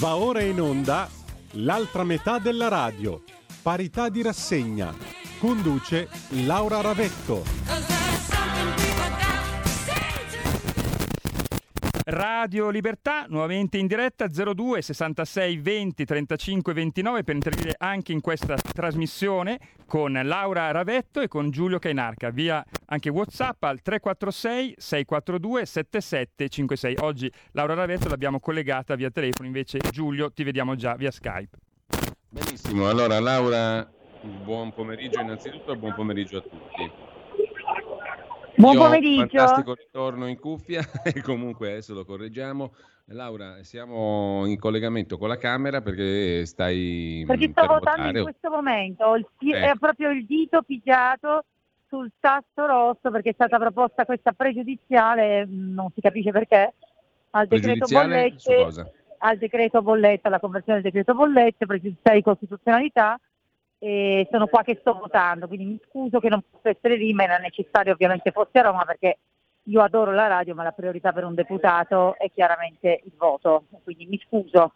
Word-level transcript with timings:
Va 0.00 0.16
ora 0.16 0.40
in 0.40 0.58
onda 0.58 1.10
l'altra 1.56 2.04
metà 2.04 2.38
della 2.38 2.68
radio, 2.68 3.22
parità 3.60 4.08
di 4.08 4.22
rassegna. 4.22 4.94
Conduce 5.38 6.08
Laura 6.46 6.80
Ravetto. 6.80 7.59
Radio 12.20 12.68
Libertà, 12.68 13.24
nuovamente 13.30 13.78
in 13.78 13.86
diretta 13.86 14.26
02 14.26 14.82
66 14.82 15.56
20 15.56 16.04
35 16.04 16.72
29 16.74 17.24
per 17.24 17.34
intervenire 17.34 17.74
anche 17.78 18.12
in 18.12 18.20
questa 18.20 18.56
trasmissione 18.56 19.58
con 19.86 20.20
Laura 20.22 20.70
Ravetto 20.70 21.22
e 21.22 21.28
con 21.28 21.48
Giulio 21.48 21.78
Cainarca 21.78 22.28
via 22.28 22.62
anche 22.88 23.08
Whatsapp 23.08 23.62
al 23.62 23.80
346 23.80 24.74
642 24.76 25.64
7756. 25.64 26.96
Oggi 27.00 27.32
Laura 27.52 27.72
Ravetto 27.72 28.10
l'abbiamo 28.10 28.38
collegata 28.38 28.96
via 28.96 29.10
telefono, 29.10 29.46
invece 29.46 29.78
Giulio 29.90 30.30
ti 30.30 30.42
vediamo 30.42 30.74
già 30.74 30.96
via 30.96 31.10
Skype. 31.10 31.56
Benissimo, 32.28 32.86
allora 32.90 33.18
Laura, 33.18 33.90
buon 34.44 34.74
pomeriggio 34.74 35.20
innanzitutto 35.20 35.72
e 35.72 35.76
buon 35.78 35.94
pomeriggio 35.94 36.36
a 36.36 36.42
tutti. 36.42 37.09
Buon 38.60 38.74
Io 38.74 38.80
pomeriggio. 38.80 39.38
Fantastico 39.38 39.74
ritorno 39.74 40.26
in 40.26 40.38
cuffia 40.38 40.82
e 41.02 41.22
comunque 41.22 41.70
adesso 41.70 41.94
lo 41.94 42.04
correggiamo. 42.04 42.74
Laura, 43.06 43.64
siamo 43.64 44.44
in 44.46 44.58
collegamento 44.58 45.16
con 45.16 45.28
la 45.28 45.38
Camera 45.38 45.80
perché 45.80 46.44
stai 46.44 47.24
Perché 47.26 47.48
mm, 47.48 47.50
sto 47.52 47.60
per 47.62 47.70
votando 47.70 48.02
votare. 48.02 48.18
in 48.18 48.24
questo 48.24 48.50
momento, 48.50 49.04
ho 49.04 49.16
il 49.16 49.26
è 49.52 49.72
proprio 49.80 50.10
il 50.10 50.26
dito 50.26 50.62
pigiato 50.62 51.44
sul 51.88 52.12
tasto 52.20 52.66
rosso 52.66 53.10
perché 53.10 53.30
è 53.30 53.32
stata 53.32 53.58
proposta 53.58 54.04
questa 54.04 54.32
pregiudiziale, 54.32 55.46
mh, 55.46 55.72
non 55.72 55.90
si 55.94 56.00
capisce 56.02 56.30
perché, 56.30 56.74
al 57.30 57.46
decreto 57.48 57.86
bollette, 57.86 58.68
al 59.18 59.38
decreto 59.38 59.82
bolletta, 59.82 60.28
alla 60.28 60.38
conversione 60.38 60.82
del 60.82 60.92
decreto 60.92 61.14
bollette, 61.14 61.66
pregiudiziale 61.66 62.18
di 62.18 62.22
costituzionalità 62.22 63.18
e 63.82 64.28
sono 64.30 64.46
qua 64.46 64.62
che 64.62 64.76
sto 64.78 64.92
votando, 64.92 65.46
quindi 65.48 65.64
mi 65.64 65.80
scuso 65.88 66.20
che 66.20 66.28
non 66.28 66.42
posso 66.48 66.68
essere 66.68 66.96
lì, 66.96 67.14
ma 67.14 67.22
era 67.22 67.38
necessario 67.38 67.94
ovviamente 67.94 68.30
fossi 68.30 68.58
a 68.58 68.62
Roma 68.62 68.84
perché 68.84 69.18
io 69.64 69.80
adoro 69.80 70.12
la 70.12 70.26
radio, 70.26 70.54
ma 70.54 70.62
la 70.62 70.72
priorità 70.72 71.12
per 71.12 71.24
un 71.24 71.34
deputato 71.34 72.14
è 72.18 72.30
chiaramente 72.30 73.00
il 73.04 73.12
voto, 73.16 73.64
quindi 73.82 74.04
mi 74.04 74.20
scuso. 74.26 74.74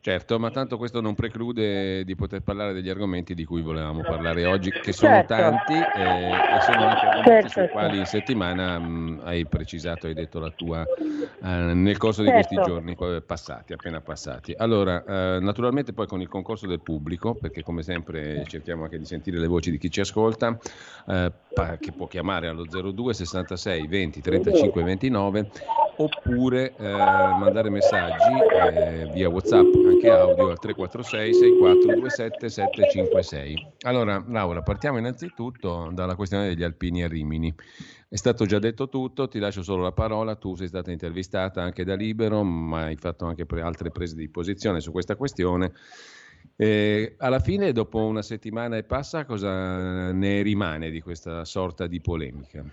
Certo, 0.00 0.38
ma 0.38 0.50
tanto 0.50 0.76
questo 0.76 1.00
non 1.00 1.16
preclude 1.16 2.04
di 2.04 2.14
poter 2.14 2.40
parlare 2.40 2.72
degli 2.72 2.88
argomenti 2.88 3.34
di 3.34 3.44
cui 3.44 3.62
volevamo 3.62 4.04
parlare 4.04 4.44
oggi, 4.44 4.70
che 4.70 4.92
sono 4.92 5.14
Certo. 5.14 5.34
tanti 5.34 5.82
eh, 5.92 6.44
e 6.48 6.60
sono 6.60 6.84
anche 6.84 7.06
argomenti 7.06 7.32
Certo, 7.32 7.48
sui 7.48 7.62
certo. 7.62 7.76
quali 7.78 7.98
in 7.98 8.06
settimana 8.06 8.78
mh, 8.78 9.20
hai 9.24 9.44
precisato, 9.46 10.06
hai 10.06 10.14
detto 10.14 10.38
la 10.38 10.50
tua 10.50 10.84
eh, 10.84 11.46
nel 11.74 11.96
corso 11.98 12.22
di 12.22 12.28
Certo. 12.28 12.54
questi 12.54 12.70
giorni 12.70 12.96
passati, 13.26 13.72
appena 13.72 14.00
passati. 14.00 14.54
Allora, 14.56 15.02
eh, 15.04 15.40
naturalmente 15.40 15.92
poi 15.92 16.06
con 16.06 16.20
il 16.20 16.28
concorso 16.28 16.68
del 16.68 16.80
pubblico, 16.80 17.34
perché 17.34 17.62
come 17.62 17.82
sempre 17.82 18.44
cerchiamo 18.46 18.84
anche 18.84 18.98
di 18.98 19.04
sentire 19.04 19.38
le 19.40 19.48
voci 19.48 19.72
di 19.72 19.78
chi 19.78 19.90
ci 19.90 20.00
ascolta, 20.00 20.56
eh, 21.08 21.32
che 21.80 21.90
può 21.92 22.06
chiamare 22.06 22.46
allo 22.46 22.64
02 22.64 23.14
66 23.14 23.86
20 23.88 24.20
35 24.20 24.82
29 24.84 25.48
oppure 25.98 26.74
eh, 26.76 26.82
mandare 26.92 27.70
messaggi 27.70 28.32
eh, 28.62 29.10
via 29.12 29.28
WhatsApp, 29.28 29.66
anche 29.86 30.10
audio 30.10 30.50
al 30.50 30.58
346 30.58 31.34
6427 31.34 32.48
756. 32.48 33.72
Allora, 33.82 34.24
Laura, 34.28 34.62
partiamo 34.62 34.98
innanzitutto 34.98 35.90
dalla 35.92 36.14
questione 36.14 36.48
degli 36.48 36.62
alpini 36.62 37.02
a 37.02 37.08
Rimini. 37.08 37.52
È 38.08 38.16
stato 38.16 38.46
già 38.46 38.58
detto 38.58 38.88
tutto, 38.88 39.28
ti 39.28 39.38
lascio 39.38 39.62
solo 39.62 39.82
la 39.82 39.92
parola, 39.92 40.36
tu 40.36 40.54
sei 40.54 40.68
stata 40.68 40.90
intervistata 40.92 41.62
anche 41.62 41.84
da 41.84 41.94
Libero, 41.94 42.42
ma 42.42 42.84
hai 42.84 42.96
fatto 42.96 43.26
anche 43.26 43.44
altre 43.60 43.90
prese 43.90 44.14
di 44.14 44.28
posizione 44.28 44.80
su 44.80 44.92
questa 44.92 45.16
questione. 45.16 45.72
Eh, 46.56 47.16
alla 47.18 47.40
fine, 47.40 47.72
dopo 47.72 47.98
una 47.98 48.22
settimana 48.22 48.76
e 48.76 48.84
passa, 48.84 49.24
cosa 49.24 50.12
ne 50.12 50.42
rimane 50.42 50.90
di 50.90 51.00
questa 51.00 51.44
sorta 51.44 51.86
di 51.86 52.00
polemica? 52.00 52.64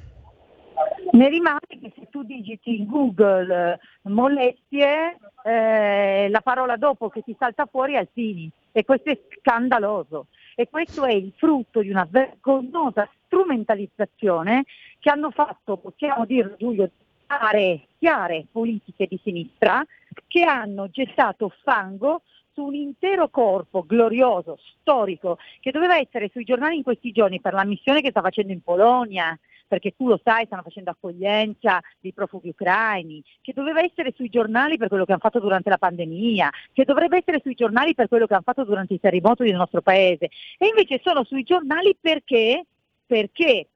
Ne 1.16 1.30
rimane 1.30 1.62
che 1.70 1.94
se 1.96 2.10
tu 2.10 2.24
digiti 2.24 2.78
in 2.78 2.88
Google 2.88 3.80
eh, 3.80 4.10
molestie, 4.10 5.18
eh, 5.46 6.28
la 6.30 6.42
parola 6.42 6.76
dopo 6.76 7.08
che 7.08 7.22
ti 7.22 7.34
salta 7.40 7.66
fuori 7.68 7.94
è 7.94 8.00
alpini 8.00 8.52
e 8.74 8.84
questo 8.84 9.12
è 9.12 9.20
scandaloso. 9.40 10.28
E 10.56 10.68
questo 10.70 11.06
è 11.06 11.14
il 11.14 11.32
frutto 11.38 11.80
di 11.80 11.90
una 11.90 12.06
vergognosa 12.10 13.10
strumentalizzazione 13.26 14.66
che 15.00 15.10
hanno 15.10 15.32
fatto, 15.32 15.78
possiamo 15.78 16.26
dirlo 16.26 16.56
Giulio, 16.58 16.90
chiare, 17.26 17.88
chiare 17.98 18.46
politiche 18.52 19.08
di 19.08 19.20
sinistra 19.24 19.86
che 20.28 20.44
hanno 20.44 20.90
gettato 20.90 21.50
fango 21.64 22.24
su 22.52 22.64
un 22.64 22.74
intero 22.74 23.30
corpo 23.30 23.86
glorioso, 23.86 24.58
storico, 24.82 25.38
che 25.62 25.72
doveva 25.72 25.98
essere 25.98 26.30
sui 26.30 26.44
giornali 26.44 26.76
in 26.76 26.84
questi 26.84 27.12
giorni 27.14 27.40
per 27.40 27.54
la 27.54 27.64
missione 27.64 28.02
che 28.02 28.10
sta 28.10 28.22
facendo 28.22 28.52
in 28.52 28.62
Polonia, 28.62 29.38
perché 29.68 29.94
tu 29.96 30.08
lo 30.08 30.20
sai, 30.24 30.46
stanno 30.46 30.62
facendo 30.62 30.92
accoglienza 30.92 31.80
dei 32.00 32.14
profughi 32.14 32.50
ucraini, 32.50 33.24
che 33.42 33.54
doveva 33.54 33.84
essere 33.84 34.14
sui 34.16 34.30
giornali 34.30 34.78
per 34.78 34.88
quello 34.88 35.06
che 35.06 35.12
hanno 35.12 35.22
fatto 35.22 35.40
durante 35.40 35.70
la 35.70 35.78
pandemia, 35.78 36.50
che 36.74 36.86
dovrebbe 36.86 37.18
essere 37.18 37.40
sui 37.42 37.56
giornali 37.56 37.94
per 37.96 38.08
quello 38.08 38.28
che 38.28 38.34
hanno 38.34 38.44
fatto 38.44 38.64
durante 38.64 38.94
i 38.94 39.00
terremoti 39.00 39.44
del 39.44 39.56
nostro 39.56 39.82
paese. 39.82 40.30
E 40.58 40.68
invece 40.68 41.00
sono 41.04 41.24
sui 41.24 41.44
giornali 41.44 41.96
perché, 42.00 42.66
perché 43.06 43.68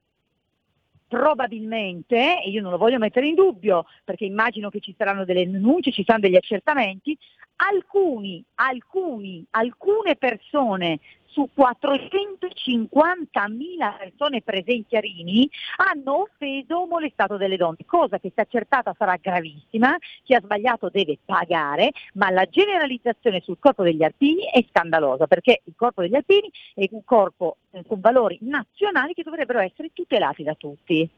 probabilmente, 1.10 2.40
e 2.40 2.50
io 2.50 2.62
non 2.62 2.70
lo 2.70 2.78
voglio 2.78 2.98
mettere 2.98 3.26
in 3.26 3.34
dubbio, 3.34 3.84
perché 4.04 4.24
immagino 4.24 4.70
che 4.70 4.78
ci 4.78 4.94
saranno 4.96 5.24
delle 5.24 5.50
denunce, 5.50 5.90
ci 5.90 6.04
saranno 6.04 6.28
degli 6.28 6.36
accertamenti, 6.36 7.18
alcuni, 7.56 8.42
alcuni, 8.54 9.44
alcune 9.50 10.14
persone 10.14 11.00
su 11.30 11.48
450.000 11.56 13.98
persone 13.98 14.42
presenti 14.42 14.96
a 14.96 15.00
Rini 15.00 15.48
hanno 15.76 16.22
offeso 16.22 16.76
o 16.76 16.86
molestato 16.86 17.36
delle 17.36 17.56
donne, 17.56 17.84
cosa 17.86 18.18
che 18.18 18.32
se 18.34 18.42
accertata 18.42 18.94
sarà 18.96 19.16
gravissima, 19.20 19.96
chi 20.22 20.34
ha 20.34 20.40
sbagliato 20.40 20.88
deve 20.90 21.18
pagare, 21.24 21.92
ma 22.14 22.30
la 22.30 22.46
generalizzazione 22.46 23.40
sul 23.40 23.58
corpo 23.58 23.82
degli 23.82 24.02
alpini 24.02 24.48
è 24.50 24.64
scandalosa 24.68 25.26
perché 25.26 25.62
il 25.64 25.74
corpo 25.76 26.02
degli 26.02 26.14
alpini 26.14 26.50
è 26.74 26.86
un 26.90 27.04
corpo 27.04 27.56
eh, 27.70 27.84
con 27.86 28.00
valori 28.00 28.38
nazionali 28.42 29.14
che 29.14 29.22
dovrebbero 29.22 29.60
essere 29.60 29.90
tutelati 29.92 30.42
da 30.42 30.54
tutti. 30.54 31.08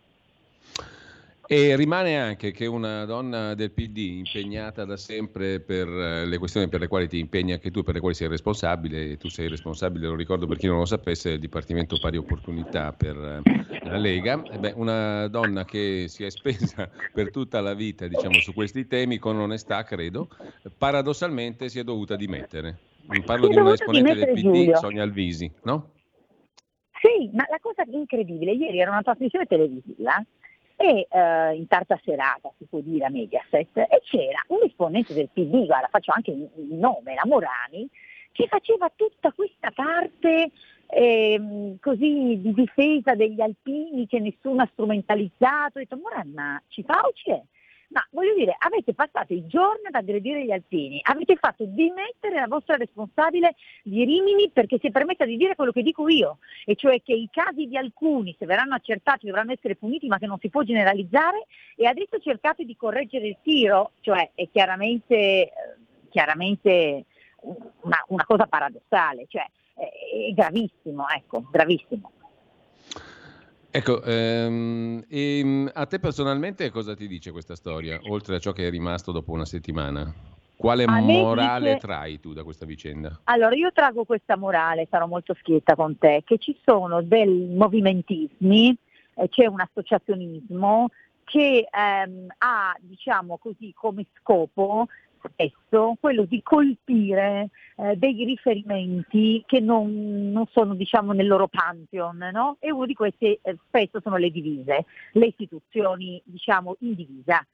E 1.55 1.77
rimane 1.77 2.19
anche 2.19 2.51
che 2.51 2.65
una 2.65 3.05
donna 3.05 3.53
del 3.53 3.73
PD 3.73 4.25
impegnata 4.25 4.87
da 4.87 4.97
sempre 4.97 5.61
per 5.61 5.87
eh, 5.87 6.25
le 6.25 6.39
questioni 6.39 6.67
per 6.67 6.81
le 6.81 6.89
quali 6.89 7.07
ti 7.09 7.19
impegni 7.19 7.53
anche 7.53 7.71
tu, 7.71 7.83
per 7.83 7.93
le 7.93 8.01
quali 8.01 8.15
sei 8.15 8.29
responsabile, 8.29 9.11
e 9.11 9.17
tu 9.19 9.29
sei 9.29 9.51
responsabile, 9.51 10.07
lo 10.07 10.15
ricordo 10.15 10.47
per 10.47 10.57
chi 10.57 10.67
non 10.67 10.79
lo 10.79 10.87
sapesse, 10.87 11.29
del 11.29 11.41
Dipartimento 11.41 11.99
Pari 12.01 12.17
Opportunità 12.17 12.95
per 12.95 13.43
eh, 13.45 13.85
la 13.85 13.99
Lega, 13.99 14.39
beh, 14.39 14.73
una 14.77 15.29
donna 15.29 15.67
che 15.67 16.07
si 16.09 16.25
è 16.25 16.31
spesa 16.31 16.89
per 17.13 17.31
tutta 17.31 17.61
la 17.61 17.75
vita 17.75 18.09
diciamo, 18.09 18.41
su 18.41 18.55
questi 18.55 18.87
temi 18.87 19.19
con 19.19 19.39
onestà, 19.39 19.83
credo, 19.83 20.29
paradossalmente 20.79 21.69
si 21.69 21.79
è 21.79 21.85
dovuta 21.85 22.17
dimettere. 22.17 22.79
Parlo 23.27 23.45
Si 23.45 23.53
di 23.53 23.59
una 23.59 23.75
esponente 23.75 24.15
del 24.15 24.33
PD, 24.33 24.41
Giulio. 24.41 24.77
Sonia 24.77 25.03
Alvisi, 25.03 25.53
no? 25.65 25.91
Sì, 26.99 27.29
ma 27.35 27.45
la 27.51 27.59
cosa 27.61 27.83
incredibile, 27.91 28.53
ieri 28.53 28.81
era 28.81 28.91
una 28.91 29.03
trasmissione 29.03 29.45
televisiva 29.45 30.15
e 30.83 31.07
eh, 31.09 31.55
in 31.55 31.69
tarda 31.69 31.99
serata, 32.03 32.53
si 32.59 32.65
può 32.69 32.81
dire 32.81 33.05
a 33.05 33.09
Mediaset, 33.09 33.77
e 33.77 34.01
c'era 34.03 34.43
un 34.49 34.59
esponente 34.65 35.15
del 35.15 35.31
PD, 35.33 35.65
guarda, 35.65 35.87
faccio 35.89 36.11
anche 36.13 36.33
il 36.33 36.75
nome, 36.75 37.15
la 37.15 37.23
Morani, 37.25 37.89
che 38.33 38.49
faceva 38.49 38.91
tutta 38.95 39.31
questa 39.31 39.71
parte 39.71 40.51
ehm, 40.89 41.79
così 41.79 42.41
di 42.41 42.53
difesa 42.53 43.15
degli 43.15 43.41
alpini 43.41 44.09
che 44.09 44.19
nessuno 44.19 44.63
ha 44.63 44.69
strumentalizzato. 44.73 45.79
Ho 45.79 45.83
detto, 45.83 45.97
Morani, 45.97 46.33
ma 46.33 46.61
ci 46.67 46.83
fa 46.83 47.01
o 47.03 47.13
ci 47.15 47.31
è? 47.31 47.41
Ma 47.93 48.07
voglio 48.11 48.35
dire, 48.35 48.57
avete 48.59 48.95
passato 48.95 49.35
i 49.35 49.47
giorni 49.47 49.87
ad 49.87 49.95
aggredire 49.95 50.45
gli 50.45 50.51
alpini, 50.51 50.99
avete 51.03 51.37
fatto 51.37 51.65
dimettere 51.67 52.37
la 52.37 52.47
vostra 52.47 52.77
responsabile 52.77 53.55
di 53.83 54.03
Rimini 54.05 54.51
perché 54.51 54.79
si 54.81 54.87
è 54.87 54.91
permessa 54.91 55.27
di 55.27 55.37
dire 55.37 55.55
quello 55.55 55.73
che 55.73 55.83
dico 55.83 56.09
io, 56.09 56.39
e 56.65 56.75
cioè 56.75 57.03
che 57.03 57.13
i 57.13 57.29
casi 57.31 57.67
di 57.67 57.77
alcuni, 57.77 58.35
se 58.39 58.47
verranno 58.47 58.75
accertati, 58.75 59.27
dovranno 59.27 59.53
essere 59.53 59.77
puniti, 59.77 60.07
ma 60.07 60.19
che 60.19 60.27
non 60.27 60.39
si 60.39 60.49
può 60.49 60.63
generalizzare, 60.63 61.47
e 61.77 61.87
adesso 61.87 62.19
cercate 62.19 62.65
di 62.65 62.77
correggere 62.77 63.27
il 63.27 63.37
tiro, 63.43 63.93
cioè 64.01 64.31
è 64.35 64.49
chiaramente, 64.51 65.15
eh, 65.15 65.53
chiaramente 66.09 67.05
una, 67.43 68.03
una 68.09 68.25
cosa 68.25 68.47
paradossale, 68.47 69.27
cioè 69.29 69.47
è, 69.75 70.29
è 70.29 70.33
gravissimo, 70.33 71.07
ecco, 71.09 71.45
gravissimo. 71.51 72.11
Ecco, 73.75 74.03
ehm, 74.03 75.03
e, 75.09 75.71
a 75.73 75.87
te 75.87 75.99
personalmente 75.99 76.69
cosa 76.69 76.95
ti 76.95 77.09
dice 77.09 77.31
questa 77.31 77.57
storia, 77.57 77.99
oltre 78.03 78.37
a 78.37 78.39
ciò 78.39 78.53
che 78.53 78.67
è 78.67 78.71
rimasto 78.71 79.13
dopo 79.13 79.33
una 79.33 79.47
settimana? 79.47 80.13
Quale 80.55 80.87
morale 80.87 81.73
dice- 81.73 81.79
trai 81.79 82.21
tu 82.21 82.35
da 82.35 82.45
questa 82.45 82.67
vicenda? 82.67 83.23
Allora, 83.25 83.55
io 83.55 83.73
trago 83.73 84.05
questa 84.05 84.37
morale, 84.37 84.87
sarò 84.91 85.07
molto 85.07 85.33
schietta 85.33 85.75
con 85.75 85.97
te, 85.97 86.23
che 86.23 86.37
ci 86.37 86.55
sono 86.63 87.01
dei 87.01 87.27
movimentismi, 87.27 88.77
eh, 89.15 89.29
c'è 89.31 89.47
un 89.47 89.61
associazionismo 89.61 90.91
che 91.25 91.67
ehm, 91.71 92.27
ha, 92.39 92.77
diciamo 92.79 93.39
così, 93.39 93.73
come 93.75 94.05
scopo 94.21 94.89
spesso 95.31 95.97
quello 96.01 96.25
di 96.25 96.43
colpire 96.43 97.51
eh, 97.77 97.97
dei 97.97 98.25
riferimenti 98.25 99.43
che 99.47 99.61
non, 99.61 100.31
non, 100.31 100.47
sono 100.51 100.75
diciamo 100.75 101.13
nel 101.13 101.27
loro 101.27 101.49
pantheon, 101.49 102.31
no? 102.33 102.57
e 102.61 102.71
uno 102.71 102.87
di 102.87 102.95
questi 102.95 103.39
eh, 103.43 103.57
spesso 103.67 104.01
sono 104.01 104.17
le 104.17 104.31
divise, 104.31 104.87
le 105.13 105.27
istituzioni 105.27 106.21
diciamo 106.25 106.77
in 106.81 106.95
divisa. 106.95 107.45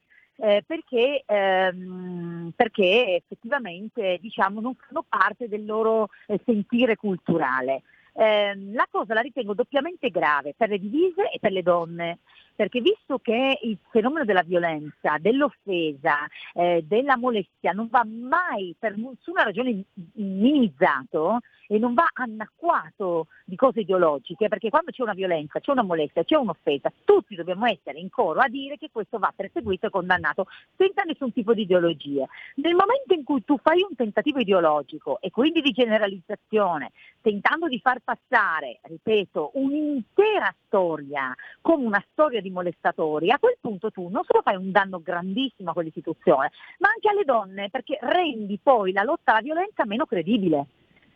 Eh, 0.41 0.63
perché, 0.65 1.23
ehm, 1.25 2.53
perché, 2.55 3.17
effettivamente 3.17 4.17
diciamo, 4.21 4.61
non 4.61 4.73
fanno 4.73 5.03
parte 5.07 5.49
del 5.49 5.65
loro 5.65 6.07
eh, 6.27 6.39
sentire 6.45 6.95
culturale. 6.95 7.81
Eh, 8.13 8.55
la 8.71 8.87
cosa 8.89 9.13
la 9.13 9.21
ritengo 9.21 9.53
doppiamente 9.53 10.09
grave 10.09 10.53
per 10.55 10.69
le 10.69 10.79
divise 10.79 11.29
e 11.29 11.39
per 11.39 11.51
le 11.51 11.61
donne, 11.61 12.19
perché 12.59 12.81
visto 12.81 13.19
che 13.19 13.57
il 13.61 13.77
fenomeno 13.89 14.25
della 14.25 14.43
violenza, 14.43 15.15
dell'offesa, 15.17 16.27
eh, 16.53 16.83
della 16.85 17.15
molestia 17.15 17.71
non 17.71 17.87
va 17.89 18.03
mai 18.03 18.75
per 18.77 18.97
nessuna 18.97 19.43
ragione 19.43 19.85
minimizzato 20.15 21.39
e 21.71 21.77
non 21.77 21.93
va 21.93 22.09
annacquato 22.11 23.27
di 23.45 23.55
cose 23.55 23.81
ideologiche, 23.81 24.47
perché 24.47 24.69
quando 24.69 24.89
c'è 24.89 25.03
una 25.03 25.13
violenza, 25.13 25.59
c'è 25.59 25.71
una 25.71 25.83
molestia, 25.83 26.23
c'è 26.23 26.35
un'offesa, 26.35 26.91
tutti 27.05 27.35
dobbiamo 27.35 27.67
essere 27.67 27.99
in 27.99 28.09
coro 28.09 28.39
a 28.39 28.49
dire 28.49 28.75
che 28.77 28.89
questo 28.91 29.19
va 29.19 29.31
perseguito 29.33 29.85
e 29.85 29.91
condannato 29.91 30.47
senza 30.75 31.03
nessun 31.03 31.31
tipo 31.31 31.53
di 31.53 31.61
ideologia. 31.61 32.27
Nel 32.55 32.73
momento 32.73 33.13
in 33.13 33.23
cui 33.23 33.45
tu 33.45 33.57
fai 33.59 33.85
un 33.87 33.95
tentativo 33.95 34.39
ideologico 34.39 35.21
e 35.21 35.29
quindi 35.29 35.61
di 35.61 35.69
generalizzazione, 35.69 36.91
tentando 37.21 37.67
di 37.67 37.79
far 37.79 37.99
passare, 38.03 38.79
ripeto, 38.81 39.51
un'intera 39.53 40.51
storia 40.65 41.35
come 41.61 41.85
una 41.85 42.03
storia 42.11 42.41
di 42.41 42.48
di 42.49 42.51
molestatori, 42.51 43.31
a 43.31 43.39
quel 43.39 43.57
punto 43.61 43.91
tu 43.91 44.09
non 44.09 44.23
solo 44.25 44.41
fai 44.41 44.55
un 44.55 44.71
danno 44.71 45.01
grandissimo 45.01 45.69
a 45.69 45.73
quell'istituzione, 45.73 46.51
ma 46.79 46.89
anche 46.89 47.09
alle 47.09 47.23
donne, 47.23 47.69
perché 47.69 47.97
rendi 48.01 48.59
poi 48.61 48.91
la 48.91 49.03
lotta 49.03 49.31
alla 49.31 49.41
violenza 49.41 49.85
meno 49.85 50.05
credibile. 50.05 50.65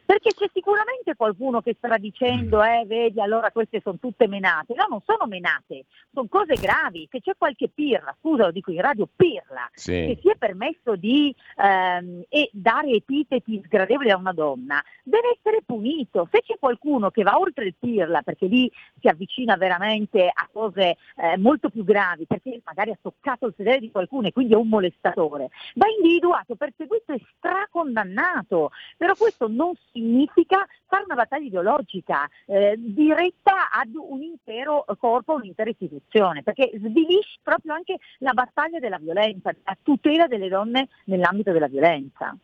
Perché 0.05 0.31
c'è 0.33 0.49
sicuramente 0.53 1.15
qualcuno 1.15 1.61
che 1.61 1.75
starà 1.77 1.97
dicendo, 1.97 2.59
mm. 2.59 2.63
eh, 2.63 2.85
vedi, 2.85 3.21
allora 3.21 3.51
queste 3.51 3.79
sono 3.81 3.97
tutte 3.99 4.27
menate. 4.27 4.73
No, 4.75 4.85
non 4.89 5.01
sono 5.05 5.25
menate, 5.27 5.85
sono 6.11 6.27
cose 6.27 6.55
gravi. 6.55 7.07
Se 7.09 7.21
c'è 7.21 7.33
qualche 7.37 7.69
pirla, 7.69 8.15
scusa, 8.19 8.45
lo 8.45 8.51
dico 8.51 8.71
in 8.71 8.81
radio, 8.81 9.07
pirla, 9.15 9.69
sì. 9.73 9.91
che 9.91 10.19
si 10.21 10.29
è 10.29 10.35
permesso 10.35 10.95
di 10.95 11.33
ehm, 11.57 12.23
e 12.29 12.49
dare 12.51 12.91
epiteti 12.91 13.61
sgradevoli 13.63 14.11
a 14.11 14.17
una 14.17 14.33
donna, 14.33 14.83
deve 15.03 15.37
essere 15.37 15.61
punito. 15.65 16.27
Se 16.31 16.41
c'è 16.41 16.57
qualcuno 16.59 17.09
che 17.09 17.23
va 17.23 17.37
oltre 17.37 17.65
il 17.65 17.75
pirla, 17.79 18.21
perché 18.21 18.47
lì 18.47 18.69
si 18.99 19.07
avvicina 19.07 19.55
veramente 19.55 20.27
a 20.27 20.49
cose 20.51 20.97
eh, 21.15 21.37
molto 21.37 21.69
più 21.69 21.83
gravi, 21.83 22.25
perché 22.25 22.61
magari 22.65 22.91
ha 22.91 22.97
toccato 23.01 23.47
il 23.47 23.53
sedere 23.55 23.79
di 23.79 23.91
qualcuno 23.91 24.27
e 24.27 24.33
quindi 24.33 24.53
è 24.53 24.57
un 24.57 24.67
molestatore, 24.67 25.49
va 25.75 25.85
individuato, 25.97 26.55
perseguito 26.55 27.13
e 27.13 27.21
stracondannato. 27.37 28.71
Però 28.97 29.13
questo 29.15 29.47
non 29.47 29.73
significa 29.93 30.67
fare 30.87 31.03
una 31.05 31.15
battaglia 31.15 31.45
ideologica 31.45 32.27
eh, 32.47 32.75
diretta 32.77 33.69
ad 33.71 33.93
un 33.93 34.21
intero 34.21 34.83
corpo, 34.97 35.35
un'intera 35.35 35.69
istituzione, 35.69 36.43
perché 36.43 36.71
svilisce 36.73 37.39
proprio 37.41 37.73
anche 37.73 37.99
la 38.17 38.33
battaglia 38.33 38.79
della 38.79 38.97
violenza, 38.97 39.53
la 39.63 39.77
tutela 39.81 40.27
delle 40.27 40.49
donne 40.49 40.89
nell'ambito 41.05 41.51
della 41.51 41.67
violenza. 41.67 42.35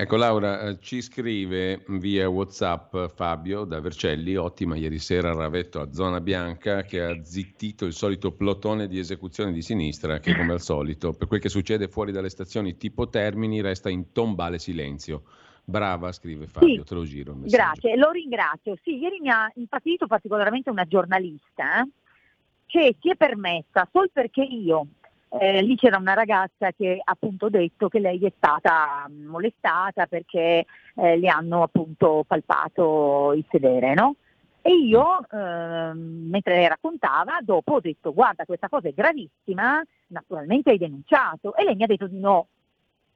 Ecco 0.00 0.16
Laura, 0.16 0.60
eh, 0.60 0.78
ci 0.80 1.02
scrive 1.02 1.82
via 1.88 2.28
Whatsapp 2.28 2.94
Fabio 3.16 3.64
da 3.64 3.80
Vercelli, 3.80 4.36
ottima 4.36 4.76
ieri 4.76 5.00
sera 5.00 5.32
Ravetto 5.32 5.80
a 5.80 5.92
Zona 5.92 6.20
Bianca 6.20 6.82
che 6.82 7.02
ha 7.02 7.24
zittito 7.24 7.84
il 7.84 7.94
solito 7.94 8.30
plotone 8.30 8.86
di 8.86 9.00
esecuzione 9.00 9.50
di 9.50 9.60
sinistra 9.60 10.20
che 10.20 10.36
come 10.36 10.52
al 10.52 10.60
solito 10.60 11.14
per 11.14 11.26
quel 11.26 11.40
che 11.40 11.48
succede 11.48 11.88
fuori 11.88 12.12
dalle 12.12 12.28
stazioni 12.28 12.76
tipo 12.76 13.08
Termini 13.08 13.60
resta 13.60 13.88
in 13.88 14.12
tombale 14.12 14.60
silenzio. 14.60 15.22
Brava, 15.68 16.12
scrive 16.12 16.46
Fabio, 16.46 16.76
sì, 16.76 16.82
te 16.82 16.94
lo 16.94 17.04
giro. 17.04 17.34
Grazie, 17.40 17.94
lo 17.94 18.10
ringrazio. 18.10 18.74
Sì, 18.82 18.96
ieri 18.96 19.20
mi 19.20 19.28
ha 19.28 19.50
impatito 19.56 20.06
particolarmente 20.06 20.70
una 20.70 20.86
giornalista 20.86 21.82
eh, 21.82 21.90
che 22.64 22.96
si 22.98 23.10
è 23.10 23.16
permessa, 23.16 23.86
solo 23.92 24.08
perché 24.10 24.40
io, 24.44 24.86
eh, 25.38 25.60
lì 25.60 25.76
c'era 25.76 25.98
una 25.98 26.14
ragazza 26.14 26.72
che 26.72 26.98
ha 27.04 27.12
appunto 27.12 27.50
detto 27.50 27.90
che 27.90 27.98
lei 27.98 28.18
è 28.24 28.32
stata 28.34 29.06
molestata 29.26 30.06
perché 30.06 30.64
eh, 30.94 31.18
le 31.18 31.28
hanno 31.28 31.64
appunto 31.64 32.24
palpato 32.26 33.34
il 33.34 33.44
sedere, 33.50 33.92
no? 33.92 34.14
E 34.62 34.74
io, 34.74 35.20
eh, 35.30 35.92
mentre 35.92 36.54
lei 36.54 36.68
raccontava, 36.68 37.40
dopo 37.42 37.74
ho 37.74 37.80
detto 37.80 38.14
guarda 38.14 38.46
questa 38.46 38.70
cosa 38.70 38.88
è 38.88 38.94
gravissima, 38.94 39.82
naturalmente 40.06 40.70
hai 40.70 40.78
denunciato 40.78 41.54
e 41.54 41.64
lei 41.64 41.76
mi 41.76 41.82
ha 41.82 41.86
detto 41.86 42.06
di 42.06 42.18
no, 42.18 42.46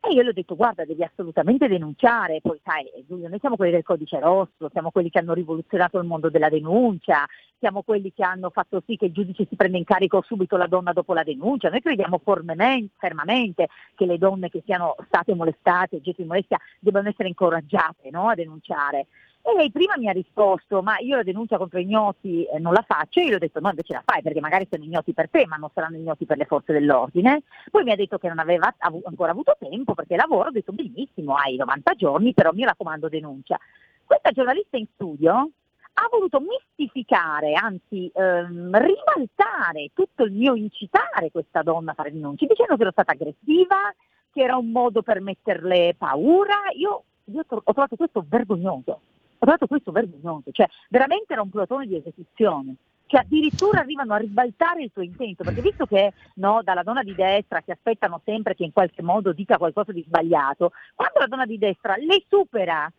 e 0.05 0.13
io 0.13 0.23
le 0.23 0.31
ho 0.31 0.33
detto 0.33 0.57
guarda 0.57 0.85
devi 0.85 1.05
assolutamente 1.05 1.69
denunciare, 1.69 2.41
poi 2.41 2.61
sai 2.65 2.91
Giulio, 3.07 3.29
noi 3.29 3.39
siamo 3.39 3.55
quelli 3.55 3.71
del 3.71 3.85
codice 3.85 4.19
rosso, 4.19 4.69
siamo 4.73 4.91
quelli 4.91 5.11
che 5.11 5.21
hanno 5.21 5.33
rivoluzionato 5.33 5.99
il 5.99 6.07
mondo 6.07 6.29
della 6.29 6.49
denuncia, 6.49 7.25
siamo 7.61 7.83
quelli 7.83 8.13
che 8.13 8.25
hanno 8.25 8.51
fatto 8.51 8.83
sì 8.85 8.97
che 8.97 9.07
il 9.07 9.13
giudice 9.13 9.47
si 9.49 9.55
prenda 9.55 9.79
in 9.79 9.85
carico 9.85 10.21
subito 10.27 10.57
la 10.57 10.67
donna 10.67 10.93
dopo 10.93 11.15
la 11.15 11.23
denuncia, 11.23 11.69
noi 11.69 11.81
crediamo 11.81 12.21
fermamente 12.25 13.69
che 13.95 14.07
le 14.07 14.19
donne 14.19 14.51
che 14.51 14.63
siano 14.65 14.97
state 15.07 15.35
molestate, 15.35 15.97
oggetto 15.97 16.21
di 16.21 16.27
molestia, 16.27 16.59
debbano 16.81 17.09
essere 17.09 17.29
incoraggiate 17.29 18.11
no, 18.11 18.29
a 18.29 18.35
denunciare. 18.35 19.07
E 19.45 19.55
lei 19.57 19.73
prima 19.73 19.97
mi 19.97 20.09
ha 20.09 20.13
risposto, 20.13 20.83
ma 20.83 20.99
io 21.01 21.17
la 21.17 21.25
denuncia 21.25 21.59
contro 21.59 21.81
ignoti 21.81 22.45
eh, 22.45 22.61
non 22.61 22.73
la 22.73 22.85
faccio, 22.87 23.19
e 23.19 23.25
io 23.25 23.31
le 23.31 23.35
ho 23.37 23.39
detto 23.41 23.59
no 23.59 23.71
invece 23.71 23.93
la 23.93 24.03
fai 24.05 24.23
perché 24.23 24.39
magari 24.41 24.69
sono 24.71 24.85
ignoti 24.85 25.13
per 25.13 25.29
te, 25.29 25.47
ma 25.49 25.57
non 25.57 25.69
saranno 25.75 25.97
ignoti 25.97 26.27
per 26.27 26.37
le 26.37 26.45
forze 26.45 26.73
dell'ordine. 26.73 27.43
Poi 27.69 27.83
mi 27.83 27.91
ha 27.91 27.97
detto 27.97 28.19
che 28.19 28.29
non 28.29 28.39
aveva 28.39 28.73
av- 28.79 29.05
ancora 29.05 29.33
avuto 29.33 29.57
tempo 29.59 29.95
perché 29.95 30.15
lavoro, 30.15 30.49
ho 30.49 30.53
detto 30.53 30.73
benissimo, 30.73 31.35
hai 31.35 31.57
90 31.57 31.95
giorni, 31.95 32.33
però 32.35 32.53
mi 32.53 32.63
raccomando 32.65 33.09
denuncia. 33.09 33.59
Questa 34.05 34.31
giornalista 34.31 34.77
in 34.77 34.87
studio 34.95 35.51
ha 35.95 36.09
voluto 36.09 36.41
mistificare, 36.41 37.55
anzi 37.55 38.09
ehm, 38.15 38.79
ribaltare 38.79 39.91
tutto 39.93 40.23
il 40.23 40.33
mio 40.33 40.55
incitare 40.55 41.33
questa 41.33 41.63
donna 41.63 41.91
a 41.91 41.95
fare 41.95 42.13
denunce, 42.13 42.47
dicendo 42.47 42.77
che 42.77 42.83
ero 42.83 42.93
stata 42.93 43.11
aggressiva, 43.11 43.93
che 44.33 44.41
era 44.41 44.57
un 44.57 44.71
modo 44.71 45.03
per 45.03 45.21
metterle 45.21 45.97
paura. 45.99 46.71
Io, 46.77 47.03
io 47.25 47.45
ho 47.49 47.73
trovato 47.73 47.97
questo 47.97 48.25
vergognoso 48.27 49.01
ho 49.43 49.45
trovato 49.45 49.67
questo 49.67 49.91
vergognoso, 49.91 50.53
cioè 50.53 50.69
veramente 50.89 51.33
era 51.33 51.43
un 51.43 51.51
plotone 51.51 51.87
di 51.87 51.97
esecuzione 51.97 52.77
che 53.07 53.19
addirittura 53.19 53.81
arrivano 53.81 54.15
a 54.15 54.19
ribaltare 54.19 54.85
il 54.85 54.93
tuo 54.93 55.03
intento, 55.03 55.43
perché 55.43 55.61
visto 55.61 55.85
che 55.85 56.13
no, 56.37 56.63
dalla 56.63 56.85
donna 56.85 57.03
di 57.03 57.15
destra 57.15 57.61
si 57.63 57.73
aspettano 57.73 58.23
sempre 58.25 58.55
che 58.55 58.65
in 58.65 58.73
qualche 58.73 59.03
modo 59.03 59.33
dica 59.33 59.59
qualcosa 59.59 59.93
di 59.93 60.03
sbagliato, 60.07 60.71
quando 60.95 61.19
la 61.19 61.27
donna 61.27 61.45
di 61.45 61.59
destra 61.59 61.97
le 61.97 62.25
supera, 62.27 62.91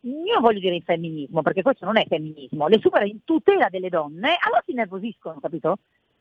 io 0.00 0.40
voglio 0.40 0.58
dire 0.58 0.74
il 0.74 0.82
femminismo, 0.82 1.42
perché 1.42 1.62
questo 1.62 1.84
non 1.84 1.98
è 1.98 2.06
femminismo, 2.08 2.66
le 2.66 2.80
supera 2.80 3.04
in 3.04 3.22
tutela 3.22 3.68
delle 3.68 3.90
donne, 3.90 4.38
allora 4.40 4.62
si 4.64 4.72
nervosiscono, 4.72 5.38
capito? 5.38 5.76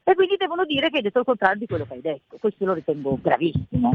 E 0.09 0.15
quindi 0.15 0.37
devono 0.37 0.65
dire 0.65 0.89
che 0.89 0.97
hai 0.97 1.03
detto 1.03 1.19
il 1.19 1.25
contrario 1.25 1.59
di 1.59 1.67
quello 1.67 1.85
che 1.85 1.93
hai 1.93 2.01
detto, 2.01 2.37
questo 2.39 2.65
lo 2.65 2.73
ritengo 2.73 3.19
gravissimo. 3.21 3.93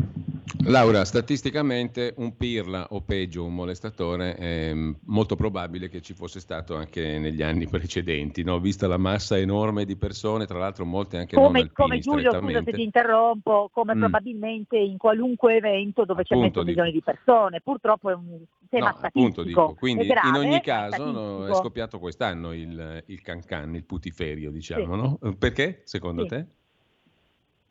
Laura, 0.66 1.04
statisticamente 1.04 2.14
un 2.18 2.36
pirla 2.36 2.86
o 2.90 3.00
peggio 3.00 3.44
un 3.44 3.54
molestatore 3.54 4.36
è 4.36 4.72
molto 5.06 5.34
probabile 5.34 5.88
che 5.88 6.00
ci 6.00 6.14
fosse 6.14 6.38
stato 6.38 6.76
anche 6.76 7.18
negli 7.18 7.42
anni 7.42 7.66
precedenti, 7.66 8.44
no? 8.44 8.60
vista 8.60 8.86
la 8.86 8.96
massa 8.96 9.36
enorme 9.36 9.84
di 9.84 9.96
persone, 9.96 10.46
tra 10.46 10.58
l'altro 10.58 10.84
molte 10.84 11.18
anche 11.18 11.34
come, 11.34 11.58
non 11.58 11.70
Come 11.72 11.98
Giulio, 11.98 12.32
scusa 12.32 12.62
se 12.62 12.70
ti 12.70 12.82
interrompo, 12.82 13.68
come 13.72 13.96
mm. 13.96 13.98
probabilmente 13.98 14.76
in 14.76 14.96
qualunque 14.96 15.56
evento 15.56 16.04
dove 16.04 16.22
c'è 16.22 16.36
mezzo 16.36 16.62
milioni 16.62 16.92
di 16.92 17.02
persone, 17.02 17.60
purtroppo 17.60 18.10
è 18.10 18.14
un 18.14 18.38
tema 18.68 18.90
no, 18.90 18.96
statistico. 18.96 19.42
Dico. 19.42 19.74
Quindi 19.74 20.06
grave, 20.06 20.28
in 20.28 20.34
ogni 20.34 20.60
caso 20.60 21.08
è, 21.08 21.10
no, 21.10 21.46
è, 21.46 21.54
scoppiato 21.54 21.98
quest'anno 21.98 22.52
il, 22.52 23.02
il 23.06 23.20
cancan, 23.20 23.74
il 23.74 23.84
putiferio 23.84 24.50
diciamo, 24.50 24.94
sì. 24.94 25.00
no? 25.00 25.34
Perché 25.36 25.82
secondo 25.84 26.03
sì. 26.12 26.28
te? 26.28 26.46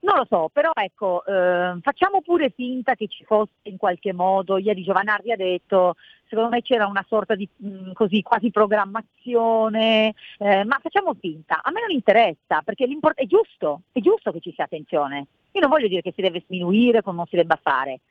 Non 0.04 0.18
lo 0.18 0.26
so, 0.28 0.50
però 0.52 0.72
ecco, 0.74 1.24
eh, 1.26 1.78
facciamo 1.82 2.22
pure 2.22 2.50
finta 2.50 2.94
che 2.94 3.08
ci 3.08 3.24
fosse 3.24 3.52
in 3.64 3.78
qualche 3.78 4.12
modo, 4.12 4.58
ieri 4.58 4.84
Giovanardi 4.84 5.32
ha 5.32 5.38
detto, 5.38 5.96
secondo 6.28 6.50
me 6.50 6.62
c'era 6.62 6.88
una 6.88 7.06
sorta 7.08 7.36
di 7.36 7.48
mh, 7.56 7.68
mm, 7.68 7.92
così, 7.94 8.22
quasi 8.22 8.52
programmazione, 8.52 10.14
eh, 10.40 10.66
ma 10.66 10.78
facciamo 10.82 11.14
finta, 11.14 11.62
a 11.64 11.72
me 11.72 11.80
non 11.80 11.92
interessa, 11.92 12.62
perché 12.66 12.84
è 12.84 13.26
giusto, 13.26 13.84
è 13.94 14.00
giusto 14.02 14.34
che 14.34 14.42
ci 14.42 14.52
sia 14.54 14.66
attenzione. 14.66 15.28
Io 15.54 15.62
non 15.62 15.70
voglio 15.70 15.88
dire 15.88 16.02
che 16.02 16.12
si 16.14 16.22
deve 16.22 16.44
sminuire 16.46 17.02
come 17.02 17.18
non 17.18 17.28
si 17.28 17.38
debba 17.38 17.58
fare, 17.62 18.02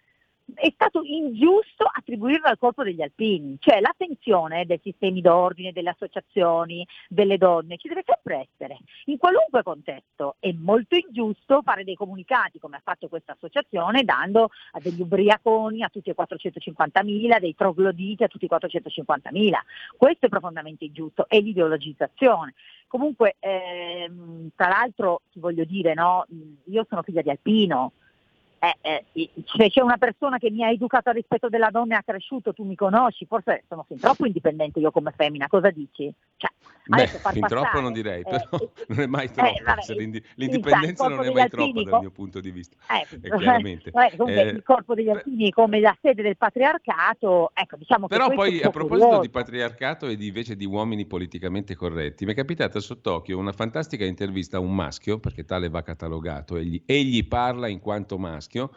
è 0.55 0.71
stato 0.75 1.03
ingiusto 1.05 1.85
attribuirlo 1.91 2.47
al 2.47 2.59
corpo 2.59 2.83
degli 2.83 3.03
alpini, 3.03 3.57
cioè 3.59 3.81
l'attenzione 3.81 4.67
dei 4.67 4.81
sistemi 4.83 5.21
d'ordine, 5.21 5.73
delle 5.73 5.91
associazioni, 5.91 6.87
delle 7.09 7.39
donne 7.39 7.77
ci 7.77 7.89
deve 7.89 8.05
sempre 8.05 8.49
essere, 8.49 8.79
in 9.07 9.19
qualunque 9.19 9.63
contesto. 9.63 10.37
È 10.39 10.53
molto 10.53 10.97
ingiusto 10.97 11.63
fare 11.63 11.85
dei 11.85 11.95
comunicati 11.95 12.59
come 12.59 12.77
ha 12.77 12.83
fatto 12.83 13.09
questa 13.09 13.33
associazione 13.33 14.05
dando 14.05 14.51
a 14.73 14.81
degli 14.81 15.01
ubriaconi 15.01 15.83
a 15.83 15.89
tutti 15.89 16.11
e 16.11 16.15
450.000, 16.17 17.41
dei 17.41 17.55
trogloditi 17.55 18.25
a 18.25 18.29
tutti 18.29 18.47
e 18.47 18.49
450.000. 18.49 19.51
Questo 19.97 20.27
è 20.27 20.29
profondamente 20.29 20.85
ingiusto, 20.85 21.27
è 21.29 21.39
l'ideologizzazione. 21.39 22.55
Comunque, 22.87 23.37
ehm, 23.39 24.51
tra 24.55 24.69
l'altro 24.69 25.23
ti 25.33 25.41
voglio 25.41 25.65
dire, 25.65 25.95
no, 25.95 26.27
io 26.65 26.87
sono 26.89 27.03
figlia 27.03 27.23
di 27.23 27.31
alpino, 27.31 27.93
eh, 28.63 29.05
eh, 29.13 29.31
se 29.45 29.71
c'è 29.71 29.81
una 29.81 29.97
persona 29.97 30.39
che 30.39 30.49
mi 30.49 30.63
ha 30.63 30.71
educato 30.71 31.09
al 31.09 31.17
rispetto 31.17 31.49
della 31.49 31.71
donna 31.71 31.95
e 31.95 31.99
ha 31.99 32.03
cresciuto, 32.05 32.53
tu 32.53 32.63
mi 32.63 32.77
conosci, 32.77 33.27
forse 33.27 33.65
sono 33.67 33.83
fin 33.89 33.99
troppo 33.99 34.25
indipendente 34.25 34.79
io 34.79 34.93
come 34.93 35.13
femmina, 35.17 35.49
cosa 35.49 35.71
dici? 35.71 36.13
Cioè, 36.37 36.51
Beh, 36.85 37.07
fin 37.07 37.21
passare, 37.21 37.47
troppo 37.47 37.81
non 37.81 37.93
direi, 37.93 38.21
eh, 38.21 38.25
però 38.25 38.59
eh, 38.59 38.71
non 38.89 39.01
è 39.01 39.07
mai 39.07 39.31
troppo, 39.31 39.49
eh, 39.49 39.63
vabbè, 39.63 40.23
l'indipendenza 40.35 41.07
non 41.07 41.25
è 41.25 41.31
mai 41.31 41.49
troppo 41.49 41.83
dal 41.83 42.01
mio 42.01 42.11
punto 42.11 42.41
di 42.41 42.51
vista. 42.51 42.77
Eh, 42.91 43.21
chiaramente. 43.21 43.91
Vabbè, 43.93 44.43
il 44.43 44.63
corpo 44.65 44.95
degli 44.95 45.09
alpini 45.09 45.51
come 45.51 45.79
la 45.79 45.97
sede 46.01 46.23
del 46.23 46.37
patriarcato, 46.37 47.51
ecco, 47.55 47.77
diciamo 47.77 48.09
Però 48.09 48.31
poi 48.31 48.63
a 48.63 48.71
proposito 48.71 49.07
curioso. 49.07 49.21
di 49.21 49.31
patriarcato 49.31 50.07
e 50.07 50.17
di, 50.17 50.27
invece 50.27 50.57
di 50.57 50.65
uomini 50.65 51.07
politicamente 51.07 51.77
corretti, 51.77 52.25
mi 52.25 52.33
è 52.33 52.35
capitata 52.35 52.81
sott'occhio 52.81 53.39
una 53.39 53.53
fantastica 53.53 54.05
intervista 54.05 54.57
a 54.57 54.61
un 54.61 54.75
maschio, 54.75 55.19
perché 55.19 55.45
tale 55.45 55.69
va 55.69 55.83
catalogato, 55.83 56.57
egli, 56.57 56.83
egli 56.85 57.27
parla 57.27 57.69
in 57.69 57.81
quanto 57.81 58.19
maschio, 58.19 58.52
maschio, 58.53 58.71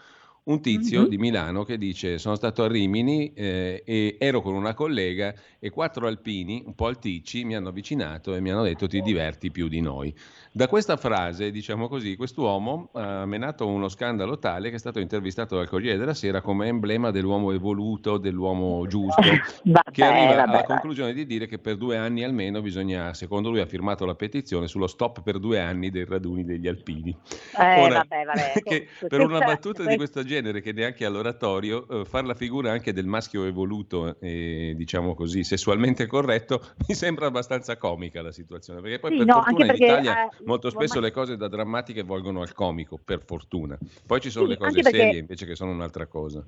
un 0.45 0.61
tizio 0.61 1.01
mm-hmm. 1.01 1.09
di 1.09 1.17
Milano 1.17 1.63
che 1.63 1.77
dice 1.77 2.19
sono 2.19 2.35
stato 2.35 2.63
a 2.63 2.67
Rimini 2.67 3.33
eh, 3.33 3.81
e 3.83 4.15
ero 4.19 4.41
con 4.41 4.53
una 4.53 4.75
collega 4.75 5.33
e 5.57 5.71
quattro 5.71 6.05
alpini 6.05 6.61
un 6.63 6.75
po' 6.75 6.85
alticci 6.85 7.43
mi 7.43 7.55
hanno 7.55 7.69
avvicinato 7.69 8.35
e 8.35 8.41
mi 8.41 8.51
hanno 8.51 8.61
detto 8.61 8.87
ti 8.87 9.01
diverti 9.01 9.49
più 9.49 9.67
di 9.67 9.81
noi. 9.81 10.15
Da 10.55 10.69
questa 10.69 10.95
frase, 10.95 11.51
diciamo 11.51 11.89
così, 11.89 12.15
quest'uomo 12.15 12.87
ha 12.93 13.25
menato 13.25 13.67
uno 13.67 13.89
scandalo 13.89 14.39
tale 14.39 14.69
che 14.69 14.77
è 14.77 14.79
stato 14.79 15.01
intervistato 15.01 15.57
dal 15.57 15.67
Corriere 15.67 15.97
della 15.97 16.13
Sera 16.13 16.39
come 16.39 16.67
emblema 16.67 17.11
dell'uomo 17.11 17.51
evoluto, 17.51 18.17
dell'uomo 18.17 18.87
giusto, 18.87 19.21
vabbè, 19.21 19.91
che 19.91 20.05
arriva 20.05 20.45
vabbè, 20.45 20.49
alla 20.49 20.63
conclusione 20.63 21.11
di 21.11 21.25
dire 21.25 21.45
che 21.45 21.59
per 21.59 21.75
due 21.75 21.97
anni 21.97 22.23
almeno 22.23 22.61
bisogna, 22.61 23.13
secondo 23.13 23.49
lui 23.49 23.59
ha 23.59 23.65
firmato 23.65 24.05
la 24.05 24.15
petizione 24.15 24.69
sullo 24.69 24.87
stop 24.87 25.23
per 25.23 25.39
due 25.39 25.59
anni 25.59 25.89
dei 25.89 26.05
raduni 26.05 26.45
degli 26.45 26.69
alpini. 26.69 27.13
Eh, 27.59 27.81
Ora, 27.81 28.05
vabbè, 28.07 28.53
che 28.63 28.87
per 29.09 29.19
una 29.19 29.39
battuta 29.39 29.83
di 29.83 29.97
questo 29.97 30.23
genere, 30.23 30.61
che 30.61 30.71
neanche 30.71 31.03
all'oratorio, 31.03 31.85
eh, 31.89 32.05
far 32.05 32.23
la 32.23 32.33
figura 32.33 32.71
anche 32.71 32.93
del 32.93 33.07
maschio 33.07 33.43
evoluto 33.43 34.21
e 34.21 34.73
diciamo 34.77 35.15
così 35.15 35.43
sessualmente 35.43 36.05
corretto 36.05 36.61
mi 36.87 36.95
sembra 36.95 37.25
abbastanza 37.25 37.75
comica 37.75 38.21
la 38.21 38.31
situazione, 38.31 38.79
perché 38.79 38.99
poi 38.99 39.11
sì, 39.11 39.17
per 39.17 39.25
no, 39.25 39.41
fortuna 39.41 39.65
in 39.65 39.75
Italia... 39.75 40.29
Molto 40.45 40.69
spesso 40.69 40.99
le 40.99 41.11
cose 41.11 41.37
da 41.37 41.47
drammatiche 41.47 42.03
volgono 42.03 42.41
al 42.41 42.53
comico, 42.53 42.99
per 43.03 43.23
fortuna. 43.23 43.77
Poi 44.05 44.19
ci 44.21 44.29
sono 44.29 44.45
sì, 44.45 44.51
le 44.51 44.57
cose 44.57 44.81
perché... 44.81 44.97
serie 44.97 45.19
invece 45.19 45.45
che 45.45 45.55
sono 45.55 45.71
un'altra 45.71 46.05
cosa. 46.05 46.43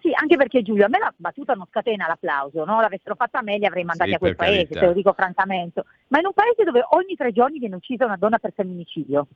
Sì, 0.00 0.12
anche 0.14 0.36
perché 0.36 0.62
Giulio, 0.62 0.86
a 0.86 0.88
me 0.88 0.98
la 0.98 1.12
battuta 1.14 1.52
non 1.52 1.66
scatena 1.68 2.06
l'applauso, 2.06 2.64
no? 2.64 2.80
L'avessero 2.80 3.14
fatta 3.14 3.40
a 3.40 3.42
me, 3.42 3.58
li 3.58 3.66
avrei 3.66 3.84
mandati 3.84 4.10
sì, 4.10 4.16
a 4.16 4.18
quel 4.18 4.36
paese, 4.36 4.64
carità. 4.64 4.80
te 4.80 4.86
lo 4.86 4.92
dico 4.92 5.12
francamente. 5.12 5.84
Ma 6.08 6.18
in 6.18 6.26
un 6.26 6.32
paese 6.32 6.64
dove 6.64 6.82
ogni 6.90 7.14
tre 7.16 7.32
giorni 7.32 7.58
viene 7.58 7.74
uccisa 7.74 8.06
una 8.06 8.16
donna 8.16 8.38
per 8.38 8.52
femminicidio, 8.54 9.26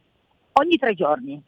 ogni 0.52 0.76
tre 0.78 0.94
giorni, 0.94 1.42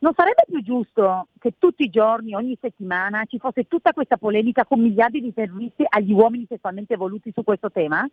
non 0.00 0.14
sarebbe 0.14 0.44
più 0.46 0.62
giusto 0.62 1.28
che 1.38 1.54
tutti 1.58 1.84
i 1.84 1.90
giorni, 1.90 2.34
ogni 2.34 2.56
settimana, 2.60 3.24
ci 3.26 3.38
fosse 3.38 3.68
tutta 3.68 3.92
questa 3.92 4.16
polemica 4.16 4.64
con 4.64 4.80
miliardi 4.80 5.20
di 5.20 5.26
interviste 5.26 5.84
agli 5.88 6.12
uomini 6.12 6.46
sessualmente 6.48 6.94
evoluti 6.94 7.30
su 7.32 7.44
questo 7.44 7.70
tema? 7.70 8.08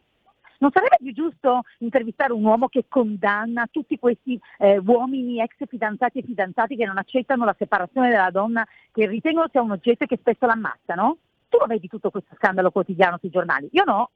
Non 0.60 0.72
sarebbe 0.72 0.98
più 1.00 1.14
giusto 1.14 1.62
intervistare 1.80 2.34
un 2.34 2.44
uomo 2.44 2.68
che 2.68 2.86
condanna 2.88 3.68
tutti 3.70 4.00
questi 4.00 4.40
eh, 4.58 4.80
uomini 4.80 5.40
ex 5.40 5.54
fidanzati 5.68 6.20
e 6.20 6.24
fidanzati 6.24 6.76
che 6.76 6.86
non 6.86 6.98
accettano 6.98 7.46
la 7.46 7.56
separazione 7.58 8.10
della 8.10 8.32
donna, 8.32 8.68
che 8.92 9.06
ritengono 9.06 9.48
sia 9.52 9.62
un 9.62 9.72
oggetto 9.72 10.06
e 10.06 10.08
che 10.08 10.18
spesso 10.18 10.46
l'ammazzano? 10.48 11.18
Tu 11.50 11.58
lo 11.60 11.66
vedi 11.66 11.88
tutto 11.88 12.10
questo 12.10 12.36
scandalo 12.36 12.72
quotidiano 12.72 13.18
sui 13.20 13.30
giornali? 13.30 13.70
Io 13.72 13.84
no. 13.84 14.10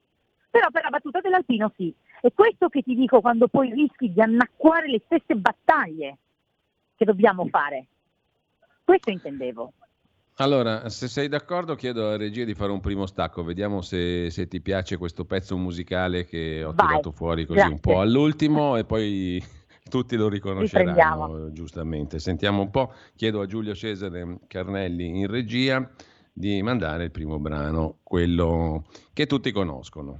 Però 0.49 0.69
per 0.69 0.83
la 0.83 0.89
battuta 0.89 1.21
dell'Alpino 1.21 1.71
sì. 1.75 1.93
E 2.21 2.33
questo 2.33 2.69
che 2.69 2.81
ti 2.81 2.95
dico 2.95 3.21
quando 3.21 3.47
poi 3.47 3.71
rischi 3.71 4.11
di 4.11 4.21
annacquare 4.21 4.89
le 4.89 5.01
stesse 5.05 5.35
battaglie 5.35 6.17
che 6.95 7.05
dobbiamo 7.05 7.45
fare. 7.47 7.85
Questo 8.83 9.11
intendevo. 9.11 9.73
Allora, 10.41 10.89
se 10.89 11.07
sei 11.07 11.27
d'accordo, 11.27 11.75
chiedo 11.75 12.07
alla 12.07 12.17
regia 12.17 12.43
di 12.43 12.55
fare 12.55 12.71
un 12.71 12.79
primo 12.79 13.05
stacco. 13.05 13.43
Vediamo 13.43 13.81
se, 13.81 14.31
se 14.31 14.47
ti 14.47 14.59
piace 14.59 14.97
questo 14.97 15.23
pezzo 15.23 15.55
musicale 15.55 16.25
che 16.25 16.63
ho 16.63 16.73
Vai, 16.73 16.87
tirato 16.87 17.11
fuori 17.11 17.45
così 17.45 17.59
grazie. 17.59 17.73
un 17.75 17.79
po' 17.79 17.99
all'ultimo 17.99 18.75
e 18.75 18.83
poi 18.83 19.43
tutti 19.87 20.15
lo 20.15 20.27
riconosceranno 20.29 21.51
giustamente. 21.51 22.17
Sentiamo 22.17 22.63
un 22.63 22.71
po'. 22.71 22.91
Chiedo 23.15 23.41
a 23.41 23.45
Giulio 23.45 23.75
Cesare 23.75 24.39
Carnelli 24.47 25.19
in 25.19 25.27
regia 25.27 25.87
di 26.33 26.61
mandare 26.63 27.03
il 27.03 27.11
primo 27.11 27.37
brano, 27.39 27.97
quello 28.01 28.85
che 29.13 29.27
tutti 29.27 29.51
conoscono. 29.51 30.17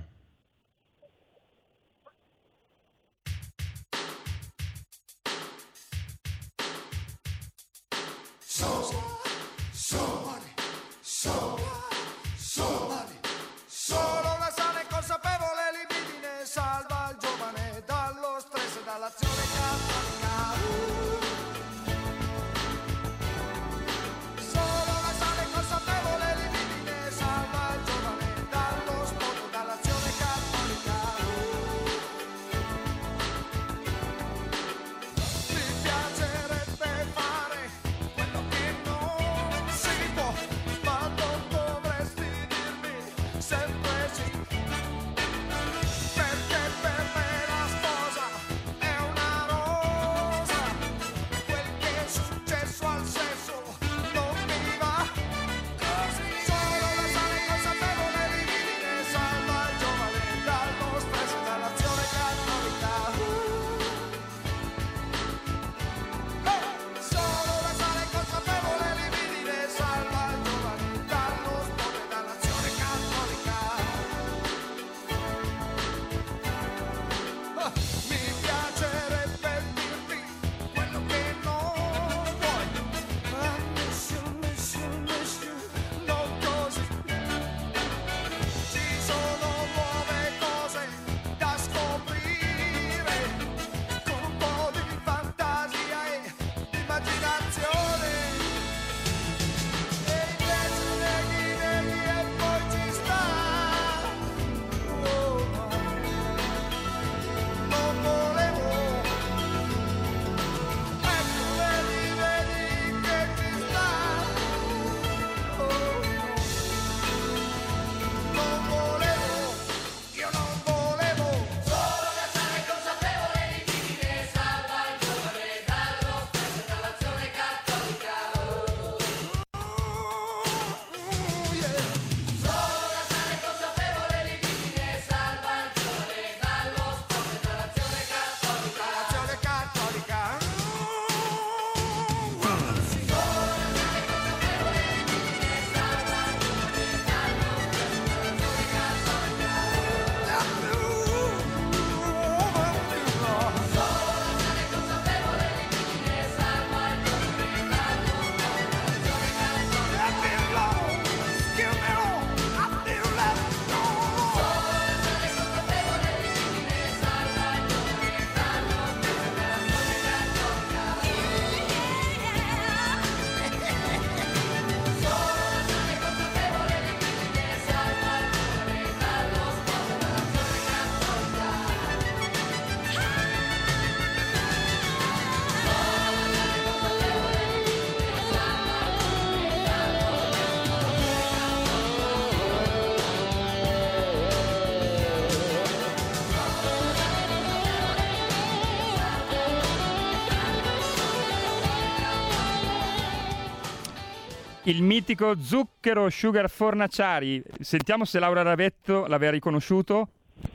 Il 204.72 204.82
mitico 204.82 205.36
zucchero 205.36 206.10
sugar 206.10 206.50
fornaciari. 206.50 207.44
Sentiamo 207.60 208.06
se 208.06 208.20
Laura 208.20 208.42
Ravetto 208.42 209.06
l'aveva 209.06 209.32
riconosciuto. 209.32 210.08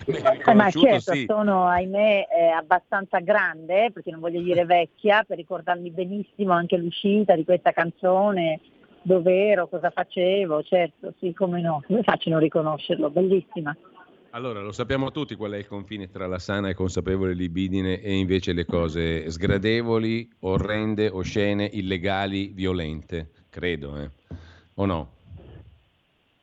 Eh, 0.07 0.55
ma 0.55 0.71
certo, 0.71 1.13
sì. 1.13 1.27
sono 1.29 1.67
ahimè 1.67 2.27
eh, 2.35 2.47
abbastanza 2.47 3.21
grande, 3.21 3.91
perché 3.93 4.11
non 4.11 4.21
voglio 4.21 4.41
dire 4.41 4.65
vecchia, 4.65 5.23
per 5.23 5.37
ricordarmi 5.37 5.91
benissimo 5.91 6.53
anche 6.55 6.79
l'uscita 6.79 7.37
di 7.37 7.45
questa 7.45 7.73
canzone, 7.73 8.61
dove 9.03 9.49
ero, 9.49 9.69
cosa 9.69 9.91
facevo, 9.91 10.63
certo, 10.63 11.13
sì, 11.21 11.35
come 11.35 11.61
no, 11.61 11.83
come 11.87 12.03
faccio 12.03 12.31
a 12.31 12.33
non 12.33 12.41
riconoscerlo, 12.41 13.11
bellissima. 13.11 13.77
Allora, 14.31 14.61
lo 14.61 14.73
sappiamo 14.73 15.13
tutti 15.13 15.35
qual 15.35 15.53
è 15.53 15.59
il 15.59 15.67
confine 15.67 16.11
tra 16.11 16.27
la 16.27 16.39
sana 16.39 16.69
e 16.69 16.75
consapevole 16.75 17.35
libidine 17.35 18.01
e 18.01 18.15
invece 18.17 18.53
le 18.53 18.65
cose 18.65 19.31
sgradevoli, 19.31 20.29
orrende, 20.41 21.09
oscene, 21.09 21.69
illegali, 21.73 22.49
violente, 22.49 23.31
credo, 23.57 23.97
eh. 23.99 24.11
o 24.75 24.85
no? 24.85 25.11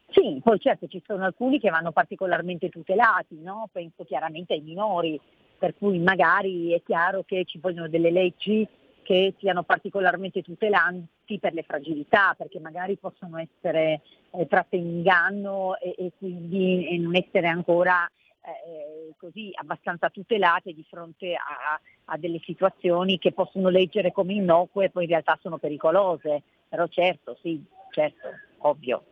Sì, 0.10 0.40
poi 0.44 0.60
certo 0.60 0.88
ci 0.88 1.02
sono 1.06 1.26
alcuni 1.26 1.60
che 1.60 1.70
vanno 1.70 1.92
particolarmente 1.92 2.70
tutelati, 2.70 3.40
no? 3.40 3.70
penso 3.72 4.04
chiaramente 4.04 4.54
ai 4.54 4.62
minori, 4.62 5.20
per 5.60 5.76
cui 5.78 6.00
magari 6.00 6.72
è 6.72 6.82
chiaro 6.84 7.24
che 7.24 7.46
ci 7.46 7.60
vogliono 7.60 7.88
delle 7.88 8.12
leggi 8.12 8.68
che 9.04 9.36
siano 9.38 9.64
particolarmente 9.64 10.42
tutelanti 10.42 11.38
per 11.40 11.54
le 11.54 11.64
fragilità, 11.64 12.34
perché 12.36 12.60
magari 12.60 12.98
possono 12.98 13.38
essere 13.38 14.02
eh, 14.32 14.48
tratte 14.48 14.78
in 14.78 14.88
inganno 14.88 15.78
e, 15.78 15.94
e 15.98 16.12
quindi 16.18 16.88
e 16.88 16.98
non 16.98 17.16
essere 17.16 17.48
ancora 17.48 18.10
eh, 18.46 19.14
così 19.18 19.52
abbastanza 19.54 20.10
tutelate 20.10 20.74
di 20.74 20.86
fronte 20.90 21.34
a, 21.34 21.80
a, 22.06 22.18
delle 22.18 22.40
situazioni 22.44 23.18
che 23.18 23.32
possono 23.32 23.70
leggere 23.70 24.12
come 24.12 24.34
innocue 24.34 24.86
e 24.86 24.90
poi 24.90 25.04
in 25.04 25.10
realtà 25.10 25.38
sono 25.42 25.58
pericolose. 25.58 26.44
Però 26.68 26.88
certo, 26.88 27.38
sì, 27.42 27.64
certo, 27.92 28.30
ovvio. 28.60 29.04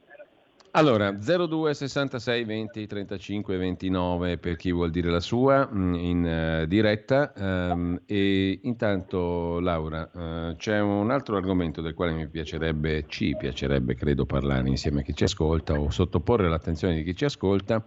Allora, 0.73 1.11
02 1.11 1.73
66 1.73 2.45
20 2.45 2.87
35 2.87 3.57
29 3.57 4.37
per 4.37 4.55
chi 4.55 4.71
vuol 4.71 4.89
dire 4.89 5.09
la 5.09 5.19
sua 5.19 5.69
mm, 5.69 5.93
in 5.95 6.61
uh, 6.61 6.65
diretta 6.65 7.33
um, 7.35 7.99
e 8.05 8.57
intanto 8.63 9.59
Laura 9.59 10.09
uh, 10.13 10.55
c'è 10.55 10.79
un 10.79 11.11
altro 11.11 11.35
argomento 11.35 11.81
del 11.81 11.93
quale 11.93 12.13
mi 12.13 12.25
piacerebbe, 12.29 13.03
ci 13.07 13.35
piacerebbe 13.37 13.95
credo 13.95 14.25
parlare 14.25 14.69
insieme 14.69 15.01
a 15.01 15.03
chi 15.03 15.13
ci 15.13 15.25
ascolta 15.25 15.77
o 15.77 15.89
sottoporre 15.89 16.47
l'attenzione 16.47 16.95
di 16.95 17.03
chi 17.03 17.15
ci 17.17 17.25
ascolta 17.25 17.83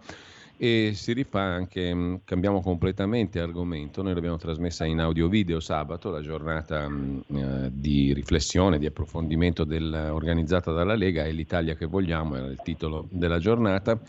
e 0.57 0.91
si 0.93 1.13
rifà 1.13 1.41
anche, 1.41 1.93
mm, 1.93 2.15
cambiamo 2.23 2.61
completamente 2.61 3.39
argomento, 3.39 4.01
noi 4.01 4.13
l'abbiamo 4.13 4.37
trasmessa 4.37 4.85
in 4.85 4.99
audio 4.99 5.27
video 5.27 5.59
sabato, 5.59 6.09
la 6.09 6.21
giornata 6.21 6.87
mm, 6.87 7.19
eh, 7.27 7.69
di 7.73 8.13
riflessione, 8.13 8.79
di 8.79 8.85
approfondimento 8.85 9.63
del, 9.63 10.09
organizzata 10.11 10.71
dalla 10.71 10.95
Lega 10.95 11.25
è 11.25 11.31
l'Italia 11.31 11.75
che 11.75 11.85
vogliamo, 11.85 12.35
era 12.35 12.47
il 12.47 12.61
titolo 12.63 13.07
della 13.09 13.39
giornata. 13.39 13.99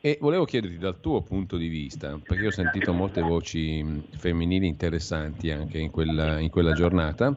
E 0.00 0.18
volevo 0.20 0.44
chiederti 0.44 0.76
dal 0.76 1.00
tuo 1.00 1.22
punto 1.22 1.56
di 1.56 1.68
vista, 1.68 2.20
perché 2.22 2.48
ho 2.48 2.50
sentito 2.50 2.92
molte 2.92 3.22
voci 3.22 3.82
mm, 3.82 3.98
femminili 4.18 4.66
interessanti 4.66 5.50
anche 5.50 5.78
in 5.78 5.90
quella, 5.90 6.40
in 6.40 6.50
quella 6.50 6.72
giornata, 6.72 7.34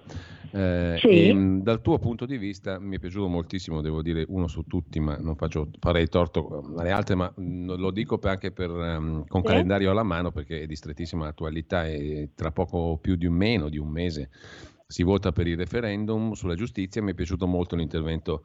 eh, 0.52 0.98
sì. 1.00 1.30
e, 1.30 1.60
dal 1.62 1.82
tuo 1.82 2.00
punto 2.00 2.26
di 2.26 2.38
vista 2.38 2.80
mi 2.80 2.96
è 2.96 3.00
piaciuto 3.00 3.28
moltissimo, 3.28 3.82
devo 3.82 4.02
dire 4.02 4.26
uno 4.28 4.48
su 4.48 4.64
tutti, 4.64 5.00
ma 5.00 5.18
non 5.18 5.36
faccio, 5.36 5.70
farei 5.80 6.08
torto 6.08 6.74
alle 6.78 6.92
altre, 6.92 7.16
ma 7.16 7.32
lo 7.36 7.92
dico 7.92 8.20
anche 8.24 8.52
per, 8.52 8.70
um, 8.70 9.26
con 9.28 9.42
sì. 9.42 9.48
calendario 9.48 9.92
alla 9.92 10.04
mano 10.04 10.32
perché 10.32 10.62
è 10.62 10.66
di 10.66 10.76
strettissima 10.76 11.28
attualità 11.28 11.86
e 11.86 12.32
tra 12.36 12.52
poco 12.52 12.98
più 12.98 13.16
di 13.16 13.26
un 13.26 13.34
meno 13.34 13.70
di 13.70 13.78
un 13.78 13.90
mese 13.90 14.30
si 14.88 15.04
vota 15.04 15.32
per 15.32 15.48
il 15.48 15.58
referendum 15.58 16.32
sulla 16.32 16.56
giustizia. 16.56 17.02
Mi 17.02 17.12
è 17.12 17.14
piaciuto 17.14 17.46
molto 17.46 17.76
l'intervento 17.76 18.44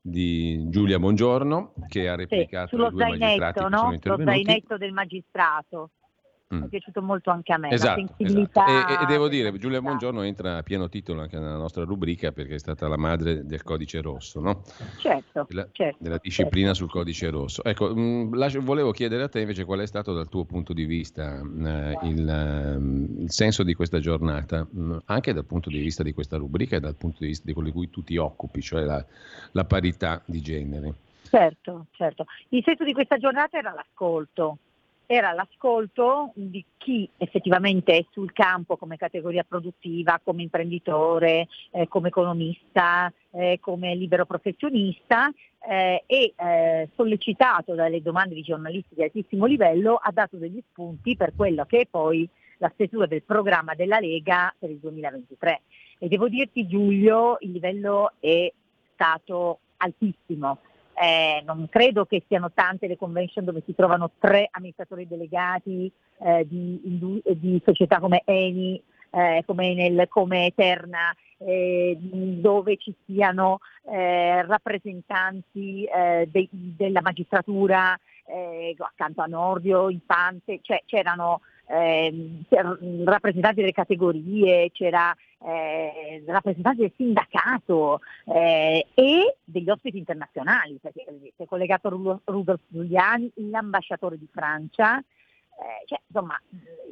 di 0.00 0.68
Giulia 0.68 0.98
Bongiorno 0.98 1.72
che 1.88 2.08
ha 2.08 2.14
replicato 2.16 2.68
sì, 2.68 2.74
sullo 2.74 2.90
due 2.90 3.16
zainetto, 3.16 3.68
no? 3.68 3.96
Lo 4.02 4.22
zainetto 4.22 4.76
del 4.76 4.92
magistrato. 4.92 5.90
Mm. 6.52 6.58
Mi 6.58 6.66
è 6.66 6.68
piaciuto 6.68 7.00
molto 7.00 7.30
anche 7.30 7.52
a 7.54 7.58
me. 7.58 7.70
Esatto, 7.70 8.04
esatto. 8.18 8.64
E, 8.66 9.02
e, 9.02 9.06
devo 9.06 9.28
dire, 9.28 9.56
Giulia 9.56 9.80
Buongiorno 9.80 10.20
entra 10.22 10.58
a 10.58 10.62
pieno 10.62 10.90
titolo 10.90 11.22
anche 11.22 11.38
nella 11.38 11.56
nostra 11.56 11.84
rubrica 11.84 12.32
perché 12.32 12.56
è 12.56 12.58
stata 12.58 12.86
la 12.86 12.98
madre 12.98 13.46
del 13.46 13.62
codice 13.62 14.02
rosso, 14.02 14.40
no? 14.40 14.62
Certo. 14.98 15.46
Della, 15.48 15.66
certo, 15.72 15.96
della 16.00 16.18
disciplina 16.20 16.72
certo. 16.72 16.82
sul 16.82 16.90
codice 16.90 17.30
rosso. 17.30 17.64
Ecco, 17.64 17.94
mh, 17.94 18.00
mm, 18.00 18.34
lascio, 18.34 18.60
volevo 18.60 18.90
chiedere 18.90 19.22
a 19.22 19.28
te 19.28 19.40
invece 19.40 19.64
qual 19.64 19.80
è 19.80 19.86
stato 19.86 20.12
dal 20.12 20.28
tuo 20.28 20.44
punto 20.44 20.74
di 20.74 20.84
vista 20.84 21.40
eh, 21.40 21.98
il, 22.02 22.76
uh, 22.78 23.22
il, 23.22 23.30
senso 23.30 23.62
di 23.62 23.72
questa 23.72 23.98
giornata, 23.98 24.66
mh, 24.70 24.82
mm, 24.82 24.96
anche 25.06 25.32
dal 25.32 25.46
punto 25.46 25.70
di 25.70 25.78
vista 25.78 26.02
di 26.02 26.12
questa 26.12 26.36
rubrica 26.36 26.76
e 26.76 26.80
dal 26.80 26.96
punto 26.96 27.18
di 27.20 27.28
vista 27.28 27.44
di 27.46 27.54
quello 27.54 27.68
di 27.68 27.74
cui 27.74 27.88
tu 27.88 28.02
ti 28.02 28.18
occupi, 28.18 28.60
cioè 28.60 28.82
la, 28.82 29.02
la 29.52 29.64
parità 29.64 30.22
di 30.26 30.42
genere. 30.42 30.94
Certo, 31.22 31.86
certo. 31.92 32.26
Il 32.50 32.62
senso 32.64 32.84
di 32.84 32.92
questa 32.92 33.16
giornata 33.16 33.56
era 33.56 33.72
l'ascolto, 33.72 34.58
era 35.06 35.32
l'ascolto 35.32 36.32
di 36.34 36.64
chi 36.76 37.08
effettivamente 37.18 37.96
è 37.96 38.04
sul 38.10 38.32
campo 38.32 38.76
come 38.76 38.96
categoria 38.96 39.44
produttiva, 39.46 40.20
come 40.22 40.42
imprenditore, 40.42 41.48
eh, 41.70 41.88
come 41.88 42.08
economista, 42.08 43.12
eh, 43.30 43.58
come 43.60 43.94
libero 43.94 44.24
professionista 44.26 45.30
eh, 45.68 46.04
e 46.06 46.34
eh, 46.36 46.88
sollecitato 46.94 47.74
dalle 47.74 48.02
domande 48.02 48.34
di 48.34 48.42
giornalisti 48.42 48.94
di 48.94 49.02
altissimo 49.02 49.46
livello 49.46 49.96
ha 49.96 50.10
dato 50.12 50.36
degli 50.36 50.62
spunti 50.70 51.16
per 51.16 51.32
quello 51.34 51.64
che 51.64 51.80
è 51.80 51.86
poi 51.86 52.28
la 52.58 52.70
stesura 52.74 53.06
del 53.06 53.22
programma 53.22 53.74
della 53.74 53.98
Lega 53.98 54.54
per 54.58 54.70
il 54.70 54.78
2023. 54.78 55.60
E 55.98 56.08
devo 56.08 56.28
dirti 56.28 56.66
Giulio, 56.66 57.36
il 57.40 57.50
livello 57.52 58.12
è 58.20 58.50
stato 58.94 59.58
altissimo 59.78 60.58
eh, 60.94 61.42
non 61.44 61.68
credo 61.70 62.04
che 62.04 62.22
siano 62.26 62.52
tante 62.52 62.86
le 62.86 62.96
convention 62.96 63.44
dove 63.44 63.62
si 63.64 63.74
trovano 63.74 64.12
tre 64.18 64.48
amministratori 64.50 65.06
delegati 65.06 65.90
eh, 66.20 66.46
di, 66.46 66.80
di, 66.82 67.62
società 67.64 67.98
come 67.98 68.22
Eni, 68.24 68.80
eh, 69.10 69.42
come 69.46 69.70
Enel, 69.70 70.06
come 70.08 70.46
Eterna, 70.46 71.14
eh, 71.38 71.96
dove 71.98 72.76
ci 72.76 72.94
siano 73.04 73.58
eh, 73.90 74.42
rappresentanti 74.42 75.84
eh, 75.84 76.28
de, 76.30 76.48
della 76.50 77.00
magistratura 77.00 77.98
accanto 78.78 79.20
a 79.20 79.26
Nordio, 79.26 79.90
Infante, 79.90 80.60
cioè 80.62 80.82
c'erano 80.86 81.42
eh, 81.66 82.44
rappresentanti 83.04 83.60
delle 83.60 83.72
categorie, 83.72 84.70
c'era 84.72 85.14
eh, 85.44 86.22
rappresentanti 86.26 86.80
del 86.80 86.92
sindacato 86.96 88.00
eh, 88.26 88.86
e 88.94 89.36
degli 89.44 89.68
ospiti 89.70 89.98
internazionali, 89.98 90.78
perché 90.80 91.04
si 91.36 91.42
è 91.42 91.46
collegato 91.46 92.20
Rudolf 92.24 92.60
Giuliani, 92.68 93.30
l'ambasciatore 93.34 94.18
di 94.18 94.28
Francia, 94.30 94.98
eh, 94.98 95.86
cioè, 95.86 96.00
insomma 96.06 96.40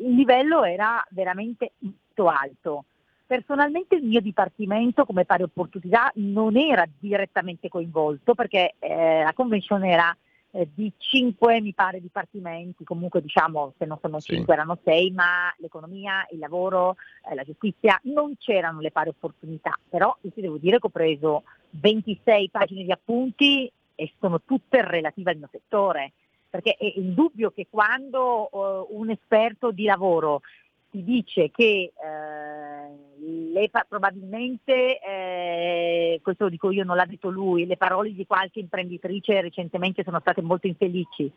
il 0.00 0.14
livello 0.14 0.64
era 0.64 1.04
veramente 1.10 1.72
molto 1.78 2.28
alto. 2.28 2.84
Personalmente 3.26 3.94
il 3.94 4.04
mio 4.04 4.20
dipartimento 4.20 5.06
come 5.06 5.24
pari 5.24 5.42
opportunità 5.42 6.12
non 6.16 6.56
era 6.56 6.86
direttamente 6.98 7.68
coinvolto 7.68 8.34
perché 8.34 8.74
eh, 8.78 9.22
la 9.22 9.32
convention 9.32 9.82
era 9.84 10.14
eh, 10.52 10.68
di 10.74 10.92
cinque, 10.98 11.60
mi 11.60 11.72
pare, 11.72 12.00
dipartimenti, 12.00 12.84
comunque 12.84 13.20
diciamo 13.20 13.72
se 13.78 13.86
non 13.86 13.98
sono 14.00 14.20
sì. 14.20 14.34
cinque 14.34 14.54
erano 14.54 14.78
sei, 14.84 15.10
ma 15.10 15.52
l'economia, 15.58 16.26
il 16.30 16.38
lavoro, 16.38 16.96
eh, 17.28 17.34
la 17.34 17.42
giustizia, 17.42 17.98
non 18.04 18.36
c'erano 18.38 18.80
le 18.80 18.90
pari 18.90 19.08
opportunità, 19.08 19.78
però 19.88 20.14
io 20.20 20.30
ti 20.30 20.40
devo 20.40 20.58
dire 20.58 20.78
che 20.78 20.86
ho 20.86 20.90
preso 20.90 21.42
26 21.70 22.50
pagine 22.50 22.84
di 22.84 22.92
appunti 22.92 23.70
e 23.94 24.12
sono 24.20 24.40
tutte 24.44 24.82
relative 24.82 25.30
al 25.30 25.38
mio 25.38 25.48
settore, 25.50 26.12
perché 26.48 26.76
è 26.78 26.92
indubbio 26.96 27.50
che 27.50 27.66
quando 27.70 28.48
uh, 28.50 28.86
un 28.90 29.10
esperto 29.10 29.70
di 29.70 29.84
lavoro 29.84 30.42
ti 30.92 31.02
dice 31.02 31.50
che 31.50 31.90
eh, 31.96 33.68
fa- 33.70 33.86
probabilmente, 33.88 35.00
eh, 35.00 36.20
questo 36.22 36.44
lo 36.44 36.50
dico 36.50 36.70
io, 36.70 36.84
non 36.84 36.96
l'ha 36.96 37.06
detto 37.06 37.30
lui, 37.30 37.64
le 37.64 37.78
parole 37.78 38.12
di 38.12 38.26
qualche 38.26 38.60
imprenditrice 38.60 39.40
recentemente 39.40 40.04
sono 40.04 40.20
state 40.20 40.42
molto 40.42 40.66
infelici 40.66 41.32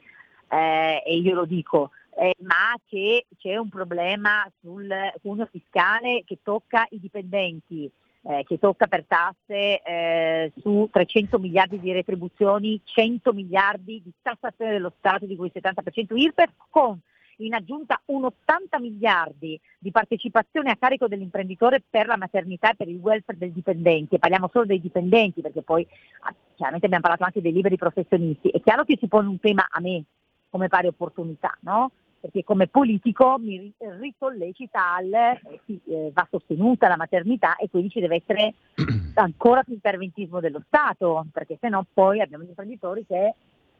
eh, 0.50 1.02
e 1.06 1.16
io 1.16 1.34
lo 1.34 1.46
dico, 1.46 1.92
eh, 2.18 2.36
ma 2.42 2.76
che 2.86 3.28
c'è 3.38 3.56
un 3.56 3.70
problema 3.70 4.46
sul 4.60 4.94
cuneo 5.22 5.48
fiscale 5.50 6.24
che 6.26 6.40
tocca 6.44 6.86
i 6.90 7.00
dipendenti. 7.00 7.90
Eh, 8.28 8.44
che 8.44 8.58
tocca 8.58 8.88
per 8.88 9.06
tasse 9.08 9.84
eh, 9.84 10.52
su 10.58 10.90
300 10.92 11.38
miliardi 11.38 11.80
di 11.80 11.92
retribuzioni, 11.92 12.82
100 12.84 13.34
miliardi 13.34 14.02
di 14.04 14.12
tassazione 14.20 14.72
dello 14.72 14.92
Stato, 14.98 15.28
di 15.28 15.36
cui 15.36 15.52
il 15.54 15.62
70% 15.62 16.18
IRPEF, 16.18 16.50
con 16.72 17.00
in 17.38 17.54
aggiunta 17.54 18.02
un 18.06 18.26
80 18.26 18.80
miliardi 18.80 19.60
di 19.78 19.92
partecipazione 19.92 20.72
a 20.72 20.78
carico 20.78 21.08
dell'imprenditore 21.08 21.84
per 21.88 22.08
la 22.08 22.18
maternità 22.18 22.72
e 22.72 22.76
per 22.76 22.88
il 22.88 22.98
welfare 22.98 23.38
dei 23.38 23.52
dipendenti, 23.52 24.16
e 24.16 24.20
parliamo 24.20 24.50
solo 24.52 24.66
dei 24.66 24.82
dipendenti 24.82 25.42
perché 25.42 25.62
poi 25.62 25.86
ah, 26.22 26.34
chiaramente 26.56 26.86
abbiamo 26.86 27.04
parlato 27.04 27.24
anche 27.24 27.42
dei 27.42 27.52
liberi 27.52 27.78
professionisti, 27.78 28.50
è 28.50 28.62
chiaro 28.62 28.84
che 28.84 28.98
si 29.00 29.08
pone 29.08 29.28
un 29.28 29.40
tema 29.40 29.66
a 29.70 29.80
me 29.80 30.04
come 30.50 30.68
pari 30.68 30.88
opportunità, 30.88 31.58
no? 31.62 31.92
perché 32.26 32.44
come 32.44 32.68
politico 32.68 33.38
mi 33.38 33.72
risollecita 33.78 34.96
al 34.96 35.14
eh, 35.14 35.40
sì, 35.66 35.80
eh, 35.86 36.10
va 36.12 36.28
sostenuta 36.30 36.88
la 36.88 36.98
maternità 36.98 37.56
e 37.56 37.70
quindi 37.70 37.90
ci 37.90 38.00
deve 38.00 38.16
essere 38.16 38.56
ancora 39.14 39.62
più 39.62 39.74
interventismo 39.74 40.40
dello 40.40 40.64
Stato, 40.66 41.24
perché 41.32 41.58
se 41.62 41.70
no 41.70 41.86
poi 41.94 42.22
abbiamo 42.22 42.44
gli 42.44 42.50
imprenditori 42.50 43.06
che 43.06 43.36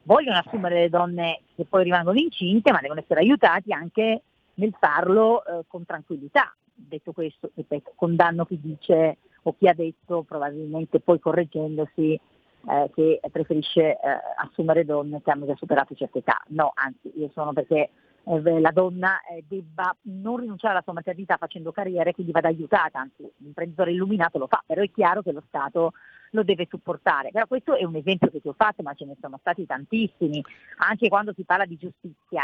vogliono 0.06 0.38
assumere 0.38 0.82
le 0.82 0.88
donne 0.88 1.40
che 1.54 1.64
poi 1.64 1.84
rimangono 1.84 2.18
incinte, 2.18 2.70
ma 2.70 2.78
devono 2.80 3.00
essere 3.00 3.20
aiutati 3.20 3.72
anche 3.72 4.22
nel 4.54 4.74
farlo 4.78 5.44
eh, 5.44 5.64
con 5.66 5.84
tranquillità. 5.84 6.54
Detto 6.72 7.12
questo, 7.12 7.50
ripeto, 7.54 7.92
condanno 7.96 8.44
chi 8.46 8.58
dice 8.60 9.18
o 9.42 9.54
chi 9.58 9.68
ha 9.68 9.74
detto, 9.74 10.22
probabilmente 10.22 11.00
poi 11.00 11.18
correggendosi, 11.18 12.12
eh, 12.68 12.90
che 12.94 13.20
preferisce 13.30 13.80
eh, 13.80 13.98
assumere 14.36 14.84
donne 14.84 15.22
che 15.22 15.30
hanno 15.30 15.46
già 15.46 15.56
superato 15.56 15.94
certe 15.94 16.18
età. 16.18 16.40
No, 16.48 16.72
anzi, 16.74 17.12
io 17.16 17.30
sono 17.32 17.52
perché 17.52 17.90
eh, 18.24 18.60
la 18.60 18.70
donna 18.70 19.20
eh, 19.22 19.44
debba 19.46 19.94
non 20.02 20.36
rinunciare 20.36 20.74
alla 20.74 20.82
sua 20.82 20.92
maternità 20.92 21.36
facendo 21.36 21.72
carriera 21.72 22.10
e 22.10 22.14
quindi 22.14 22.32
vada 22.32 22.48
aiutata, 22.48 23.00
anzi 23.00 23.28
l'imprenditore 23.38 23.92
illuminato 23.92 24.38
lo 24.38 24.46
fa, 24.46 24.62
però 24.64 24.82
è 24.82 24.90
chiaro 24.90 25.22
che 25.22 25.32
lo 25.32 25.42
Stato 25.48 25.92
lo 26.36 26.44
deve 26.44 26.66
supportare. 26.68 27.30
Però 27.30 27.46
questo 27.46 27.74
è 27.74 27.84
un 27.84 27.96
esempio 27.96 28.30
che 28.30 28.40
ti 28.40 28.48
ho 28.48 28.54
fatto, 28.56 28.82
ma 28.82 28.94
ce 28.94 29.04
ne 29.04 29.16
sono 29.20 29.38
stati 29.40 29.66
tantissimi. 29.66 30.44
Anche 30.78 31.08
quando 31.08 31.32
si 31.34 31.44
parla 31.44 31.64
di 31.64 31.76
giustizia, 31.76 32.42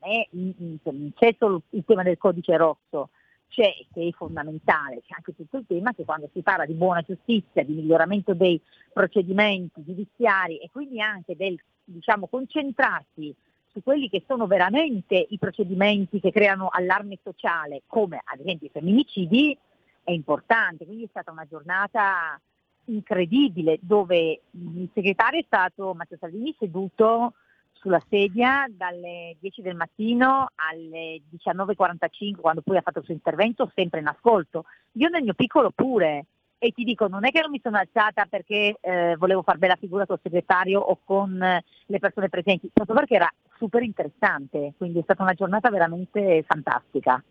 eh, 0.00 0.28
non 0.32 1.12
c'è 1.14 1.34
solo 1.38 1.62
il 1.70 1.84
tema 1.84 2.02
del 2.02 2.16
codice 2.16 2.56
rosso, 2.56 3.10
c'è, 3.48 3.72
che 3.92 4.08
è 4.08 4.10
fondamentale, 4.12 5.02
c'è 5.06 5.14
anche 5.16 5.34
tutto 5.34 5.58
il 5.58 5.66
tema 5.66 5.92
che 5.92 6.04
quando 6.04 6.28
si 6.32 6.42
parla 6.42 6.66
di 6.66 6.74
buona 6.74 7.02
giustizia, 7.02 7.64
di 7.64 7.74
miglioramento 7.74 8.34
dei 8.34 8.60
procedimenti 8.92 9.84
giudiziari 9.84 10.58
e 10.58 10.68
quindi 10.70 11.00
anche 11.00 11.36
del 11.36 11.58
diciamo, 11.84 12.26
concentrarsi 12.26 13.34
su 13.72 13.82
quelli 13.82 14.08
che 14.08 14.24
sono 14.26 14.46
veramente 14.46 15.26
i 15.28 15.38
procedimenti 15.38 16.20
che 16.20 16.32
creano 16.32 16.68
allarme 16.70 17.18
sociale, 17.22 17.82
come 17.86 18.20
ad 18.24 18.40
esempio 18.40 18.68
i 18.68 18.70
femminicidi, 18.70 19.56
è 20.02 20.12
importante. 20.12 20.84
Quindi 20.84 21.04
è 21.04 21.08
stata 21.10 21.30
una 21.30 21.46
giornata 21.46 22.40
incredibile 22.86 23.78
dove 23.80 24.40
il 24.50 24.88
segretario 24.92 25.40
è 25.40 25.44
stato 25.46 25.94
Matteo 25.94 26.18
Salvini 26.18 26.54
seduto 26.58 27.34
sulla 27.72 28.02
sedia 28.08 28.66
dalle 28.68 29.36
10 29.38 29.62
del 29.62 29.76
mattino 29.76 30.50
alle 30.56 31.22
19.45 31.32 32.40
quando 32.40 32.62
poi 32.62 32.76
ha 32.76 32.82
fatto 32.82 32.98
il 32.98 33.04
suo 33.04 33.14
intervento 33.14 33.70
sempre 33.74 34.00
in 34.00 34.08
ascolto. 34.08 34.64
Io 34.92 35.08
nel 35.08 35.22
mio 35.22 35.34
piccolo 35.34 35.70
pure 35.70 36.26
e 36.58 36.72
ti 36.72 36.84
dico 36.84 37.06
non 37.06 37.26
è 37.26 37.30
che 37.30 37.40
non 37.40 37.50
mi 37.50 37.60
sono 37.62 37.76
alzata 37.76 38.24
perché 38.26 38.76
eh, 38.80 39.14
volevo 39.18 39.42
far 39.42 39.58
bella 39.58 39.76
figura 39.76 40.06
col 40.06 40.20
segretario 40.22 40.80
o 40.80 40.98
con 41.04 41.40
eh, 41.42 41.62
le 41.86 41.98
persone 41.98 42.28
presenti, 42.28 42.70
proprio 42.72 42.96
perché 42.96 43.14
era 43.14 43.30
super 43.56 43.82
interessante, 43.82 44.72
quindi 44.76 44.98
è 44.98 45.02
stata 45.02 45.22
una 45.22 45.34
giornata 45.34 45.70
veramente 45.70 46.44
fantastica. 46.46 47.22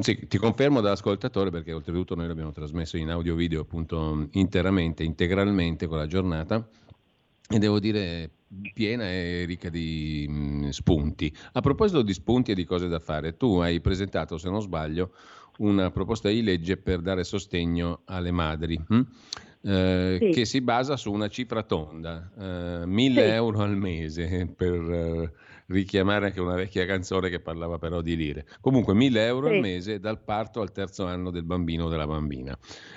Sì, 0.00 0.26
ti 0.28 0.38
confermo 0.38 0.80
da 0.80 0.92
ascoltatore 0.92 1.50
perché 1.50 1.72
oltretutto 1.72 2.14
noi 2.14 2.26
l'abbiamo 2.26 2.52
trasmesso 2.52 2.96
in 2.96 3.10
audio 3.10 3.34
video 3.34 3.62
appunto 3.62 4.28
interamente, 4.32 5.02
integralmente 5.02 5.86
con 5.86 5.98
la 5.98 6.06
giornata 6.06 6.68
e 7.48 7.58
devo 7.58 7.80
dire 7.80 8.30
piena 8.72 9.08
e 9.08 9.44
ricca 9.44 9.68
di 9.68 10.26
mh, 10.28 10.68
spunti. 10.68 11.34
A 11.52 11.60
proposito 11.60 12.02
di 12.02 12.12
spunti 12.12 12.52
e 12.52 12.54
di 12.54 12.64
cose 12.64 12.88
da 12.88 12.98
fare, 12.98 13.36
tu 13.36 13.56
hai 13.56 13.80
presentato, 13.80 14.38
se 14.38 14.48
non 14.48 14.60
sbaglio, 14.60 15.12
una 15.58 15.90
proposta 15.90 16.28
di 16.28 16.42
legge 16.42 16.76
per 16.76 17.00
dare 17.00 17.24
sostegno 17.24 18.02
alle 18.06 18.30
madri. 18.30 18.80
Hm? 18.86 19.00
Eh, 19.62 20.16
sì. 20.18 20.30
che 20.30 20.44
si 20.46 20.62
basa 20.62 20.96
su 20.96 21.12
una 21.12 21.28
cifra 21.28 21.62
tonda, 21.62 22.30
eh, 22.38 22.86
1000 22.86 23.20
sì. 23.20 23.28
euro 23.28 23.58
al 23.60 23.76
mese 23.76 24.50
per 24.56 24.90
eh, 24.90 25.32
richiamare 25.70 26.26
anche 26.26 26.40
una 26.40 26.54
vecchia 26.54 26.84
canzone 26.84 27.30
che 27.30 27.40
parlava 27.40 27.78
però 27.78 28.00
di 28.00 28.16
lire. 28.16 28.46
Comunque 28.60 28.94
1000 28.94 29.26
euro 29.26 29.48
sì. 29.48 29.54
al 29.54 29.60
mese 29.60 30.00
dal 30.00 30.20
parto 30.22 30.60
al 30.60 30.72
terzo 30.72 31.06
anno 31.06 31.30
del 31.30 31.44
bambino 31.44 31.86
o 31.86 31.88
della 31.88 32.06
bambina, 32.06 32.56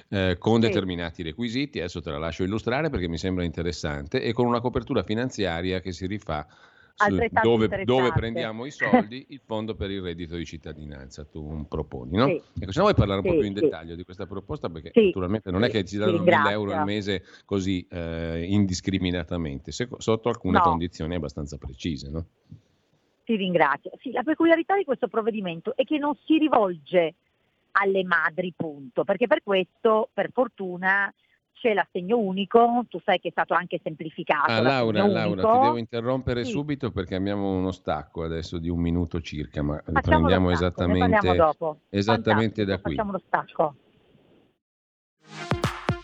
eh, 0.09 0.35
con 0.37 0.59
determinati 0.59 1.23
requisiti, 1.23 1.79
adesso 1.79 2.01
te 2.01 2.11
la 2.11 2.17
lascio 2.17 2.43
illustrare 2.43 2.89
perché 2.89 3.07
mi 3.07 3.17
sembra 3.17 3.43
interessante, 3.43 4.21
e 4.21 4.33
con 4.33 4.45
una 4.45 4.61
copertura 4.61 5.03
finanziaria 5.03 5.79
che 5.79 5.91
si 5.91 6.05
rifà 6.07 6.45
dove, 7.41 7.83
dove, 7.83 8.11
prendiamo 8.13 8.65
i 8.65 8.71
soldi, 8.71 9.25
il 9.29 9.41
fondo 9.43 9.75
per 9.75 9.89
il 9.89 10.01
reddito 10.01 10.35
di 10.35 10.45
cittadinanza, 10.45 11.25
tu 11.25 11.65
proponi, 11.67 12.15
no? 12.15 12.27
Sì. 12.27 12.41
Ecco, 12.59 12.71
se 12.71 12.81
vuoi 12.81 12.93
parlare 12.93 13.19
un 13.19 13.25
sì, 13.25 13.31
po' 13.31 13.39
più 13.39 13.47
in 13.47 13.53
dettaglio 13.53 13.95
di 13.95 14.03
questa 14.03 14.27
proposta, 14.27 14.69
perché 14.69 14.91
sì, 14.93 15.05
naturalmente 15.07 15.51
non 15.51 15.63
è 15.63 15.69
che 15.69 15.83
ci 15.85 15.97
danno 15.97 16.19
1000 16.19 16.49
euro 16.51 16.71
al 16.73 16.85
mese 16.85 17.23
così 17.45 17.85
eh, 17.89 18.45
indiscriminatamente, 18.47 19.71
se, 19.71 19.87
sotto 19.97 20.29
alcune 20.29 20.59
no. 20.59 20.63
condizioni 20.63 21.15
abbastanza 21.15 21.57
precise, 21.57 22.09
no? 22.09 22.25
Ti 23.23 23.35
ringrazio. 23.35 23.91
Sì, 24.01 24.11
la 24.11 24.23
peculiarità 24.23 24.75
di 24.75 24.83
questo 24.83 25.07
provvedimento 25.07 25.73
è 25.75 25.83
che 25.83 25.97
non 25.97 26.15
si 26.25 26.37
rivolge 26.37 27.15
alle 27.71 28.03
madri, 28.03 28.53
punto, 28.55 29.03
perché 29.03 29.27
per 29.27 29.41
questo, 29.43 30.09
per 30.13 30.29
fortuna, 30.31 31.11
c'è 31.53 31.73
l'assegno 31.73 32.17
unico, 32.17 32.83
tu 32.89 32.99
sai 33.05 33.19
che 33.19 33.29
è 33.29 33.31
stato 33.31 33.53
anche 33.53 33.79
semplificato. 33.81 34.51
Ah, 34.51 34.59
Laura, 34.59 35.07
Laura, 35.07 35.41
ti 35.41 35.59
devo 35.59 35.77
interrompere 35.77 36.43
sì. 36.43 36.51
subito 36.51 36.91
perché 36.91 37.15
abbiamo 37.15 37.55
uno 37.55 37.71
stacco 37.71 38.23
adesso 38.23 38.57
di 38.57 38.67
un 38.67 38.79
minuto 38.79 39.21
circa, 39.21 39.61
ma 39.61 39.77
Facciamo 39.77 40.01
prendiamo 40.01 40.51
esattamente, 40.51 41.47
esattamente 41.89 42.65
da 42.65 42.79
qui. 42.79 42.95
Facciamo 42.95 43.13
lo 43.13 43.21
stacco. 43.25 43.75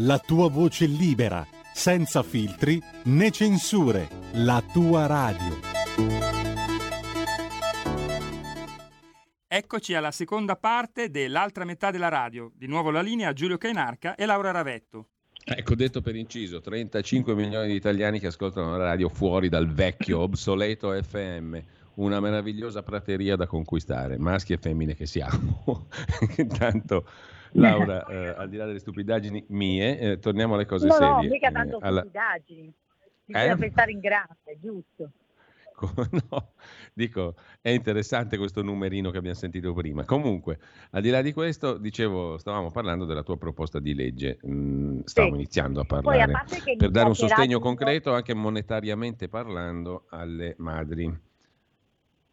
la 0.00 0.18
tua 0.18 0.48
voce 0.48 0.86
libera, 0.86 1.44
senza 1.72 2.22
filtri 2.22 2.80
né 3.04 3.30
censure, 3.30 4.08
la 4.34 4.62
tua 4.72 5.06
radio. 5.06 5.58
Eccoci 9.48 9.94
alla 9.94 10.12
seconda 10.12 10.54
parte 10.54 11.10
dell'altra 11.10 11.64
metà 11.64 11.90
della 11.90 12.08
radio. 12.08 12.52
Di 12.54 12.68
nuovo 12.68 12.90
la 12.90 13.00
linea 13.00 13.32
Giulio 13.32 13.58
Cainarca 13.58 14.14
e 14.14 14.24
Laura 14.24 14.52
Ravetto. 14.52 15.08
Ecco, 15.44 15.74
detto 15.74 16.00
per 16.00 16.14
inciso, 16.14 16.60
35 16.60 17.34
milioni 17.34 17.68
di 17.68 17.74
italiani 17.74 18.20
che 18.20 18.26
ascoltano 18.28 18.76
la 18.76 18.84
radio 18.84 19.08
fuori 19.08 19.48
dal 19.48 19.68
vecchio, 19.72 20.20
obsoleto 20.22 20.92
FM. 20.92 21.58
Una 21.94 22.20
meravigliosa 22.20 22.84
prateria 22.84 23.34
da 23.34 23.48
conquistare, 23.48 24.18
maschi 24.18 24.52
e 24.52 24.58
femmine 24.58 24.94
che 24.94 25.06
siamo. 25.06 25.88
Intanto, 26.36 27.04
Laura, 27.58 28.06
eh, 28.08 28.34
al 28.36 28.48
di 28.48 28.56
là 28.56 28.66
delle 28.66 28.78
stupidaggini 28.78 29.44
mie, 29.48 29.98
eh, 29.98 30.18
torniamo 30.18 30.54
alle 30.54 30.66
cose 30.66 30.86
no, 30.86 30.92
serie. 30.94 31.08
No, 31.08 31.22
mica 31.22 31.50
tanto 31.50 31.80
eh, 31.80 31.86
alla... 31.86 32.00
stupidaggini. 32.00 32.72
Bisogna 33.24 33.52
eh? 33.52 33.56
pensare 33.56 33.90
in 33.90 34.00
grande, 34.00 34.58
giusto. 34.60 35.10
No, 36.30 36.52
dico, 36.92 37.36
è 37.60 37.70
interessante 37.70 38.36
questo 38.36 38.62
numerino 38.62 39.10
che 39.10 39.18
abbiamo 39.18 39.36
sentito 39.36 39.72
prima. 39.72 40.04
Comunque, 40.04 40.58
al 40.90 41.02
di 41.02 41.10
là 41.10 41.22
di 41.22 41.32
questo, 41.32 41.78
dicevo, 41.78 42.36
stavamo 42.38 42.70
parlando 42.70 43.04
della 43.04 43.22
tua 43.22 43.36
proposta 43.36 43.78
di 43.78 43.94
legge, 43.94 44.38
mm, 44.44 45.00
stavamo 45.04 45.34
sì. 45.34 45.40
iniziando 45.40 45.80
a 45.80 45.84
parlare, 45.84 46.32
a 46.32 46.44
per 46.76 46.90
dare 46.90 47.08
un 47.08 47.14
sostegno 47.14 47.60
concreto, 47.60 48.12
anche 48.12 48.34
monetariamente 48.34 49.28
parlando, 49.28 50.06
alle 50.08 50.54
madri. 50.58 51.16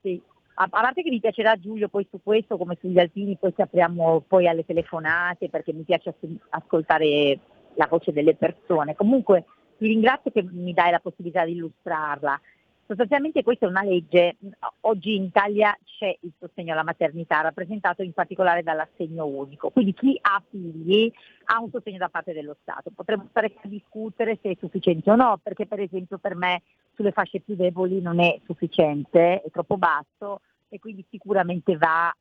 Sì, 0.02 0.22
a 0.58 0.68
parte 0.70 1.04
che 1.04 1.10
mi 1.10 1.20
piacerà 1.20 1.58
Giulio 1.58 1.90
poi 1.90 2.08
su 2.10 2.20
questo 2.24 2.58
come 2.58 2.78
sugli 2.80 2.98
alpini 2.98 3.38
poi 3.38 3.54
ci 3.54 3.62
apriamo 3.62 4.24
poi 4.28 4.48
alle 4.48 4.66
telefonate 4.66 5.50
perché 5.50 5.74
mi 5.74 5.84
piace 5.84 6.16
ascoltare 6.50 7.40
la 7.76 7.88
voce 7.90 8.14
delle 8.14 8.36
persone. 8.36 8.96
Comunque 8.96 9.46
ti 9.78 9.88
ringrazio 9.88 10.32
che 10.32 10.44
mi 10.50 10.74
dai 10.74 10.92
la 10.92 11.00
possibilità 11.00 11.44
di 11.44 11.54
illustrarla. 11.54 12.40
Sostanzialmente 12.88 13.42
questa 13.42 13.66
è 13.66 13.70
una 13.70 13.82
legge, 13.82 14.38
oggi 14.82 15.16
in 15.16 15.24
Italia 15.24 15.76
c'è 15.84 16.16
il 16.22 16.32
sostegno 16.38 16.74
alla 16.74 16.84
maternità 16.84 17.42
rappresentato 17.42 18.04
in 18.04 18.14
particolare 18.14 18.62
dall'assegno 18.62 19.26
unico, 19.26 19.72
quindi 19.72 19.94
chi 19.94 20.16
ha 20.22 20.40
figli 20.48 21.12
ha 21.46 21.60
un 21.60 21.72
sostegno 21.72 21.98
da 21.98 22.10
parte 22.10 22.32
dello 22.32 22.56
Stato. 22.62 22.92
Potremmo 22.94 23.26
stare 23.32 23.54
a 23.56 23.68
discutere 23.68 24.38
se 24.40 24.52
è 24.52 24.58
sufficiente 24.60 25.10
o 25.10 25.16
no, 25.16 25.40
perché 25.42 25.66
per 25.66 25.80
esempio 25.80 26.20
per 26.20 26.36
me 26.36 26.62
sulle 26.94 27.12
fasce 27.12 27.40
più 27.40 27.56
deboli 27.56 28.02
non 28.02 28.20
è 28.20 28.40
sufficiente, 28.46 29.42
è 29.42 29.50
troppo 29.50 29.78
basso 29.78 30.42
e 30.70 30.78
quindi 30.78 31.04
sicuramente 31.10 31.78
va... 31.78 32.14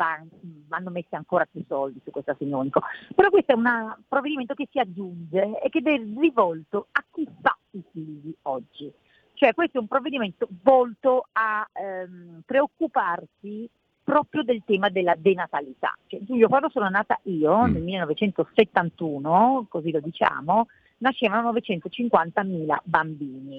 Eh, 0.00 0.26
vanno 0.68 0.90
messi 0.90 1.14
ancora 1.14 1.46
più 1.50 1.64
soldi 1.66 2.00
su 2.04 2.10
questo 2.10 2.30
assegno 2.30 2.58
unico. 2.58 2.82
Però 3.14 3.28
questo 3.30 3.52
è 3.52 3.54
un 3.54 3.96
provvedimento 4.08 4.54
che 4.54 4.68
si 4.70 4.78
aggiunge 4.78 5.60
e 5.60 5.68
che 5.68 5.80
è 5.80 6.02
rivolto 6.18 6.86
a 6.92 7.04
chi 7.10 7.28
fa 7.40 7.56
i 7.72 7.82
figli 7.90 8.34
oggi. 8.42 8.92
Cioè 9.34 9.54
questo 9.54 9.78
è 9.78 9.80
un 9.80 9.88
provvedimento 9.88 10.46
volto 10.62 11.26
a 11.32 11.66
ehm, 11.72 12.42
preoccuparsi 12.44 13.68
proprio 14.02 14.42
del 14.42 14.62
tema 14.66 14.88
della 14.88 15.14
denatalità. 15.16 15.96
Cioè, 16.06 16.20
Giulio, 16.24 16.48
quando 16.48 16.68
sono 16.68 16.88
nata 16.88 17.18
io, 17.24 17.66
mm. 17.66 17.72
nel 17.72 17.82
1971, 17.82 19.66
così 19.68 19.90
lo 19.90 20.00
diciamo, 20.00 20.66
nascevano 20.98 21.52
950.000 21.52 22.76
bambini. 22.84 23.58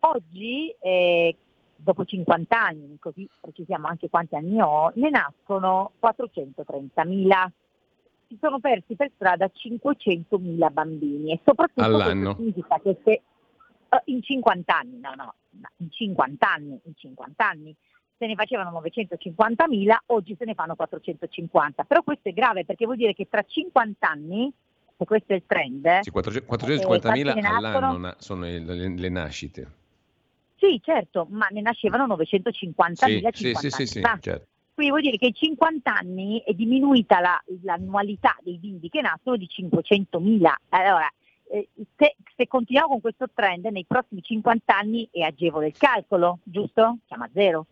Oggi, 0.00 0.74
eh, 0.80 1.36
dopo 1.82 2.04
50 2.04 2.60
anni, 2.60 2.96
così 2.98 3.28
precisiamo 3.40 3.86
anche 3.86 4.08
quanti 4.08 4.36
anni 4.36 4.60
ho, 4.60 4.92
ne 4.94 5.10
nascono 5.10 5.92
430.000. 6.00 7.48
Si 8.28 8.38
sono 8.40 8.60
persi 8.60 8.94
per 8.94 9.10
strada 9.14 9.50
500.000 9.52 10.72
bambini 10.72 11.32
e 11.32 11.40
soprattutto 11.44 11.84
All'anno. 11.84 12.34
significa 12.36 12.78
che 12.80 12.98
se 13.04 13.22
uh, 13.88 13.96
in 14.06 14.22
50 14.22 14.78
anni, 14.78 15.00
no, 15.00 15.12
no, 15.14 15.34
in 15.78 15.90
50 15.90 16.50
anni, 16.50 16.80
in 16.82 16.92
50 16.96 17.48
anni 17.48 17.76
se 18.16 18.26
ne 18.28 18.34
facevano 18.36 18.80
950.000, 18.80 19.96
oggi 20.06 20.36
se 20.38 20.44
ne 20.44 20.54
fanno 20.54 20.76
450. 20.76 21.82
Però 21.82 22.02
questo 22.04 22.28
è 22.28 22.32
grave 22.32 22.64
perché 22.64 22.84
vuol 22.84 22.96
dire 22.96 23.14
che 23.14 23.26
tra 23.28 23.42
50 23.42 24.08
anni, 24.08 24.52
e 24.96 25.04
questo 25.04 25.32
è 25.32 25.36
il 25.36 25.42
trend, 25.44 25.98
sì, 26.02 26.12
450.000 26.12 27.36
eh, 27.36 27.40
all'anno 27.40 28.14
sono 28.18 28.42
le, 28.42 28.60
le, 28.60 28.88
le 28.96 29.08
nascite. 29.08 29.80
Sì, 30.62 30.80
certo, 30.80 31.26
ma 31.28 31.48
ne 31.50 31.60
nascevano 31.60 32.06
950.000 32.06 33.32
sì, 33.32 33.52
sì, 33.52 33.68
sì, 33.68 33.86
sì, 33.86 34.00
certo. 34.00 34.46
Quindi 34.72 34.92
vuol 34.92 35.02
dire 35.02 35.16
che 35.16 35.26
in 35.26 35.34
50 35.34 35.92
anni 35.92 36.40
è 36.46 36.52
diminuita 36.52 37.18
la, 37.18 37.42
l'annualità 37.62 38.36
dei 38.42 38.58
bimbi 38.58 38.88
che 38.88 39.00
nascono 39.00 39.36
di 39.36 39.48
500.000. 39.50 40.52
Allora, 40.68 41.12
eh, 41.50 41.68
se, 41.96 42.14
se, 42.36 42.46
continuiamo 42.46 42.90
con 42.90 43.00
questo 43.00 43.26
trend, 43.34 43.64
nei 43.66 43.84
prossimi 43.84 44.22
50 44.22 44.78
anni 44.78 45.08
è 45.10 45.22
agevole 45.22 45.66
il 45.66 45.76
calcolo, 45.76 46.38
giusto? 46.44 46.98
Siamo 47.08 47.24
a 47.24 47.30
zero. 47.32 47.66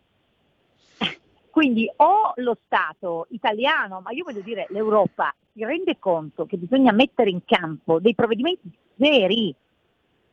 Quindi 1.49 1.89
o 1.95 2.33
lo 2.35 2.57
Stato 2.65 3.27
italiano, 3.29 4.01
ma 4.01 4.11
io 4.11 4.25
voglio 4.25 4.41
dire 4.41 4.67
l'Europa, 4.69 5.33
si 5.53 5.63
rende 5.63 5.97
conto 5.97 6.45
che 6.45 6.57
bisogna 6.57 6.91
mettere 6.91 7.29
in 7.29 7.45
campo 7.45 8.01
dei 8.01 8.15
provvedimenti 8.15 8.69
seri 8.97 9.55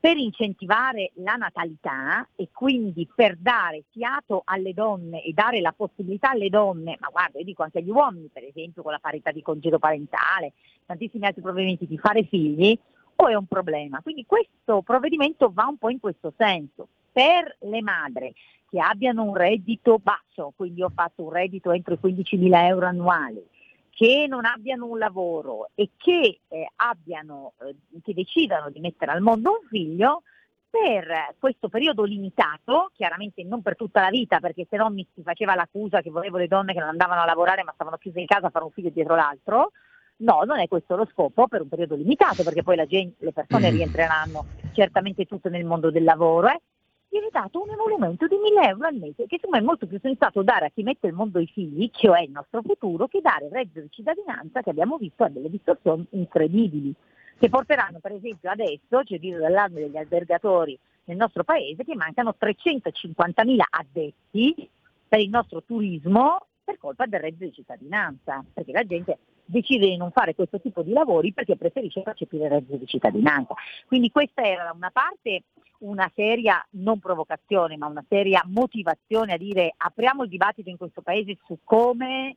per 0.01 0.17
incentivare 0.17 1.11
la 1.15 1.35
natalità 1.35 2.27
e 2.37 2.49
quindi 2.53 3.09
per 3.13 3.37
dare 3.37 3.85
fiato 3.91 4.43
alle 4.45 4.73
donne 4.73 5.23
e 5.23 5.33
dare 5.33 5.61
la 5.61 5.73
possibilità 5.73 6.31
alle 6.31 6.49
donne, 6.49 6.97
ma 7.01 7.09
guarda, 7.09 7.39
io 7.39 7.45
dico 7.45 7.65
anche 7.65 7.79
agli 7.79 7.91
uomini, 7.91 8.31
per 8.33 8.45
esempio 8.45 8.83
con 8.83 8.93
la 8.93 9.01
parità 9.01 9.33
di 9.33 9.43
congedo 9.43 9.79
parentale, 9.79 10.53
tantissimi 10.87 11.27
altri 11.27 11.43
provvedimenti 11.43 11.87
di 11.87 11.99
fare 11.99 12.25
figli, 12.25 12.79
o 13.21 13.29
è 13.29 13.35
un 13.35 13.47
problema. 13.47 14.01
Quindi 14.01 14.25
questo 14.27 14.83
provvedimento 14.83 15.51
va 15.53 15.67
un 15.67 15.77
po' 15.77 15.91
in 15.91 15.99
questo 15.99 16.33
senso. 16.37 16.89
Per 17.11 17.57
le 17.61 17.83
madri 17.83 18.33
che 18.71 18.79
abbiano 18.81 19.25
un 19.25 19.35
reddito 19.35 19.99
basso, 20.01 20.53
quindi 20.55 20.83
ho 20.83 20.93
fatto 20.95 21.25
un 21.25 21.33
reddito 21.33 21.73
entro 21.73 21.95
i 21.95 21.99
15.000 22.01 22.67
euro 22.67 22.87
annuali, 22.87 23.45
che 23.99 24.27
non 24.29 24.45
abbiano 24.45 24.87
un 24.87 24.97
lavoro 24.97 25.71
e 25.75 25.91
che, 25.97 26.43
eh, 26.47 26.71
abbiano, 26.77 27.55
eh, 27.63 27.75
che 28.01 28.15
decidano 28.15 28.71
di 28.71 28.79
mettere 28.79 29.11
al 29.11 29.21
mondo 29.21 29.59
un 29.61 29.67
figlio, 29.69 30.23
per 30.71 31.35
questo 31.37 31.69
periodo 31.69 32.05
limitato, 32.05 32.93
chiaramente 32.95 33.43
non 33.43 33.61
per 33.61 33.75
tutta 33.75 34.01
la 34.01 34.11
vita, 34.11 34.39
perché 34.39 34.69
se 34.71 34.77
no 34.77 34.89
mi 34.91 35.05
si 35.13 35.23
faceva 35.23 35.57
l'accusa 35.57 36.01
che 36.01 36.11
volevo 36.11 36.37
le 36.37 36.47
donne 36.47 36.75
che 36.75 36.79
non 36.79 36.91
andavano 36.91 37.23
a 37.23 37.25
lavorare 37.25 37.65
ma 37.65 37.73
stavano 37.75 37.97
chiuse 37.97 38.21
in 38.21 38.27
casa 38.27 38.47
a 38.47 38.51
fare 38.51 38.67
un 38.67 38.71
figlio 38.71 38.91
dietro 38.91 39.17
l'altro. 39.17 39.73
No, 40.19 40.43
non 40.45 40.61
è 40.61 40.69
questo 40.69 40.95
lo 40.95 41.09
scopo 41.11 41.49
per 41.49 41.63
un 41.63 41.69
periodo 41.69 41.97
limitato, 41.97 42.45
perché 42.45 42.63
poi 42.63 42.77
gente, 42.87 43.25
le 43.25 43.33
persone 43.33 43.69
mm. 43.69 43.75
rientreranno 43.75 44.47
certamente 44.75 45.25
tutte 45.25 45.49
nel 45.49 45.65
mondo 45.65 45.91
del 45.91 46.05
lavoro. 46.05 46.51
Eh 46.51 46.61
viene 47.09 47.29
dato 47.31 47.63
un 47.63 47.71
emolumento 47.71 48.27
di 48.27 48.37
1000 48.37 48.69
euro 48.69 48.87
al 48.87 48.95
mese, 48.95 49.27
che 49.27 49.37
secondo 49.37 49.57
me 49.57 49.63
è 49.63 49.67
molto 49.67 49.87
più 49.87 49.99
sensato 50.01 50.43
dare 50.43 50.67
a 50.67 50.71
chi 50.71 50.83
mette 50.83 51.07
il 51.07 51.15
mondo 51.15 51.39
i 51.39 51.47
figli, 51.47 51.91
che 51.91 52.09
è 52.11 52.23
il 52.23 52.31
nostro 52.31 52.63
futuro, 52.63 53.09
che 53.09 53.21
dare 53.21 53.47
il 53.47 53.53
reddito 53.53 53.81
di 53.81 53.89
cittadinanza 53.91 54.63
che 54.63 54.71
abbiamo 54.71 54.97
visto 54.97 55.25
a 55.25 55.29
delle 55.29 55.51
distorsioni 55.51 56.07
incredibili, 56.11 56.95
che 57.39 57.49
porteranno 57.49 57.99
per 58.01 58.13
esempio 58.13 58.51
adesso, 58.51 59.03
c'è 59.05 59.19
dire 59.19 59.39
dall'anno 59.39 59.77
degli 59.77 59.97
albergatori 59.97 60.79
nel 61.05 61.17
nostro 61.17 61.45
paese, 61.45 61.85
che 61.85 61.95
mancano 61.95 62.35
350.000 62.39 63.61
addetti 63.69 64.69
per 65.09 65.21
il 65.21 65.31
nostro 65.31 65.63
turismo 65.63 66.47
per 66.63 66.77
colpa 66.77 67.07
del 67.07 67.21
reddito 67.21 67.45
di 67.45 67.53
cittadinanza, 67.53 68.45
perché 68.53 68.73
la 68.73 68.85
gente 68.85 69.19
decide 69.49 69.87
di 69.87 69.97
non 69.97 70.11
fare 70.11 70.35
questo 70.35 70.61
tipo 70.61 70.83
di 70.83 70.93
lavori 70.93 71.33
perché 71.33 71.57
preferisce 71.57 72.03
percepire 72.03 72.45
il 72.45 72.51
reddito 72.51 72.77
di 72.77 72.87
cittadinanza. 72.87 73.55
Quindi 73.87 74.11
questa 74.11 74.43
era 74.43 74.65
da 74.65 74.73
una 74.75 74.91
parte 74.91 75.45
una 75.79 76.11
seria, 76.15 76.65
non 76.71 76.99
provocazione, 76.99 77.77
ma 77.77 77.87
una 77.87 78.05
seria 78.09 78.43
motivazione 78.47 79.33
a 79.33 79.37
dire 79.37 79.75
apriamo 79.77 80.25
il 80.25 80.29
dibattito 80.29 80.69
in 80.69 80.77
questo 80.77 81.03
Paese 81.03 81.37
su 81.45 81.59
come 81.63 82.37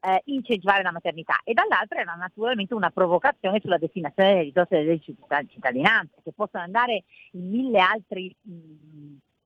eh, 0.00 0.22
incentivare 0.26 0.82
la 0.82 0.92
maternità 0.92 1.40
e 1.44 1.54
dall'altra 1.54 2.00
era 2.00 2.14
naturalmente 2.14 2.74
una 2.74 2.90
provocazione 2.90 3.60
sulla 3.60 3.78
destinazione 3.78 4.30
delle 4.30 4.42
risorse 4.42 4.84
delle 4.84 5.00
cittadinanza 5.00 6.16
che 6.22 6.32
possono 6.32 6.62
andare 6.62 7.04
in 7.32 7.48
mille 7.48 7.78
altri 7.80 8.34
mh, 8.38 8.52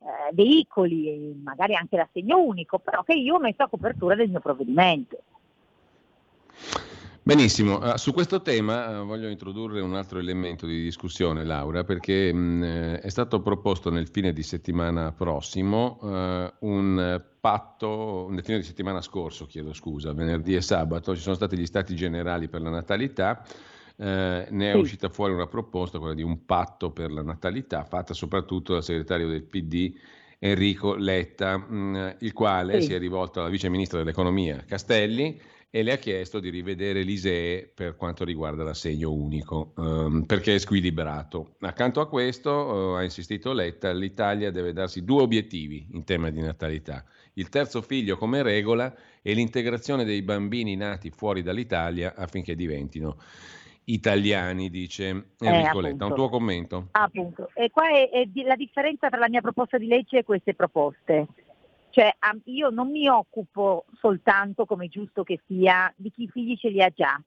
eh, 0.01 0.33
veicoli, 0.33 1.40
magari 1.42 1.77
anche 1.77 1.97
l'assegno 1.97 2.40
unico, 2.40 2.79
però 2.81 3.03
che 3.05 3.14
io 3.14 3.37
ho 3.37 3.40
messo 3.40 3.62
a 3.62 3.68
copertura 3.68 4.16
del 4.16 4.31
mio 4.31 4.40
provvedimento. 4.40 5.23
Benissimo, 7.28 7.76
uh, 7.76 7.96
su 7.98 8.14
questo 8.14 8.40
tema 8.40 9.02
uh, 9.02 9.04
voglio 9.04 9.28
introdurre 9.28 9.82
un 9.82 9.94
altro 9.94 10.18
elemento 10.18 10.64
di 10.64 10.82
discussione, 10.82 11.44
Laura, 11.44 11.84
perché 11.84 12.32
mm, 12.32 12.62
eh, 12.62 13.00
è 13.00 13.10
stato 13.10 13.42
proposto 13.42 13.90
nel 13.90 14.08
fine 14.08 14.32
di 14.32 14.42
settimana 14.42 15.12
prossimo 15.12 15.98
un 16.00 17.22
patto, 17.38 18.28
nel 18.30 18.42
fine 18.42 18.56
di 18.56 18.64
settimana 18.64 19.02
scorso, 19.02 19.44
chiedo 19.44 19.74
scusa, 19.74 20.14
venerdì 20.14 20.54
e 20.54 20.62
sabato, 20.62 21.14
ci 21.14 21.20
sono 21.20 21.34
stati 21.34 21.58
gli 21.58 21.66
stati 21.66 21.94
generali 21.94 22.48
per 22.48 22.62
la 22.62 22.70
natalità. 22.70 23.44
ne 23.96 24.46
è 24.48 24.72
sì. 24.72 24.78
uscita 24.78 25.10
fuori 25.10 25.34
una 25.34 25.48
proposta, 25.48 25.98
quella 25.98 26.14
di 26.14 26.22
un 26.22 26.46
patto 26.46 26.92
per 26.92 27.12
la 27.12 27.22
natalità, 27.22 27.84
fatta 27.84 28.14
soprattutto 28.14 28.72
dal 28.72 28.82
segretario 28.82 29.28
del 29.28 29.42
PD 29.42 29.92
Enrico 30.38 30.94
Letta, 30.94 31.58
mh, 31.58 31.76
mm, 31.76 32.08
il 32.20 32.32
quale 32.32 32.80
sì. 32.80 32.86
si 32.86 32.94
è 32.94 32.98
rivolto 32.98 33.40
alla 33.40 33.50
vice 33.50 33.68
ministra 33.68 33.98
dell'economia 33.98 34.64
Castelli 34.66 35.38
e 35.70 35.83
le 35.83 35.92
ha 35.92 35.96
chiesto 35.96 36.40
di 36.40 36.48
rivedere 36.48 37.02
l'ISEE 37.02 37.70
per 37.74 37.94
quanto 37.96 38.24
riguarda 38.24 38.62
l'assegno 38.62 39.12
unico, 39.12 39.74
ehm, 39.76 40.24
perché 40.24 40.54
è 40.54 40.59
squilibrato. 40.59 41.57
Accanto 41.61 42.00
a 42.00 42.09
questo, 42.09 42.96
eh, 42.96 43.00
ha 43.00 43.02
insistito 43.02 43.52
Letta, 43.52 43.92
l'Italia 43.92 44.50
deve 44.50 44.72
darsi 44.72 45.04
due 45.04 45.22
obiettivi 45.22 45.88
in 45.92 46.04
tema 46.04 46.31
di 46.31 46.40
natalità. 46.40 47.04
Il 47.35 47.50
terzo 47.50 47.83
figlio 47.83 48.16
come 48.16 48.42
regola 48.42 48.94
e 49.20 49.35
l'integrazione 49.35 50.04
dei 50.04 50.22
bambini 50.22 50.74
nati 50.74 51.11
fuori 51.11 51.42
dall'Italia 51.42 52.14
affinché 52.16 52.54
diventino 52.54 53.18
italiani, 53.85 54.70
dice 54.70 55.33
Enrico 55.38 55.78
eh, 55.81 55.83
Letta. 55.83 56.07
Un 56.07 56.14
tuo 56.14 56.28
commento? 56.31 56.88
Appunto. 56.92 57.50
E 57.54 57.70
qua 57.70 57.88
è, 57.88 58.09
è 58.09 58.28
la 58.44 58.57
differenza 58.57 59.09
tra 59.09 59.18
la 59.18 59.28
mia 59.28 59.42
proposta 59.42 59.76
di 59.76 59.87
legge 59.87 60.18
e 60.18 60.24
queste 60.24 60.54
proposte. 60.54 61.26
Cioè, 61.90 62.16
io 62.44 62.70
non 62.70 62.90
mi 62.90 63.09
occupo 63.09 63.85
soltanto, 63.98 64.66
come 64.66 64.87
è 64.87 64.88
giusto 64.88 65.22
che 65.24 65.40
sia, 65.46 65.92
di 65.96 66.11
chi 66.11 66.29
figli 66.29 66.57
ce 66.57 66.68
li 66.68 66.83
ha 66.83 66.90
già 66.90 67.20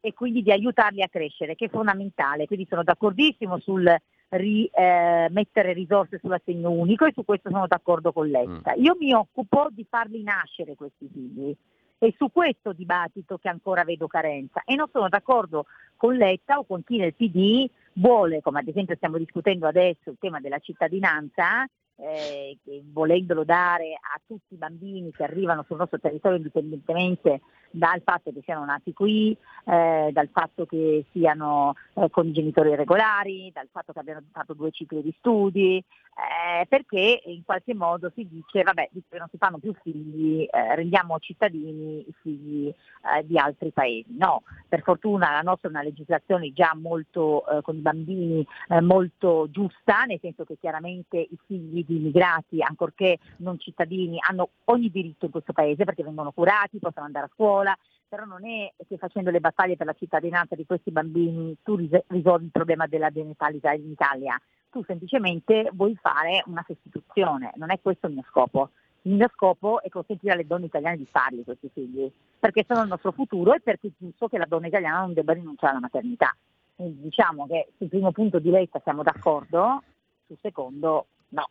e 0.00 0.12
quindi 0.12 0.42
di 0.42 0.52
aiutarli 0.52 1.02
a 1.02 1.08
crescere, 1.08 1.54
che 1.54 1.66
è 1.66 1.70
fondamentale. 1.70 2.46
Quindi 2.46 2.66
sono 2.68 2.82
d'accordissimo 2.82 3.58
sul 3.58 3.90
rimettere 4.28 5.70
eh, 5.70 5.72
risorse 5.72 6.18
sull'assegno 6.18 6.70
unico 6.70 7.06
e 7.06 7.12
su 7.14 7.24
questo 7.24 7.50
sono 7.50 7.66
d'accordo 7.66 8.12
con 8.12 8.28
Letta. 8.28 8.74
Mm. 8.76 8.82
Io 8.82 8.96
mi 8.98 9.12
occupo 9.12 9.68
di 9.70 9.86
farli 9.88 10.22
nascere 10.22 10.74
questi 10.74 11.08
figli. 11.10 11.54
È 11.96 12.12
su 12.18 12.30
questo 12.30 12.72
dibattito 12.72 13.38
che 13.38 13.48
ancora 13.48 13.84
vedo 13.84 14.06
carenza 14.06 14.62
e 14.64 14.74
non 14.74 14.88
sono 14.92 15.08
d'accordo 15.08 15.66
con 15.96 16.16
Letta 16.16 16.58
o 16.58 16.64
con 16.64 16.82
chi 16.84 16.98
nel 16.98 17.14
PD 17.14 17.66
vuole, 17.94 18.42
come 18.42 18.58
ad 18.58 18.68
esempio 18.68 18.96
stiamo 18.96 19.16
discutendo 19.16 19.66
adesso, 19.66 20.10
il 20.10 20.16
tema 20.18 20.40
della 20.40 20.58
cittadinanza, 20.58 21.66
eh, 21.96 22.58
volendolo 22.92 23.44
dare 23.44 23.94
a 23.94 24.20
tutti 24.26 24.54
i 24.54 24.58
bambini 24.58 25.12
che 25.12 25.24
arrivano 25.24 25.64
sul 25.66 25.76
nostro 25.76 26.00
territorio 26.00 26.38
indipendentemente 26.38 27.40
dal 27.74 28.00
fatto 28.04 28.32
che 28.32 28.40
siano 28.44 28.64
nati 28.64 28.92
qui, 28.92 29.36
eh, 29.64 30.10
dal 30.12 30.28
fatto 30.32 30.64
che 30.64 31.04
siano 31.10 31.74
eh, 31.94 32.08
con 32.08 32.32
genitori 32.32 32.74
regolari, 32.76 33.50
dal 33.52 33.68
fatto 33.70 33.92
che 33.92 33.98
abbiano 33.98 34.22
fatto 34.30 34.54
due 34.54 34.70
cicli 34.70 35.02
di 35.02 35.14
studi, 35.18 35.78
eh, 35.78 36.66
perché 36.66 37.22
in 37.24 37.42
qualche 37.44 37.74
modo 37.74 38.12
si 38.14 38.28
dice, 38.28 38.62
vabbè, 38.62 38.90
visto 38.92 39.08
che 39.10 39.18
non 39.18 39.28
si 39.28 39.38
fanno 39.38 39.58
più 39.58 39.74
figli, 39.82 40.46
eh, 40.48 40.74
rendiamo 40.76 41.18
cittadini 41.18 42.04
i 42.06 42.14
figli 42.22 42.68
eh, 42.68 43.26
di 43.26 43.36
altri 43.38 43.72
paesi. 43.72 44.16
No, 44.16 44.42
per 44.68 44.82
fortuna 44.82 45.32
la 45.32 45.40
nostra 45.40 45.68
è 45.68 45.72
una 45.72 45.82
legislazione 45.82 46.52
già 46.52 46.72
molto, 46.76 47.44
con 47.62 47.76
i 47.76 47.80
bambini, 47.80 48.46
molto 48.80 49.48
giusta, 49.50 50.04
nel 50.04 50.18
senso 50.20 50.44
che 50.44 50.56
chiaramente 50.60 51.16
i 51.18 51.38
figli 51.46 51.83
di 51.84 51.96
immigrati, 51.96 52.62
ancorché 52.62 53.18
non 53.38 53.58
cittadini, 53.58 54.18
hanno 54.20 54.50
ogni 54.64 54.90
diritto 54.90 55.26
in 55.26 55.30
questo 55.30 55.52
paese 55.52 55.84
perché 55.84 56.02
vengono 56.02 56.32
curati, 56.32 56.78
possono 56.78 57.06
andare 57.06 57.26
a 57.26 57.30
scuola, 57.32 57.76
però 58.08 58.24
non 58.24 58.46
è 58.46 58.72
che 58.86 58.96
facendo 58.96 59.30
le 59.30 59.40
battaglie 59.40 59.76
per 59.76 59.86
la 59.86 59.94
cittadinanza 59.94 60.54
di 60.54 60.66
questi 60.66 60.90
bambini 60.90 61.56
tu 61.62 61.76
risolvi 61.76 62.44
il 62.44 62.50
problema 62.50 62.86
della 62.86 63.10
denatalità 63.10 63.72
in 63.72 63.90
Italia, 63.90 64.40
tu 64.70 64.82
semplicemente 64.84 65.70
vuoi 65.72 65.96
fare 66.00 66.42
una 66.46 66.64
sostituzione, 66.66 67.52
non 67.56 67.70
è 67.70 67.80
questo 67.80 68.06
il 68.06 68.14
mio 68.14 68.24
scopo. 68.28 68.70
Il 69.02 69.16
mio 69.16 69.28
scopo 69.34 69.82
è 69.82 69.90
consentire 69.90 70.32
alle 70.32 70.46
donne 70.46 70.66
italiane 70.66 70.96
di 70.96 71.06
farli 71.10 71.44
questi 71.44 71.68
figli, 71.72 72.10
perché 72.38 72.64
sono 72.66 72.82
il 72.82 72.88
nostro 72.88 73.12
futuro 73.12 73.52
e 73.52 73.60
perché 73.60 73.88
è 73.88 73.90
giusto 73.98 74.28
che 74.28 74.38
la 74.38 74.46
donna 74.46 74.66
italiana 74.66 75.00
non 75.00 75.12
debba 75.12 75.34
rinunciare 75.34 75.72
alla 75.72 75.80
maternità. 75.80 76.34
Quindi 76.74 77.02
diciamo 77.02 77.46
che 77.46 77.68
sul 77.76 77.88
primo 77.88 78.12
punto 78.12 78.38
di 78.38 78.50
letta 78.50 78.80
siamo 78.82 79.02
d'accordo, 79.02 79.82
sul 80.26 80.38
secondo 80.40 81.06
no 81.28 81.48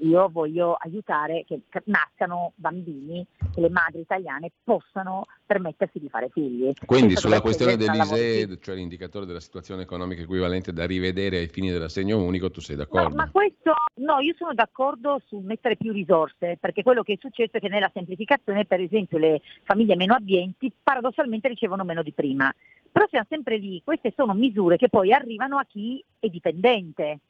io 0.00 0.28
voglio 0.30 0.74
aiutare 0.74 1.44
che 1.46 1.62
nascano 1.84 2.52
bambini 2.56 3.24
che 3.54 3.60
le 3.60 3.70
madri 3.70 4.00
italiane 4.00 4.50
possano 4.62 5.26
permettersi 5.44 5.98
di 5.98 6.08
fare 6.08 6.28
figli. 6.30 6.72
Quindi 6.84 7.16
sulla 7.16 7.40
questione 7.40 7.76
dell'ISE, 7.76 8.58
cioè 8.60 8.74
l'indicatore 8.74 9.26
della 9.26 9.40
situazione 9.40 9.82
economica 9.82 10.22
equivalente 10.22 10.72
da 10.72 10.86
rivedere 10.86 11.38
ai 11.38 11.48
fini 11.48 11.70
dell'assegno 11.70 12.22
unico, 12.22 12.50
tu 12.50 12.60
sei 12.60 12.76
d'accordo? 12.76 13.08
No, 13.08 13.14
ma 13.14 13.30
questo 13.30 13.72
no, 13.96 14.18
io 14.20 14.34
sono 14.36 14.54
d'accordo 14.54 15.20
su 15.26 15.38
mettere 15.38 15.76
più 15.76 15.92
risorse, 15.92 16.56
perché 16.60 16.82
quello 16.82 17.02
che 17.02 17.14
è 17.14 17.18
successo 17.20 17.56
è 17.56 17.60
che 17.60 17.68
nella 17.68 17.90
semplificazione, 17.92 18.64
per 18.64 18.80
esempio, 18.80 19.18
le 19.18 19.40
famiglie 19.62 19.96
meno 19.96 20.14
abbienti 20.14 20.72
paradossalmente 20.82 21.48
ricevono 21.48 21.84
meno 21.84 22.02
di 22.02 22.12
prima. 22.12 22.52
Però 22.90 23.06
siamo 23.08 23.26
sempre 23.28 23.56
lì, 23.56 23.80
queste 23.82 24.12
sono 24.14 24.34
misure 24.34 24.76
che 24.76 24.90
poi 24.90 25.12
arrivano 25.12 25.56
a 25.56 25.64
chi 25.64 26.04
è 26.18 26.28
dipendente 26.28 27.20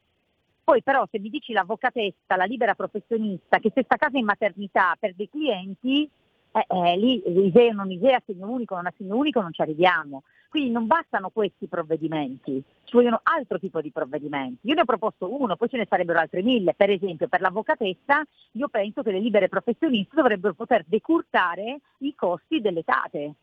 poi 0.65 0.83
però 0.83 1.07
se 1.11 1.19
mi 1.19 1.29
dici 1.29 1.53
l'avvocatessa, 1.53 2.37
la 2.37 2.45
libera 2.45 2.75
professionista 2.75 3.59
che 3.59 3.71
se 3.75 3.83
sta 3.83 3.97
a 3.97 3.99
casa 3.99 4.19
in 4.19 4.25
maternità 4.25 4.97
per 4.99 5.15
dei 5.15 5.29
clienti, 5.29 6.09
eh, 6.53 6.67
eh, 6.69 6.97
lì 6.97 7.23
ISEE 7.47 7.73
non 7.73 7.91
ISEE, 7.91 8.15
assegno 8.15 8.49
unico, 8.49 8.75
non 8.75 8.87
assegno 8.87 9.17
unico, 9.17 9.41
non 9.41 9.53
ci 9.53 9.63
arriviamo. 9.63 10.23
Quindi 10.49 10.71
non 10.71 10.87
bastano 10.87 11.31
questi 11.31 11.67
provvedimenti, 11.67 12.63
ci 12.85 12.95
vogliono 12.95 13.21
altro 13.23 13.59
tipo 13.59 13.81
di 13.81 13.91
provvedimenti. 13.91 14.69
Io 14.69 14.75
ne 14.75 14.83
ho 14.83 14.85
proposto 14.85 15.35
uno, 15.35 15.57
poi 15.57 15.71
ce 15.71 15.79
ne 15.79 15.87
sarebbero 15.89 16.19
altri 16.19 16.43
mille. 16.43 16.75
Per 16.75 16.91
esempio 16.91 17.27
per 17.27 17.41
l'avvocatessa 17.41 18.23
io 18.53 18.69
penso 18.69 19.03
che 19.03 19.13
le 19.13 19.19
libere 19.19 19.49
professioniste 19.49 20.15
dovrebbero 20.15 20.53
poter 20.53 20.85
decurtare 20.87 21.81
i 21.99 22.15
costi 22.15 22.61
delle 22.61 22.83
tate 22.85 23.35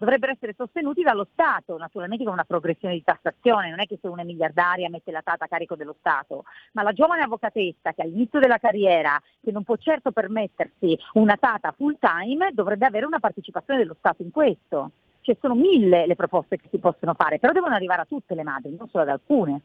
dovrebbero 0.00 0.32
essere 0.32 0.54
sostenuti 0.56 1.02
dallo 1.02 1.26
Stato, 1.30 1.76
naturalmente 1.76 2.24
con 2.24 2.32
una 2.32 2.44
progressione 2.44 2.94
di 2.94 3.04
tassazione, 3.04 3.68
non 3.68 3.80
è 3.80 3.86
che 3.86 3.98
se 4.00 4.08
una 4.08 4.22
è 4.22 4.24
miliardaria 4.24 4.88
mette 4.88 5.12
la 5.12 5.20
tata 5.20 5.44
a 5.44 5.48
carico 5.48 5.76
dello 5.76 5.94
Stato, 5.98 6.44
ma 6.72 6.82
la 6.82 6.94
giovane 6.94 7.20
avvocatessa 7.20 7.92
che 7.92 8.00
all'inizio 8.00 8.40
della 8.40 8.56
carriera, 8.56 9.20
che 9.42 9.52
non 9.52 9.62
può 9.62 9.76
certo 9.76 10.10
permettersi 10.10 10.98
una 11.14 11.36
tata 11.36 11.72
full 11.72 11.98
time, 12.00 12.50
dovrebbe 12.54 12.86
avere 12.86 13.04
una 13.04 13.20
partecipazione 13.20 13.80
dello 13.80 13.96
Stato 13.98 14.22
in 14.22 14.30
questo. 14.30 14.92
Cioè 15.20 15.36
sono 15.38 15.54
mille 15.54 16.06
le 16.06 16.16
proposte 16.16 16.56
che 16.56 16.68
si 16.70 16.78
possono 16.78 17.12
fare, 17.12 17.38
però 17.38 17.52
devono 17.52 17.74
arrivare 17.74 18.00
a 18.00 18.06
tutte 18.06 18.34
le 18.34 18.42
madri, 18.42 18.74
non 18.74 18.88
solo 18.88 19.02
ad 19.02 19.10
alcune. 19.10 19.60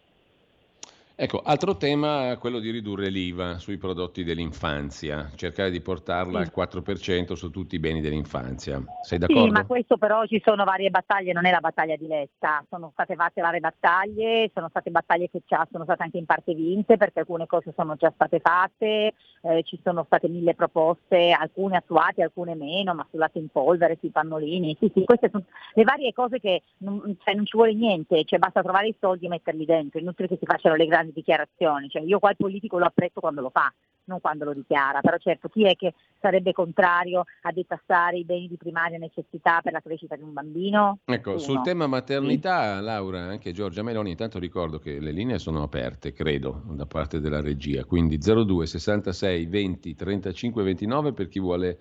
Ecco, 1.17 1.41
altro 1.41 1.77
tema 1.77 2.31
è 2.31 2.37
quello 2.37 2.59
di 2.59 2.71
ridurre 2.71 3.07
l'IVA 3.07 3.57
sui 3.57 3.77
prodotti 3.77 4.25
dell'infanzia, 4.25 5.31
cercare 5.35 5.71
di 5.71 5.79
portarla 5.79 6.43
sì. 6.43 6.51
al 6.53 6.67
4% 6.69 7.33
su 7.35 7.49
tutti 7.51 7.75
i 7.75 7.79
beni 7.79 8.01
dell'infanzia. 8.01 8.83
Sei 9.01 9.17
d'accordo? 9.17 9.45
Sì, 9.45 9.49
ma 9.49 9.65
questo 9.65 9.95
però 9.95 10.25
ci 10.25 10.41
sono 10.43 10.65
varie 10.65 10.89
battaglie, 10.89 11.31
non 11.31 11.45
è 11.45 11.51
la 11.51 11.61
battaglia 11.61 11.95
di 11.95 12.05
Letta, 12.05 12.65
sono 12.69 12.89
state 12.91 13.15
fatte 13.15 13.39
varie 13.39 13.61
battaglie, 13.61 14.51
sono 14.53 14.67
state 14.67 14.91
battaglie 14.91 15.29
che 15.29 15.41
sono 15.71 15.85
state 15.85 16.03
anche 16.03 16.17
in 16.17 16.25
parte 16.25 16.53
vinte 16.53 16.97
perché 16.97 17.19
alcune 17.19 17.47
cose 17.47 17.71
sono 17.77 17.95
già 17.95 18.11
state 18.13 18.41
fatte, 18.41 19.13
eh, 19.43 19.63
ci 19.63 19.79
sono 19.81 20.03
state 20.03 20.27
mille 20.27 20.53
proposte, 20.53 21.31
alcune 21.31 21.77
attuate, 21.77 22.23
alcune 22.23 22.55
meno, 22.55 22.93
ma 22.93 23.07
sul 23.09 23.19
latte 23.19 23.39
in 23.39 23.47
polvere, 23.47 23.95
sui 24.01 24.09
pannolini, 24.09 24.75
sì, 24.81 24.91
sì, 24.93 25.05
queste 25.05 25.29
sono 25.31 25.45
le 25.75 25.83
varie 25.83 26.11
cose 26.11 26.41
che 26.41 26.63
non, 26.79 27.15
cioè, 27.23 27.35
non 27.35 27.45
ci 27.45 27.55
vuole 27.55 27.73
niente, 27.73 28.25
cioè 28.25 28.37
basta 28.37 28.61
trovare 28.61 28.89
i 28.89 28.95
soldi 28.99 29.27
e 29.27 29.29
metterli 29.29 29.63
dentro, 29.63 29.99
inutile 30.01 30.27
che 30.27 30.37
si 30.37 30.45
facciano 30.45 30.75
le 30.75 30.85
grandi 30.85 31.04
grandi 31.05 31.11
dichiarazioni, 31.13 31.89
cioè 31.89 32.01
io 32.01 32.19
qua 32.19 32.31
il 32.31 32.37
politico 32.37 32.77
lo 32.77 32.85
apprezzo 32.85 33.19
quando 33.19 33.41
lo 33.41 33.49
fa, 33.49 33.71
non 34.05 34.21
quando 34.21 34.45
lo 34.45 34.53
dichiara, 34.53 35.01
però 35.01 35.17
certo 35.17 35.49
chi 35.49 35.65
è 35.65 35.75
che 35.75 35.93
sarebbe 36.19 36.53
contrario 36.53 37.23
a 37.41 37.51
detassare 37.51 38.17
i 38.17 38.23
beni 38.23 38.47
di 38.47 38.57
primaria 38.57 38.97
necessità 38.97 39.61
per 39.61 39.73
la 39.73 39.81
crescita 39.81 40.15
di 40.15 40.23
un 40.23 40.33
bambino? 40.33 40.99
Ecco, 41.05 41.31
Uno. 41.31 41.39
sul 41.39 41.61
tema 41.61 41.87
maternità, 41.87 42.77
sì. 42.77 42.83
Laura, 42.83 43.21
anche 43.21 43.51
Giorgia 43.51 43.83
Meloni, 43.83 44.11
intanto 44.11 44.39
ricordo 44.39 44.79
che 44.79 44.99
le 44.99 45.11
linee 45.11 45.39
sono 45.39 45.63
aperte, 45.63 46.13
credo, 46.13 46.63
da 46.69 46.85
parte 46.85 47.19
della 47.19 47.41
regia, 47.41 47.85
quindi 47.85 48.17
02 48.17 48.65
66 48.65 49.45
20 49.45 49.95
35 49.95 50.63
29 50.63 51.13
per 51.13 51.27
chi 51.27 51.39
vuole 51.39 51.79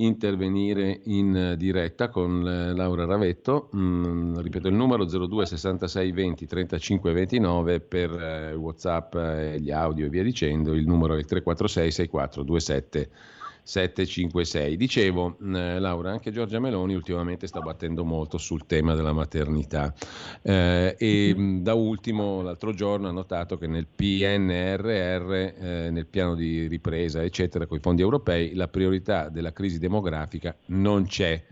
intervenire 0.00 1.00
in 1.04 1.54
diretta 1.56 2.08
con 2.08 2.46
eh, 2.46 2.74
Laura 2.74 3.04
Ravetto. 3.04 3.70
Mm, 3.76 4.38
ripeto 4.38 4.68
il 4.68 4.74
numero 4.74 5.04
02 5.04 5.46
66 5.46 6.12
20 6.12 6.46
35 6.46 7.12
29 7.12 7.80
per 7.80 8.10
eh, 8.12 8.54
WhatsApp, 8.54 9.14
eh, 9.14 9.60
gli 9.60 9.70
audio 9.70 10.06
e 10.06 10.08
via 10.08 10.22
dicendo. 10.22 10.74
Il 10.74 10.86
numero 10.86 11.14
è 11.14 11.18
il 11.18 11.26
346 11.26 11.90
64 11.90 12.44
27 12.44 13.10
756. 13.62 14.76
Dicevo, 14.76 15.36
eh, 15.40 15.78
Laura, 15.78 16.10
anche 16.10 16.30
Giorgia 16.30 16.60
Meloni 16.60 16.94
ultimamente 16.94 17.46
sta 17.46 17.60
battendo 17.60 18.04
molto 18.04 18.38
sul 18.38 18.66
tema 18.66 18.94
della 18.94 19.12
maternità. 19.12 19.92
Eh, 20.42 20.96
e 20.98 21.34
mh, 21.34 21.40
mm, 21.40 21.62
da 21.62 21.74
ultimo 21.74 22.42
l'altro 22.42 22.72
giorno 22.72 23.08
ha 23.08 23.12
notato 23.12 23.56
che 23.56 23.66
nel 23.66 23.86
PNRR, 23.86 25.32
eh, 25.32 25.90
nel 25.90 26.06
piano 26.06 26.34
di 26.34 26.66
ripresa, 26.66 27.22
eccetera, 27.22 27.66
con 27.66 27.78
i 27.78 27.80
fondi 27.80 28.02
europei, 28.02 28.54
la 28.54 28.68
priorità 28.68 29.28
della 29.28 29.52
crisi 29.52 29.78
demografica 29.78 30.56
non 30.66 31.06
c'è. 31.06 31.42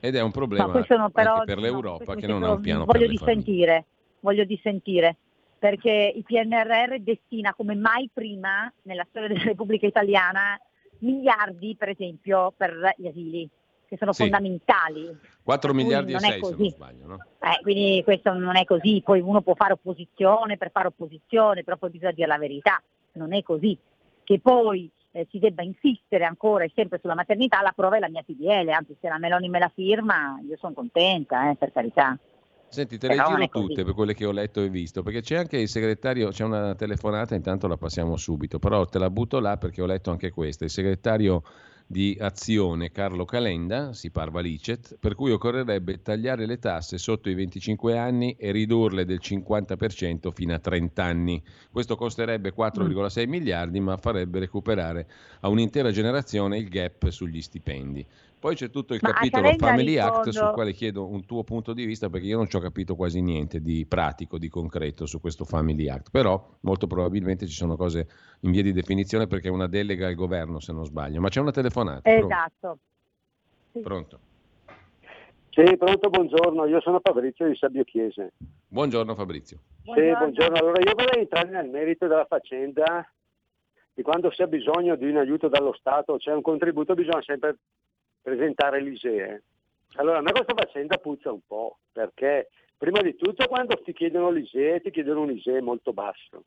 Ed 0.00 0.16
è 0.16 0.20
un 0.20 0.32
problema 0.32 0.66
no, 0.66 1.10
però, 1.10 1.44
per 1.44 1.58
l'Europa 1.58 2.12
no, 2.12 2.20
che 2.20 2.26
non 2.26 2.42
ha 2.42 2.52
un 2.52 2.60
piano 2.60 2.84
voglio 2.84 2.98
per 2.98 3.08
dissentire, 3.08 3.86
voglio 4.20 4.44
dissentire 4.44 5.16
perché 5.64 6.12
il 6.14 6.24
PNRR 6.24 6.98
destina 6.98 7.54
come 7.54 7.74
mai 7.74 8.10
prima 8.12 8.70
nella 8.82 9.06
storia 9.08 9.28
della 9.28 9.44
Repubblica 9.44 9.86
Italiana 9.86 10.60
miliardi 10.98 11.76
per 11.76 11.90
esempio 11.90 12.52
per 12.56 12.94
gli 12.96 13.06
asili 13.06 13.48
che 13.86 13.96
sono 13.96 14.12
sì. 14.12 14.22
fondamentali. 14.22 15.16
4 15.42 15.74
miliardi 15.74 16.14
e 16.14 16.18
6 16.18 16.44
se 16.44 16.54
non 16.56 16.70
sbaglio, 16.70 17.06
no? 17.06 17.18
Eh, 17.40 17.62
quindi 17.62 18.02
questo 18.02 18.32
non 18.32 18.56
è 18.56 18.64
così, 18.64 19.02
poi 19.04 19.20
uno 19.20 19.42
può 19.42 19.54
fare 19.54 19.74
opposizione 19.74 20.56
per 20.56 20.70
fare 20.70 20.88
opposizione, 20.88 21.62
però 21.62 21.76
poi 21.76 21.90
bisogna 21.90 22.12
dire 22.12 22.26
la 22.26 22.38
verità, 22.38 22.82
non 23.12 23.32
è 23.32 23.42
così. 23.42 23.78
Che 24.24 24.40
poi 24.40 24.90
eh, 25.12 25.26
si 25.30 25.38
debba 25.38 25.62
insistere 25.62 26.24
ancora 26.24 26.64
e 26.64 26.72
sempre 26.74 26.98
sulla 26.98 27.14
maternità, 27.14 27.60
la 27.60 27.72
prova 27.74 27.96
è 27.96 28.00
la 28.00 28.08
mia 28.08 28.22
PDL, 28.22 28.68
anzi 28.70 28.96
se 29.00 29.08
la 29.08 29.18
Meloni 29.18 29.48
me 29.48 29.58
la 29.58 29.70
firma 29.72 30.40
io 30.46 30.56
sono 30.56 30.72
contenta, 30.72 31.50
eh, 31.50 31.56
per 31.56 31.72
carità. 31.72 32.18
Senti, 32.74 32.98
te 32.98 33.06
le 33.06 33.14
Però 33.14 33.28
giro 33.28 33.48
tutte 33.48 33.84
per 33.84 33.94
quelle 33.94 34.14
che 34.14 34.24
ho 34.24 34.32
letto 34.32 34.60
e 34.60 34.68
visto, 34.68 35.04
perché 35.04 35.20
c'è 35.20 35.36
anche 35.36 35.58
il 35.58 35.68
segretario, 35.68 36.30
c'è 36.30 36.42
una 36.42 36.74
telefonata, 36.74 37.36
intanto 37.36 37.68
la 37.68 37.76
passiamo 37.76 38.16
subito, 38.16 38.58
però 38.58 38.84
te 38.84 38.98
la 38.98 39.10
butto 39.10 39.38
là 39.38 39.56
perché 39.56 39.80
ho 39.80 39.86
letto 39.86 40.10
anche 40.10 40.30
questa. 40.30 40.64
Il 40.64 40.70
segretario 40.70 41.44
di 41.86 42.16
Azione 42.18 42.90
Carlo 42.90 43.24
Calenda, 43.24 43.92
si 43.92 44.10
parva 44.10 44.40
licet, 44.40 44.96
per 44.98 45.14
cui 45.14 45.30
occorrerebbe 45.30 46.02
tagliare 46.02 46.46
le 46.46 46.58
tasse 46.58 46.98
sotto 46.98 47.28
i 47.28 47.34
25 47.34 47.96
anni 47.96 48.34
e 48.38 48.50
ridurle 48.50 49.04
del 49.04 49.20
50% 49.22 50.32
fino 50.32 50.54
a 50.54 50.58
30 50.58 51.04
anni. 51.04 51.42
Questo 51.70 51.94
costerebbe 51.94 52.52
4,6 52.52 53.26
mm. 53.26 53.30
miliardi, 53.30 53.78
ma 53.78 53.96
farebbe 53.98 54.40
recuperare 54.40 55.06
a 55.40 55.48
un'intera 55.48 55.92
generazione 55.92 56.58
il 56.58 56.68
gap 56.68 57.08
sugli 57.10 57.40
stipendi. 57.40 58.04
Poi 58.44 58.56
c'è 58.56 58.68
tutto 58.68 58.92
il 58.92 59.00
Ma 59.02 59.10
capitolo 59.10 59.54
Family 59.56 59.96
Act 59.96 60.26
rispondo- 60.26 60.32
sul 60.32 60.50
quale 60.52 60.72
chiedo 60.74 61.06
un 61.06 61.24
tuo 61.24 61.44
punto 61.44 61.72
di 61.72 61.86
vista 61.86 62.10
perché 62.10 62.26
io 62.26 62.36
non 62.36 62.46
ci 62.46 62.56
ho 62.56 62.60
capito 62.60 62.94
quasi 62.94 63.22
niente 63.22 63.62
di 63.62 63.86
pratico, 63.86 64.36
di 64.36 64.50
concreto 64.50 65.06
su 65.06 65.18
questo 65.18 65.46
Family 65.46 65.88
Act, 65.88 66.10
però 66.10 66.46
molto 66.60 66.86
probabilmente 66.86 67.46
ci 67.46 67.54
sono 67.54 67.74
cose 67.74 68.06
in 68.40 68.50
via 68.50 68.60
di 68.60 68.74
definizione 68.74 69.26
perché 69.26 69.48
è 69.48 69.50
una 69.50 69.66
delega 69.66 70.08
al 70.08 70.14
governo 70.14 70.60
se 70.60 70.74
non 70.74 70.84
sbaglio, 70.84 71.22
ma 71.22 71.30
c'è 71.30 71.40
una 71.40 71.52
telefonata. 71.52 72.02
Pronto? 72.02 72.26
Esatto. 72.26 72.78
Pronto? 73.80 74.18
Sì, 75.48 75.76
pronto, 75.78 76.10
buongiorno, 76.10 76.66
io 76.66 76.82
sono 76.82 77.00
Fabrizio 77.02 77.48
di 77.48 77.56
Sabbio 77.56 77.84
Chiese. 77.84 78.34
Buongiorno 78.68 79.14
Fabrizio. 79.14 79.56
Sì, 79.84 79.90
buongiorno. 79.90 80.58
Allora 80.58 80.82
io 80.82 80.92
vorrei 80.94 81.22
entrare 81.22 81.48
nel 81.48 81.70
merito 81.70 82.06
della 82.06 82.26
faccenda 82.26 83.10
di 83.94 84.02
quando 84.02 84.30
si 84.32 84.42
ha 84.42 84.46
bisogno 84.46 84.96
di 84.96 85.08
un 85.08 85.16
aiuto 85.16 85.48
dallo 85.48 85.72
Stato, 85.72 86.18
cioè 86.18 86.34
un 86.34 86.42
contributo, 86.42 86.92
bisogna 86.92 87.22
sempre 87.22 87.56
presentare 88.24 88.80
l'ISEE. 88.80 89.42
Allora 89.96 90.18
a 90.18 90.22
me 90.22 90.32
questa 90.32 90.54
faccenda 90.56 90.96
puzza 90.96 91.30
un 91.30 91.42
po', 91.46 91.76
perché 91.92 92.48
prima 92.76 93.02
di 93.02 93.14
tutto 93.14 93.46
quando 93.46 93.76
ti 93.76 93.92
chiedono 93.92 94.30
l'ISEE 94.30 94.80
ti 94.80 94.90
chiedono 94.90 95.20
un 95.20 95.30
ISEE 95.30 95.60
molto 95.60 95.92
basso. 95.92 96.44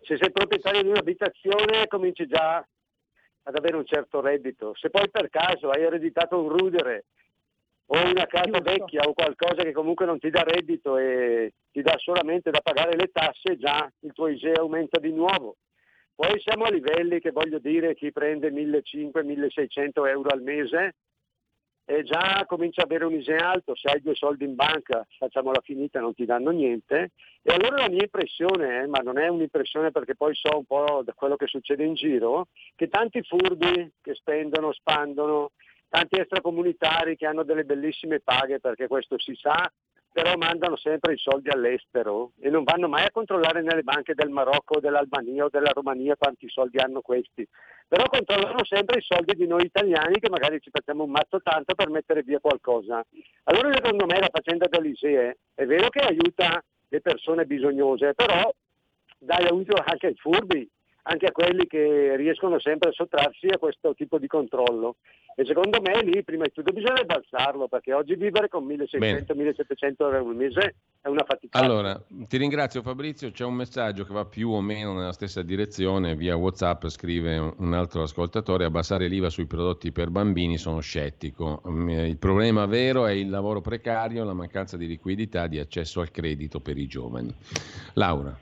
Se 0.00 0.16
sei 0.16 0.32
proprietario 0.32 0.82
di 0.82 0.88
un'abitazione 0.88 1.86
cominci 1.88 2.26
già 2.26 2.66
ad 3.46 3.54
avere 3.54 3.76
un 3.76 3.84
certo 3.84 4.22
reddito. 4.22 4.74
Se 4.74 4.88
poi 4.88 5.10
per 5.10 5.28
caso 5.28 5.68
hai 5.68 5.82
ereditato 5.82 6.40
un 6.40 6.48
rudere 6.48 7.04
o 7.86 8.02
una 8.02 8.26
casa 8.26 8.60
vecchia 8.60 9.02
o 9.02 9.12
qualcosa 9.12 9.62
che 9.62 9.72
comunque 9.72 10.06
non 10.06 10.18
ti 10.18 10.30
dà 10.30 10.42
reddito 10.42 10.96
e 10.96 11.52
ti 11.70 11.82
dà 11.82 11.94
solamente 11.98 12.50
da 12.50 12.60
pagare 12.62 12.96
le 12.96 13.10
tasse, 13.12 13.58
già 13.58 13.90
il 14.00 14.12
tuo 14.12 14.28
ISEE 14.28 14.54
aumenta 14.54 14.98
di 14.98 15.12
nuovo. 15.12 15.56
Poi 16.16 16.40
siamo 16.40 16.64
a 16.64 16.70
livelli 16.70 17.18
che 17.20 17.32
voglio 17.32 17.58
dire 17.58 17.94
chi 17.94 18.12
prende 18.12 18.50
1.500-1.600 18.50 20.06
euro 20.08 20.28
al 20.28 20.42
mese 20.42 20.94
e 21.86 22.02
già 22.02 22.44
comincia 22.46 22.82
ad 22.82 22.90
avere 22.90 23.04
un 23.04 23.14
ISEE 23.14 23.36
alto, 23.36 23.74
se 23.74 23.88
hai 23.88 24.00
due 24.00 24.14
soldi 24.14 24.44
in 24.44 24.54
banca 24.54 25.06
facciamola 25.18 25.60
finita 25.62 26.00
non 26.00 26.14
ti 26.14 26.24
danno 26.24 26.50
niente. 26.50 27.10
E 27.42 27.52
allora 27.52 27.82
la 27.82 27.88
mia 27.88 28.02
impressione, 28.02 28.82
eh, 28.82 28.86
ma 28.86 29.00
non 29.00 29.18
è 29.18 29.28
un'impressione 29.28 29.90
perché 29.90 30.14
poi 30.16 30.34
so 30.34 30.56
un 30.56 30.64
po' 30.64 31.02
da 31.04 31.12
quello 31.12 31.36
che 31.36 31.46
succede 31.46 31.84
in 31.84 31.94
giro, 31.94 32.46
che 32.74 32.88
tanti 32.88 33.20
furbi 33.22 33.92
che 34.00 34.14
spendono, 34.14 34.72
spandono, 34.72 35.50
tanti 35.88 36.18
extracomunitari 36.18 37.16
che 37.16 37.26
hanno 37.26 37.42
delle 37.42 37.64
bellissime 37.64 38.20
paghe 38.20 38.60
perché 38.60 38.86
questo 38.86 39.18
si 39.18 39.34
sa, 39.34 39.70
però 40.14 40.36
mandano 40.36 40.76
sempre 40.76 41.14
i 41.14 41.18
soldi 41.18 41.48
all'estero 41.48 42.30
e 42.38 42.48
non 42.48 42.62
vanno 42.62 42.86
mai 42.86 43.02
a 43.02 43.10
controllare 43.10 43.62
nelle 43.62 43.82
banche 43.82 44.14
del 44.14 44.28
Marocco, 44.28 44.78
dell'Albania 44.78 45.46
o 45.46 45.48
della 45.48 45.72
Romania 45.74 46.14
quanti 46.16 46.48
soldi 46.48 46.78
hanno 46.78 47.00
questi, 47.00 47.44
però 47.88 48.04
controllano 48.04 48.64
sempre 48.64 49.00
i 49.00 49.02
soldi 49.02 49.34
di 49.34 49.48
noi 49.48 49.64
italiani 49.64 50.20
che 50.20 50.30
magari 50.30 50.60
ci 50.60 50.70
facciamo 50.70 51.02
un 51.02 51.10
mazzo 51.10 51.40
tanto 51.42 51.74
per 51.74 51.90
mettere 51.90 52.22
via 52.22 52.38
qualcosa. 52.38 53.04
Allora 53.42 53.72
secondo 53.74 54.06
me 54.06 54.20
la 54.20 54.28
faccenda 54.30 54.68
dell'ISEE 54.68 55.36
è 55.52 55.66
vero 55.66 55.88
che 55.88 55.98
aiuta 55.98 56.62
le 56.86 57.00
persone 57.00 57.44
bisognose, 57.44 58.14
però 58.14 58.54
dai 59.18 59.46
aiuto 59.46 59.82
anche 59.84 60.06
ai 60.06 60.14
furbi, 60.14 60.70
anche 61.06 61.26
a 61.26 61.32
quelli 61.32 61.66
che 61.66 62.16
riescono 62.16 62.58
sempre 62.60 62.90
a 62.90 62.92
sottrarsi 62.92 63.46
a 63.48 63.58
questo 63.58 63.94
tipo 63.94 64.18
di 64.18 64.26
controllo. 64.26 64.96
E 65.36 65.44
secondo 65.44 65.80
me 65.82 66.00
lì 66.02 66.22
prima 66.22 66.44
di 66.44 66.52
tutto 66.52 66.72
bisognerebbe 66.72 67.14
alzarlo, 67.14 67.66
perché 67.66 67.92
oggi 67.92 68.14
vivere 68.14 68.48
con 68.48 68.64
1600-1700 68.66 69.94
euro 69.98 70.16
al 70.18 70.34
mese 70.36 70.74
è 71.00 71.08
una 71.08 71.24
fatica. 71.26 71.58
Allora, 71.58 72.00
ti 72.08 72.36
ringrazio 72.36 72.82
Fabrizio, 72.82 73.30
c'è 73.32 73.44
un 73.44 73.54
messaggio 73.54 74.04
che 74.04 74.12
va 74.12 74.24
più 74.24 74.50
o 74.50 74.60
meno 74.60 74.94
nella 74.94 75.12
stessa 75.12 75.42
direzione, 75.42 76.14
via 76.14 76.36
Whatsapp 76.36 76.86
scrive 76.86 77.36
un- 77.56 77.72
altro 77.74 78.02
ascoltatore, 78.02 78.64
abbassare 78.64 79.08
l'IVA 79.08 79.28
sui 79.28 79.46
prodotti 79.46 79.90
per 79.90 80.10
bambini 80.10 80.56
sono 80.56 80.80
scettico, 80.80 81.60
Mm, 81.68 81.88
il 81.88 82.16
problema 82.18 82.66
vero 82.66 83.06
è 83.06 83.12
il 83.12 83.28
lavoro 83.28 83.60
precario, 83.60 84.24
la 84.24 84.32
mancanza 84.34 84.76
di 84.76 84.86
liquidità, 84.86 85.46
di 85.48 85.58
accesso 85.58 86.00
al 86.00 86.10
credito 86.10 86.60
per 86.60 86.78
i 86.78 86.86
giovani. 86.86 87.34
Laura, 87.94 88.36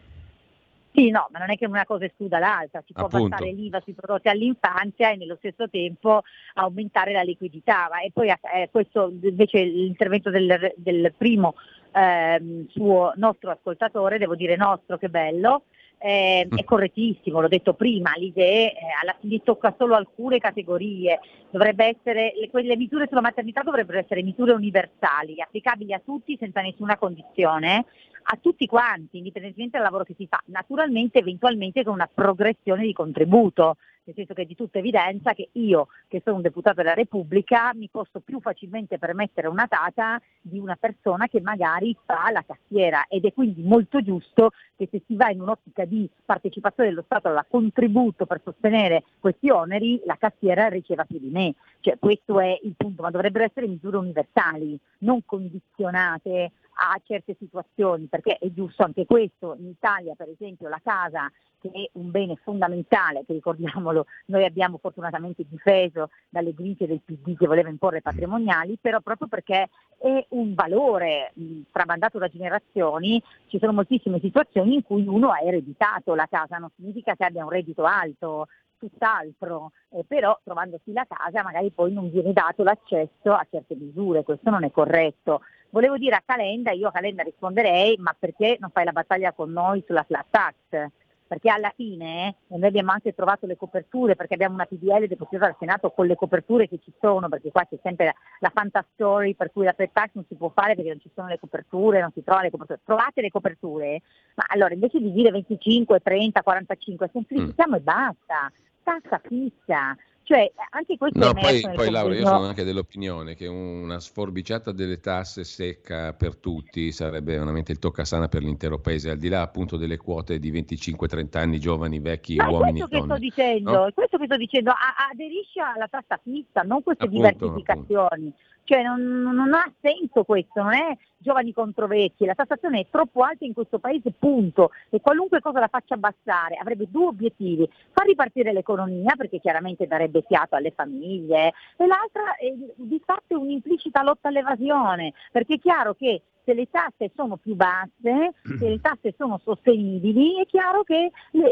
Sì, 0.95 1.09
no, 1.09 1.27
ma 1.31 1.39
non 1.39 1.51
è 1.51 1.57
che 1.57 1.67
una 1.67 1.87
cosa 1.87 2.05
escluda 2.05 2.39
l'altra, 2.39 2.83
si 2.87 2.93
può 2.93 3.07
abbassare 3.07 3.51
l'IVA 3.51 3.81
sui 3.81 3.95
prodotti 3.95 4.29
all'infanzia 4.29 5.11
e 5.11 5.17
nello 5.17 5.37
stesso 5.37 5.69
tempo 5.71 6.23
aumentare 6.55 7.13
la 7.13 7.23
liquidità. 7.23 7.89
Ma- 7.91 8.03
E 8.03 8.11
poi 8.13 8.29
eh, 8.29 8.69
questo 8.71 9.11
invece 9.23 9.63
l'intervento 9.63 10.29
del, 10.29 10.75
del 10.77 11.15
primo 11.17 11.55
ehm, 11.93 12.69
suo 12.69 13.13
nostro 13.17 13.51
ascoltatore, 13.51 14.19
devo 14.19 14.35
dire 14.35 14.55
nostro, 14.57 14.99
che 14.99 15.09
bello, 15.09 15.65
eh, 16.03 16.49
è 16.49 16.65
correttissimo, 16.65 17.41
l'ho 17.41 17.49
detto 17.49 17.75
prima, 17.75 18.13
l'ISEE 18.17 18.73
eh, 18.73 18.77
alla 19.01 19.17
fine 19.21 19.41
tocca 19.43 19.75
solo 19.79 19.95
alcune 19.95 20.39
categorie, 20.39 21.21
dovrebbe 21.51 21.97
essere, 21.97 22.33
le, 22.37 22.51
quelle 22.51 22.77
misure 22.77 23.07
sulla 23.09 23.21
maternità 23.21 23.63
dovrebbero 23.63 23.99
essere 23.99 24.23
misure 24.23 24.53
universali, 24.53 25.41
applicabili 25.41 25.93
a 25.93 26.03
tutti 26.05 26.37
senza 26.41 26.61
nessuna 26.61 26.97
condizione, 26.97 27.85
a 28.25 28.39
tutti 28.41 28.67
quanti, 28.67 29.19
indipendentemente 29.19 29.77
dal 29.77 29.87
lavoro 29.87 30.05
che 30.05 30.15
si 30.17 30.27
fa, 30.27 30.43
naturalmente 30.47 31.19
eventualmente 31.19 31.85
con 31.85 31.95
una 31.95 32.11
progressione 32.13 32.83
di 32.83 32.93
contributo, 32.93 33.77
nel 34.05 34.15
senso 34.15 34.35
che 34.35 34.43
è 34.43 34.47
di 34.47 34.57
tutta 34.57 34.79
evidenza 34.79 35.33
che 35.33 35.51
io, 35.53 35.89
che 36.09 36.21
sono 36.25 36.37
un 36.37 36.43
deputato 36.43 36.77
della 36.77 36.95
Repubblica, 36.95 37.73
mi 37.75 37.89
posso 37.89 38.21
più 38.21 38.41
facilmente 38.41 38.99
permettere 38.99 39.49
una 39.49 39.67
tata 39.67 40.21
di 40.41 40.59
una 40.59 40.77
persona 40.77 41.29
che 41.29 41.41
magari 41.41 41.97
fa 42.05 42.31
la 42.33 42.45
cassiera 42.45 43.07
ed 43.09 43.25
è 43.25 43.33
quindi 43.33 43.63
molto 43.63 44.03
giusto 44.03 44.51
che 44.77 44.89
se 44.91 45.03
si 45.07 45.15
va 45.15 45.31
in 45.31 45.41
un'ottica 45.41 45.85
di 45.85 46.09
partecipazione 46.25 46.89
dello 46.89 47.03
Stato 47.05 47.29
al 47.29 47.47
contributo 47.49 48.27
per 48.27 48.41
sostenere 48.43 49.05
questi 49.21 49.51
oneri, 49.51 50.01
la 50.05 50.17
cassiera 50.17 50.69
riceva 50.69 51.05
più 51.05 51.19
di 51.19 51.29
me. 51.31 51.55
Cioè, 51.81 51.99
questo 51.99 52.41
è 52.41 52.59
il 52.63 52.75
punto, 52.77 53.03
ma 53.03 53.11
dovrebbero 53.11 53.45
essere 53.45 53.67
misure 53.67 53.97
universali, 53.97 54.79
non 54.99 55.25
condizionate 55.25 56.53
a 56.75 57.01
certe 57.05 57.37
situazioni, 57.39 58.07
perché 58.07 58.39
è 58.39 58.51
giusto 58.53 58.83
anche 58.83 59.07
questo. 59.07 59.55
In 59.59 59.69
Italia, 59.69 60.15
per 60.15 60.29
esempio, 60.29 60.69
la 60.69 60.81
casa 60.83 61.31
che 61.61 61.71
è 61.71 61.89
un 61.93 62.11
bene 62.11 62.37
fondamentale, 62.43 63.25
che 63.25 63.33
ricordiamolo, 63.35 64.07
noi 64.27 64.45
abbiamo 64.45 64.79
fortunatamente 64.79 65.45
difeso 65.49 66.11
dalle 66.29 66.53
guide 66.53 66.89
del 66.89 67.03
PD 67.05 67.37
che 67.37 67.47
voleva 67.47 67.69
imporre 67.69 68.03
patrimoniali, 68.03 68.79
però 68.81 69.01
proprio 69.01 69.29
perché 69.29 69.69
è 69.99 70.27
un 70.31 70.55
valore 70.55 71.33
tramandato 71.71 72.19
da 72.19 72.27
generazioni, 72.27 73.23
ci 73.47 73.59
sono 73.61 73.73
moltissime 73.73 74.19
situazioni 74.19 74.75
in 74.75 74.83
cui 74.83 75.07
uno 75.07 75.31
ha 75.31 75.41
ereditato 75.41 76.17
la 76.17 76.27
casa, 76.29 76.59
non 76.59 76.71
significa 76.75 77.15
che 77.15 77.25
abbia 77.25 77.45
un 77.45 77.51
reddito 77.51 77.85
alto, 77.85 78.49
tutt'altro, 78.83 79.71
eh, 79.91 80.05
però 80.05 80.37
trovandosi 80.43 80.93
la 80.93 81.07
casa 81.09 81.45
magari 81.45 81.71
poi 81.71 81.93
non 81.93 82.11
viene 82.11 82.33
dato 82.33 82.65
l'accesso 82.65 83.33
a 83.33 83.47
certe 83.49 83.77
misure, 83.77 84.25
questo 84.25 84.51
non 84.51 84.65
è 84.65 84.73
corretto. 84.73 85.43
Volevo 85.71 85.97
dire 85.97 86.17
a 86.17 86.23
Calenda, 86.25 86.73
io 86.73 86.89
a 86.89 86.93
Calenda 86.93 87.23
risponderei, 87.23 87.97
ma 87.99 88.15
perché 88.19 88.57
non 88.59 88.71
fai 88.71 88.85
la 88.85 88.93
battaglia 88.93 89.33
con 89.33 89.53
noi 89.53 89.83
sulla 89.87 90.03
flat 90.03 90.27
tax? 90.29 90.91
Perché 91.33 91.49
alla 91.49 91.73
fine 91.75 92.35
eh, 92.49 92.59
noi 92.59 92.69
abbiamo 92.69 92.91
anche 92.93 93.15
trovato 93.15 93.47
le 93.47 93.57
coperture, 93.57 94.17
perché 94.17 94.35
abbiamo 94.35 94.53
una 94.53 94.67
PDL 94.67 95.07
depositata 95.07 95.47
al 95.47 95.57
Senato 95.59 95.91
con 95.91 96.07
le 96.07 96.15
coperture 96.15 96.69
che 96.69 96.79
ci 96.85 96.93
sono, 97.01 97.27
perché 97.31 97.51
qua 97.51 97.65
c'è 97.65 97.79
sempre 97.83 98.05
la, 98.05 98.15
la 98.41 98.53
fantastory 98.53 99.35
per 99.35 99.51
cui 99.51 99.65
la 99.65 99.73
flat 99.73 99.93
tax 99.95 100.11
non 100.13 100.27
si 100.29 100.35
può 100.35 100.51
fare 100.55 100.75
perché 100.75 100.91
non 100.91 101.01
ci 101.01 101.11
sono 101.15 101.29
le 101.29 101.39
coperture, 101.39 102.03
non 102.03 102.13
si 102.13 102.23
trovano 102.23 102.45
le 102.45 102.51
coperture. 102.51 102.81
Trovate 102.85 103.23
le 103.23 103.31
coperture, 103.31 104.03
ma 104.35 104.45
allora 104.49 104.75
invece 104.75 105.01
di 105.01 105.11
dire 105.11 105.31
25, 105.31 106.01
30, 106.01 106.43
45, 106.43 107.09
semplifichiamo 107.11 107.77
e 107.77 107.81
basta, 107.81 108.53
tassa 108.83 109.19
fissa. 109.25 109.97
Cioè, 110.25 110.53
anche 110.71 110.97
questo 110.97 111.19
No, 111.19 111.33
poi, 111.35 111.61
poi 111.75 111.91
Laura, 111.91 112.15
io 112.15 112.27
sono 112.27 112.45
anche 112.45 112.63
dell'opinione 112.65 113.35
che 113.35 113.49
una 113.49 113.99
sforbiciata 113.99 114.71
delle 114.71 115.01
tasse 115.01 115.43
secca 115.45 116.13
per 116.13 116.37
tutti 116.37 116.93
sarebbe 116.93 117.37
veramente 117.37 117.73
il 117.73 117.79
toccasana 117.79 118.29
per 118.29 118.43
l'intero 118.43 118.79
paese, 118.79 119.11
al 119.11 119.19
di 119.19 119.29
là 119.29 119.41
appunto 119.43 119.77
delle 119.77 119.97
quote 119.97 120.39
di 120.39 120.53
25-30 120.53 121.39
anni, 121.39 121.59
giovani, 121.59 121.99
vecchi, 121.99 122.37
è 122.37 122.45
uomini 122.45 122.79
questo 122.81 122.85
e 122.85 122.89
che 122.89 122.97
sto 122.99 123.07
donne. 123.07 123.19
dicendo, 123.19 123.71
No? 123.73 123.91
questo 123.93 124.17
che 124.19 124.25
sto 124.27 124.37
dicendo, 124.37 124.71
A- 124.71 125.09
aderisci 125.11 125.59
alla 125.59 125.89
tassa 125.89 126.21
fissa, 126.23 126.63
non 126.63 126.83
queste 126.83 127.05
Appunto, 127.05 127.27
diversificazioni. 127.27 128.33
Cioè 128.65 128.83
non, 128.85 129.01
non 129.03 129.53
ha 129.55 129.73
senso 129.81 130.23
questo, 130.23 130.63
non 130.63 130.73
è 130.75 130.97
giovani 131.23 131.53
contro 131.53 131.87
vecchi, 131.87 132.27
la 132.27 132.35
tassazione 132.35 132.81
è 132.81 132.87
troppo 132.91 133.23
alta 133.23 133.45
in 133.45 133.55
questo 133.55 133.79
paese, 133.79 134.13
punto. 134.19 134.71
E 134.91 135.01
qualunque 135.01 135.41
cosa 135.41 135.61
la 135.61 135.69
faccia 135.69 135.95
abbassare 135.95 136.57
avrebbe 136.57 136.89
due 136.91 137.07
obiettivi, 137.07 137.69
far 137.93 138.07
ripartire 138.07 138.53
l'economia 138.53 139.15
perché 139.17 139.41
chiaramente 139.41 139.87
darebbe 139.87 140.23
fiato 140.27 140.57
alle 140.57 140.73
famiglie 140.73 141.53
e 141.77 141.87
l'altra 141.87 142.37
è 142.37 142.53
di 142.75 143.01
fatto 143.05 143.39
un'implicita 143.39 144.03
lotta 144.03 144.29
all'evasione, 144.29 145.13
perché 145.31 145.55
è 145.55 145.59
chiaro 145.59 145.95
che 145.95 146.23
se 146.45 146.55
le 146.55 146.69
tasse 146.71 147.11
sono 147.15 147.37
più 147.37 147.55
basse, 147.55 148.35
se 148.59 148.69
le 148.69 148.81
tasse 148.81 149.15
sono 149.17 149.41
sostenibili, 149.43 150.41
è 150.41 150.47
chiaro 150.47 150.83
che 150.83 151.11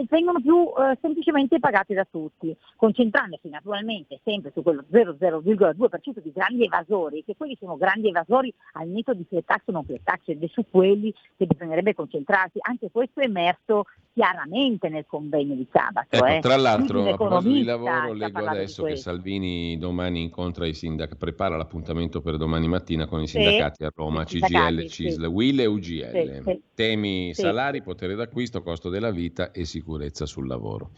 vengono 0.08 0.40
più 0.40 0.68
eh, 0.76 0.98
semplicemente 1.00 1.58
pagate 1.58 1.94
da 1.94 2.06
tutti, 2.10 2.54
concentrandosi 2.76 3.48
naturalmente 3.48 4.20
sempre 4.24 4.50
su 4.52 4.62
quello 4.62 4.84
0,02% 4.90 6.18
di 6.20 6.32
grandi 6.32 6.64
evasori, 6.64 7.24
che 7.24 7.36
quelli 7.36 7.56
sono 7.58 7.76
grandi 7.76 8.08
evasori 8.08 8.52
al 8.72 8.88
netto 8.88 9.14
di 9.14 9.26
tasse 9.44 9.59
sono 9.64 9.82
quietacci 9.82 10.32
ed 10.32 10.42
è 10.42 10.46
su 10.48 10.64
quelli 10.70 11.12
che 11.36 11.46
bisognerebbe 11.46 11.94
concentrarsi. 11.94 12.58
Anche 12.60 12.90
questo 12.90 13.20
è 13.20 13.24
emerso 13.24 13.84
chiaramente 14.12 14.88
nel 14.88 15.04
convegno 15.06 15.54
di 15.54 15.66
sabato. 15.70 16.16
Ecco, 16.16 16.26
eh. 16.26 16.38
tra 16.40 16.56
l'altro, 16.56 17.08
a 17.08 17.16
proposito 17.16 17.54
di 17.54 17.64
lavoro, 17.64 18.12
leggo 18.12 18.44
adesso 18.44 18.82
che. 18.82 18.96
Salvini 18.96 19.78
domani 19.78 20.22
incontra 20.22 20.66
i 20.66 20.74
sindacati, 20.74 21.16
prepara 21.16 21.56
l'appuntamento 21.56 22.20
per 22.20 22.36
domani 22.36 22.68
mattina 22.68 23.06
con 23.06 23.22
i 23.22 23.26
Sì, 23.26 23.40
sindacati 23.40 23.84
a 23.84 23.90
Roma, 23.94 24.24
CGL, 24.24 24.86
CISL, 24.86 25.22
sì. 25.22 25.26
WIL 25.26 25.60
e 25.60 25.66
UGL. 25.66 26.10
Sì, 26.10 26.42
sì. 26.42 26.62
Temi 26.74 27.34
Sì. 27.34 27.42
salari, 27.42 27.82
potere 27.82 28.14
d'acquisto, 28.14 28.62
costo 28.62 28.88
della 28.88 29.10
vita 29.10 29.52
e 29.52 29.64
sicurezza 29.64 30.26
sul 30.26 30.46
lavoro. 30.46 30.90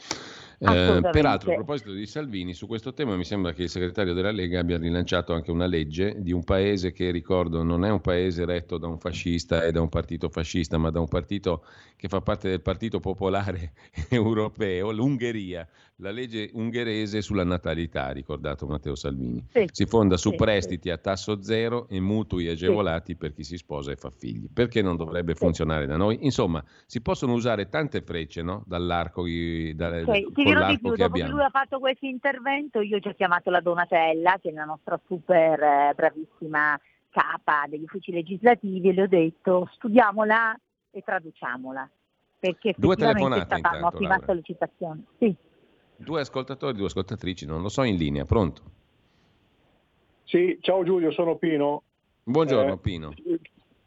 Eh, 0.64 1.00
peraltro, 1.10 1.50
a 1.50 1.54
proposito 1.54 1.90
di 1.90 2.06
Salvini, 2.06 2.54
su 2.54 2.68
questo 2.68 2.94
tema 2.94 3.16
mi 3.16 3.24
sembra 3.24 3.52
che 3.52 3.64
il 3.64 3.68
segretario 3.68 4.14
della 4.14 4.30
Lega 4.30 4.60
abbia 4.60 4.78
rilanciato 4.78 5.32
anche 5.32 5.50
una 5.50 5.66
legge 5.66 6.14
di 6.18 6.30
un 6.30 6.44
paese 6.44 6.92
che, 6.92 7.10
ricordo, 7.10 7.64
non 7.64 7.84
è 7.84 7.90
un 7.90 8.00
paese 8.00 8.44
retto 8.44 8.78
da 8.78 8.86
un 8.86 8.98
fascista 8.98 9.64
e 9.64 9.72
da 9.72 9.80
un 9.80 9.88
partito 9.88 10.28
fascista, 10.28 10.78
ma 10.78 10.90
da 10.90 11.00
un 11.00 11.08
partito 11.08 11.64
che 11.96 12.06
fa 12.06 12.20
parte 12.20 12.48
del 12.48 12.60
Partito 12.62 13.00
Popolare 13.00 13.72
Europeo, 14.08 14.92
l'Ungheria, 14.92 15.66
la 16.02 16.10
legge 16.10 16.50
ungherese 16.54 17.22
sulla 17.22 17.44
natalità, 17.44 18.10
ricordato 18.10 18.66
Matteo 18.66 18.96
Salvini. 18.96 19.46
Sì. 19.50 19.66
Si 19.70 19.86
fonda 19.86 20.16
su 20.16 20.30
Sì, 20.30 20.36
prestiti 20.36 20.90
a 20.90 20.98
tasso 20.98 21.40
zero 21.42 21.86
e 21.88 22.00
mutui 22.00 22.48
agevolati 22.48 23.14
per 23.14 23.32
chi 23.32 23.44
si 23.44 23.56
sposa 23.56 23.92
e 23.92 23.96
fa 23.96 24.10
figli. 24.10 24.48
Perché 24.52 24.82
non 24.82 24.96
dovrebbe 24.96 25.34
funzionare 25.36 25.86
da 25.86 25.96
noi? 25.96 26.18
Insomma, 26.22 26.62
si 26.86 27.00
possono 27.00 27.34
usare 27.34 27.68
tante 27.68 28.02
frecce 28.02 28.42
no? 28.42 28.64
dall'arco, 28.66 29.22
da- 29.74 30.00
Ok, 30.00 30.04
con 30.04 30.32
ti 30.32 30.42
dirò 30.44 30.66
di 30.66 30.80
più, 30.80 30.90
che 30.90 30.96
dopo 30.96 30.96
che 30.96 31.04
abbiamo. 31.04 31.30
lui 31.30 31.44
ha 31.44 31.50
fatto 31.50 31.78
questo 31.78 32.06
intervento 32.06 32.80
io 32.80 32.96
ho 32.96 33.00
già 33.00 33.12
chiamato 33.12 33.50
la 33.50 33.60
Donatella, 33.60 34.38
che 34.42 34.48
è 34.50 34.52
la 34.52 34.64
nostra 34.64 35.00
super 35.06 35.62
eh, 35.62 35.92
bravissima 35.94 36.78
capa 37.10 37.66
degli 37.68 37.84
uffici 37.84 38.10
legislativi 38.10 38.88
e 38.88 38.92
le 38.92 39.02
ho 39.02 39.06
detto 39.06 39.68
studiamola 39.74 40.58
e 40.90 41.00
traduciamola, 41.00 41.88
perché 42.40 42.74
Due 42.76 42.94
effettivamente 42.94 43.04
è 43.04 43.14
telefonate 43.14 43.44
stata 43.44 43.56
intanto, 43.56 43.78
un'ottima 43.78 44.20
sollecitazione. 44.26 45.02
Sì. 45.18 45.36
Due 45.96 46.20
ascoltatori, 46.20 46.76
due 46.76 46.86
ascoltatrici, 46.86 47.46
non 47.46 47.62
lo 47.62 47.68
so 47.68 47.82
in 47.82 47.96
linea, 47.96 48.24
pronto? 48.24 48.62
Sì, 50.24 50.58
ciao 50.60 50.82
Giulio, 50.84 51.12
sono 51.12 51.36
Pino. 51.36 51.82
Buongiorno 52.24 52.74
Eh, 52.74 52.78
Pino. 52.78 53.14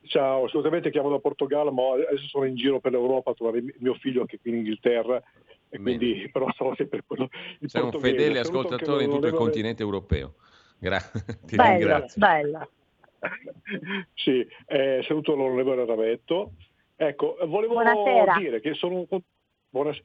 Ciao, 0.04 0.46
assolutamente 0.46 0.92
chiamo 0.92 1.10
da 1.10 1.18
Portogallo, 1.20 1.72
ma 1.72 1.94
adesso 1.94 2.28
sono 2.28 2.46
in 2.46 2.56
giro 2.56 2.80
per 2.80 2.92
l'Europa 2.92 3.32
a 3.32 3.34
trovare 3.34 3.62
mi- 3.62 3.74
mio 3.80 3.96
figlio 3.96 4.26
che 4.26 4.36
è 4.36 4.40
qui 4.40 4.52
in 4.52 4.58
Inghilterra 4.58 5.22
e 5.68 5.80
quindi 5.80 6.30
però 6.32 6.48
sono 6.56 6.76
sempre 6.76 7.02
quello 7.06 7.28
il 7.60 7.70
Sei 7.70 7.82
un 7.82 7.90
portoghese. 7.90 8.16
fedele 8.16 8.36
Saluto 8.44 8.58
anche 8.60 8.68
ascoltatore 8.68 9.04
in 9.06 9.10
tutto 9.10 9.28
il 9.28 9.34
continente 9.34 9.82
europeo. 9.82 10.36
Gra- 10.78 11.00
ti 11.46 11.56
Bella, 11.56 11.70
ringrazio. 11.70 12.20
bella. 12.20 12.70
Sì, 14.14 14.46
eh, 14.68 15.04
saluto 15.08 15.34
l'onorevole 15.36 15.86
Ravetto. 15.86 16.54
Ecco, 16.96 17.36
volevo 17.48 17.74
Buonasera. 17.74 18.38
dire 18.38 18.62
che 18.62 18.76
sono, 18.76 19.08
buonas- 19.76 20.02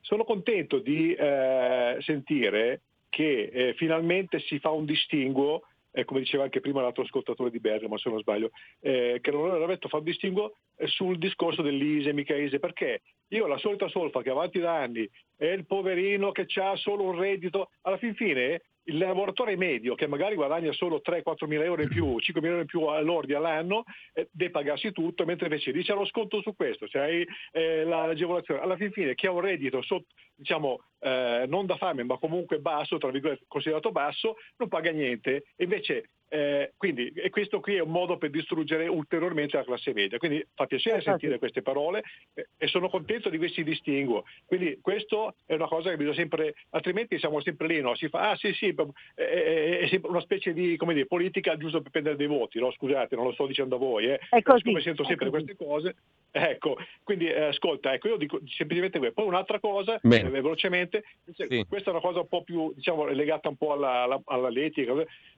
sono 0.00 0.22
contento 0.22 0.78
di 0.78 1.12
eh, 1.12 1.96
sentire 2.00 2.82
che 3.08 3.50
eh, 3.52 3.74
finalmente 3.74 4.38
si 4.38 4.60
fa 4.60 4.70
un 4.70 4.84
distinguo, 4.84 5.62
eh, 5.90 6.04
come 6.04 6.20
diceva 6.20 6.44
anche 6.44 6.60
prima 6.60 6.82
l'altro 6.82 7.02
ascoltatore 7.02 7.50
di 7.50 7.58
Bergamo, 7.58 7.98
se 7.98 8.10
non 8.10 8.20
sbaglio, 8.20 8.50
eh, 8.80 9.18
che 9.20 9.30
l'onorevole 9.32 9.60
Ravetto 9.60 9.88
fa 9.88 9.96
un 9.96 10.04
distinguo 10.04 10.54
eh, 10.76 10.86
sul 10.86 11.18
discorso 11.18 11.62
dell'ISE, 11.62 12.12
Micaise, 12.12 12.60
perché 12.60 13.00
io 13.28 13.48
la 13.48 13.58
solita 13.58 13.88
solfa 13.88 14.22
che 14.22 14.30
avanti 14.30 14.60
da 14.60 14.76
anni 14.76 15.08
è 15.36 15.46
il 15.46 15.66
poverino 15.66 16.30
che 16.30 16.46
ha 16.60 16.76
solo 16.76 17.02
un 17.02 17.18
reddito, 17.18 17.70
alla 17.82 17.98
fin 17.98 18.14
fine 18.14 18.62
il 18.88 18.98
lavoratore 18.98 19.56
medio 19.56 19.94
che 19.94 20.06
magari 20.06 20.34
guadagna 20.34 20.72
solo 20.72 21.00
3-4 21.04 21.46
mila 21.46 21.64
euro 21.64 21.82
in 21.82 21.88
più, 21.88 22.18
5 22.20 22.40
mila 22.40 22.54
euro 22.54 22.62
in 22.62 22.68
più 22.68 22.82
all'ordi 22.86 23.34
all'anno, 23.34 23.84
eh, 24.12 24.28
deve 24.32 24.50
pagarsi 24.50 24.92
tutto, 24.92 25.24
mentre 25.24 25.46
invece 25.46 25.72
dice 25.72 25.94
lo 25.94 26.04
sconto 26.06 26.40
su 26.42 26.54
questo, 26.54 26.86
c'hai 26.88 27.26
eh, 27.52 27.84
la- 27.84 28.06
l'agevolazione. 28.06 28.60
Alla 28.60 28.76
fin 28.76 28.90
fine 28.92 29.14
chi 29.14 29.26
ha 29.26 29.32
un 29.32 29.40
reddito 29.40 29.82
sotto, 29.82 30.06
diciamo, 30.34 30.80
eh, 31.00 31.44
non 31.48 31.66
da 31.66 31.76
fame, 31.76 32.02
ma 32.02 32.18
comunque 32.18 32.58
basso, 32.58 32.98
tra 32.98 33.10
virgolette, 33.10 33.44
considerato 33.46 33.92
basso, 33.92 34.36
non 34.56 34.68
paga 34.68 34.90
niente. 34.90 35.44
Invece 35.56 36.10
eh, 36.28 36.72
quindi, 36.76 37.10
e 37.14 37.30
questo 37.30 37.60
qui 37.60 37.76
è 37.76 37.80
un 37.80 37.90
modo 37.90 38.18
per 38.18 38.30
distruggere 38.30 38.86
ulteriormente 38.86 39.56
la 39.56 39.64
classe 39.64 39.92
media. 39.94 40.18
Quindi 40.18 40.44
fa 40.54 40.66
piacere 40.66 41.00
sentire 41.00 41.38
queste 41.38 41.62
parole 41.62 42.02
eh, 42.34 42.48
e 42.56 42.66
sono 42.66 42.88
contento 42.88 43.30
di 43.30 43.38
questi 43.38 43.64
distinguo. 43.64 44.24
Quindi 44.44 44.78
questo 44.82 45.34
è 45.46 45.54
una 45.54 45.66
cosa 45.66 45.90
che 45.90 45.96
bisogna 45.96 46.16
sempre, 46.16 46.54
altrimenti 46.70 47.18
siamo 47.18 47.40
sempre 47.40 47.66
lì, 47.66 47.80
no? 47.80 47.94
si 47.94 48.08
fa, 48.08 48.30
ah 48.30 48.36
sì 48.36 48.52
sì, 48.52 48.74
è, 49.14 49.88
è- 49.90 50.00
una 50.02 50.20
specie 50.20 50.52
di 50.52 50.76
come 50.76 50.94
dire, 50.94 51.06
politica 51.06 51.56
giusto 51.56 51.80
per 51.80 51.90
prendere 51.90 52.16
dei 52.16 52.26
voti, 52.26 52.58
no? 52.58 52.70
scusate, 52.70 53.16
non 53.16 53.24
lo 53.24 53.32
sto 53.32 53.46
dicendo 53.46 53.76
a 53.76 53.78
voi, 53.78 54.06
eh. 54.06 54.18
È 54.28 54.42
così, 54.42 54.58
siccome 54.58 54.80
sento 54.80 55.04
sempre 55.04 55.30
queste 55.30 55.56
cose, 55.56 55.96
ecco, 56.30 56.76
quindi 57.02 57.26
eh, 57.26 57.44
ascolta, 57.44 57.92
ecco, 57.94 58.08
io 58.08 58.16
dico 58.16 58.40
semplicemente 58.46 58.98
questo. 58.98 59.20
Poi 59.20 59.26
un'altra 59.26 59.58
cosa, 59.60 59.98
eh, 60.00 60.22
velocemente, 60.28 61.04
questa 61.68 61.90
è 61.90 61.92
una 61.92 62.00
cosa 62.00 62.20
un 62.20 62.28
po' 62.28 62.42
più, 62.42 62.72
diciamo, 62.74 63.06
legata 63.06 63.48
un 63.48 63.56
po' 63.56 63.72
alla, 63.72 64.02
alla, 64.02 64.20
all'etica, 64.26 64.92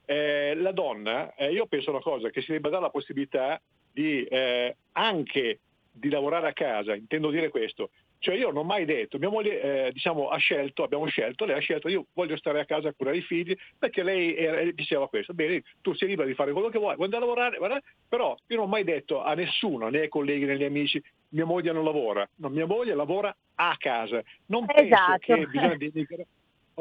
eh, 0.05 0.55
la 0.57 0.73
donna, 0.81 1.35
eh, 1.35 1.53
io 1.53 1.67
penso 1.67 1.91
una 1.91 2.01
cosa, 2.01 2.31
che 2.31 2.41
si 2.41 2.53
debba 2.53 2.71
dare 2.71 2.83
la 2.83 2.91
possibilità 2.91 3.61
di 3.93 4.25
eh, 4.25 4.77
anche 4.93 5.61
di 5.93 6.09
lavorare 6.09 6.49
a 6.49 6.53
casa, 6.53 6.95
intendo 6.95 7.31
dire 7.31 7.51
questo. 7.51 7.91
Cioè 8.19 8.35
io 8.35 8.49
non 8.49 8.59
ho 8.59 8.65
mai 8.65 8.85
detto, 8.85 9.19
mia 9.19 9.31
moglie 9.31 9.87
eh, 9.87 9.93
diciamo, 9.93 10.29
ha 10.29 10.37
scelto, 10.37 10.83
abbiamo 10.83 11.07
scelto, 11.07 11.47
lei 11.47 11.57
ha 11.57 11.61
scelto, 11.61 11.89
io 11.89 12.07
voglio 12.13 12.37
stare 12.37 12.61
a 12.61 12.67
casa 12.67 12.89
a 12.89 12.93
curare 12.93 13.17
i 13.17 13.23
figli 13.23 13.57
perché 13.79 14.03
lei 14.03 14.37
era- 14.37 14.71
diceva 14.73 15.09
questo, 15.09 15.33
bene, 15.33 15.63
tu 15.81 15.95
sei 15.95 16.09
libera 16.09 16.29
di 16.29 16.35
fare 16.35 16.53
quello 16.53 16.69
che 16.69 16.79
vuoi, 16.79 16.97
vuoi 16.97 17.07
andare 17.07 17.25
a 17.25 17.27
lavorare, 17.27 17.57
guarda, 17.57 17.81
però 18.07 18.37
io 18.47 18.57
non 18.57 18.67
ho 18.67 18.69
mai 18.69 18.85
detto 18.85 19.23
a 19.23 19.33
nessuno, 19.35 19.89
né 19.89 20.01
ai 20.01 20.09
colleghi 20.09 20.45
né 20.45 20.53
agli 20.53 20.65
amici, 20.65 21.03
mia 21.31 21.47
moglie 21.47 21.73
non 21.73 21.83
lavora, 21.83 22.29
no, 22.37 22.51
mia 22.51 22.67
moglie 22.67 22.95
lavora 22.95 23.35
a 23.55 23.75
casa, 23.79 24.23
non 24.47 24.67
penso 24.67 24.83
Esatto. 24.83 25.19
che 25.21 25.47
bisogna 25.47 25.77
denigrare, 25.77 26.27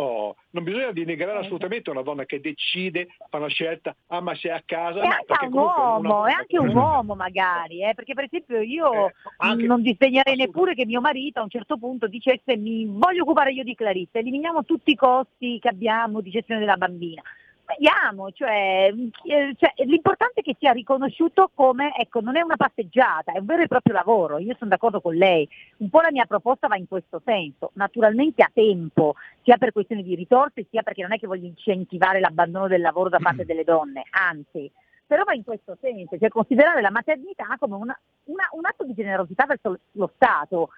oh, 0.02 0.36
non 0.52 0.64
bisogna 0.64 0.92
denigrare 0.92 1.40
assolutamente 1.40 1.90
una 1.90 2.02
donna 2.02 2.26
che 2.26 2.40
decide, 2.40 3.10
fa 3.30 3.38
una 3.38 3.50
scelta, 3.50 3.96
ah 4.08 4.22
ma 4.22 4.34
sei 4.36 4.52
a 4.52 4.64
casa, 4.66 5.02
no, 5.02 5.10
anche 5.28 5.46
un 5.46 5.54
uomo, 5.54 6.28
e 6.28 6.32
anche 6.32 6.58
un 6.58 6.70
uomo 6.76 7.16
magari, 7.16 7.84
eh, 7.84 7.94
perché 7.94 8.14
per 8.14 8.24
esempio 8.26 8.62
io 8.62 9.08
Eh, 9.08 9.14
anche- 9.38 9.66
non 9.66 9.82
disdegnerei 9.82 10.36
neppure 10.36 10.74
che 10.74 10.86
mio 10.86 11.02
marito 11.02 11.40
a 11.40 11.44
un 11.44 11.50
certo 11.50 11.78
punto 11.78 12.08
dicesse 12.08 12.56
mi 12.56 12.86
voglio 12.86 13.24
occupare 13.24 13.52
io 13.52 13.64
di 13.64 13.76
Clarissa, 13.76 14.20
eliminiamo 14.20 14.64
tutti 14.64 14.92
i 14.92 14.96
costi 14.96 15.60
che 15.60 15.68
abbiamo 15.68 16.22
di 16.22 16.30
gestione 16.30 16.62
della 16.62 16.78
bambina. 16.78 17.22
Vediamo, 17.70 18.32
cioè, 18.32 18.92
eh, 19.26 19.56
cioè, 19.56 19.74
l'importante 19.86 20.40
è 20.40 20.44
che 20.44 20.56
sia 20.58 20.72
riconosciuto 20.72 21.52
come, 21.54 21.94
ecco, 21.96 22.20
non 22.20 22.36
è 22.36 22.42
una 22.42 22.56
passeggiata, 22.56 23.32
è 23.32 23.38
un 23.38 23.46
vero 23.46 23.62
e 23.62 23.68
proprio 23.68 23.94
lavoro, 23.94 24.40
io 24.40 24.56
sono 24.58 24.72
d'accordo 24.72 25.02
con 25.02 25.14
lei, 25.14 25.48
un 25.78 25.90
po' 25.92 26.02
la 26.02 26.10
mia 26.12 26.26
proposta 26.26 26.68
va 26.68 26.78
in 26.78 26.88
questo 26.88 27.22
senso, 27.24 27.70
naturalmente 27.74 28.42
a 28.42 28.50
tempo, 28.52 29.14
sia 29.44 29.58
per 29.58 29.72
questioni 29.72 30.02
di 30.02 30.16
risorse, 30.16 30.66
sia 30.72 30.82
perché 30.82 31.04
non 31.04 31.14
è 31.14 31.20
che 31.20 31.28
voglio 31.28 31.46
incentivare 31.46 32.20
l'abbandono 32.20 32.68
del 32.68 32.82
lavoro 32.82 33.10
da 33.10 33.20
parte 33.20 33.46
delle 33.46 33.64
donne, 33.64 34.04
anzi, 34.10 34.70
però 35.06 35.24
va 35.24 35.36
in 35.36 35.44
questo 35.44 35.78
senso, 35.80 36.18
cioè 36.18 36.30
considerare 36.30 36.82
la 36.82 36.90
maternità 36.90 37.56
come 37.60 37.76
una- 37.76 38.00
una- 38.26 38.50
un 38.54 38.66
atto 38.66 38.84
di 38.84 38.96
generosità 38.96 39.46
verso 39.46 39.78
lo 39.92 40.12
Stato, 40.16 40.70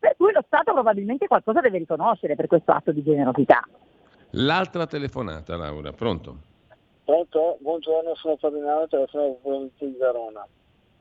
per 0.00 0.16
cui 0.16 0.32
lo 0.32 0.42
Stato 0.44 0.72
probabilmente 0.72 1.28
qualcosa 1.28 1.60
deve 1.60 1.78
riconoscere 1.78 2.34
per 2.34 2.48
questo 2.48 2.72
atto 2.72 2.90
di 2.90 3.04
generosità. 3.04 3.62
L'altra 4.32 4.86
telefonata, 4.86 5.56
Laura, 5.56 5.92
pronto? 5.92 6.36
Pronto? 7.04 7.56
Buongiorno, 7.60 8.14
sono 8.14 8.36
Ferdinando, 8.36 8.86
telefono 8.86 9.34
provincia 9.42 9.84
di 9.84 9.96
Verona. 9.98 10.46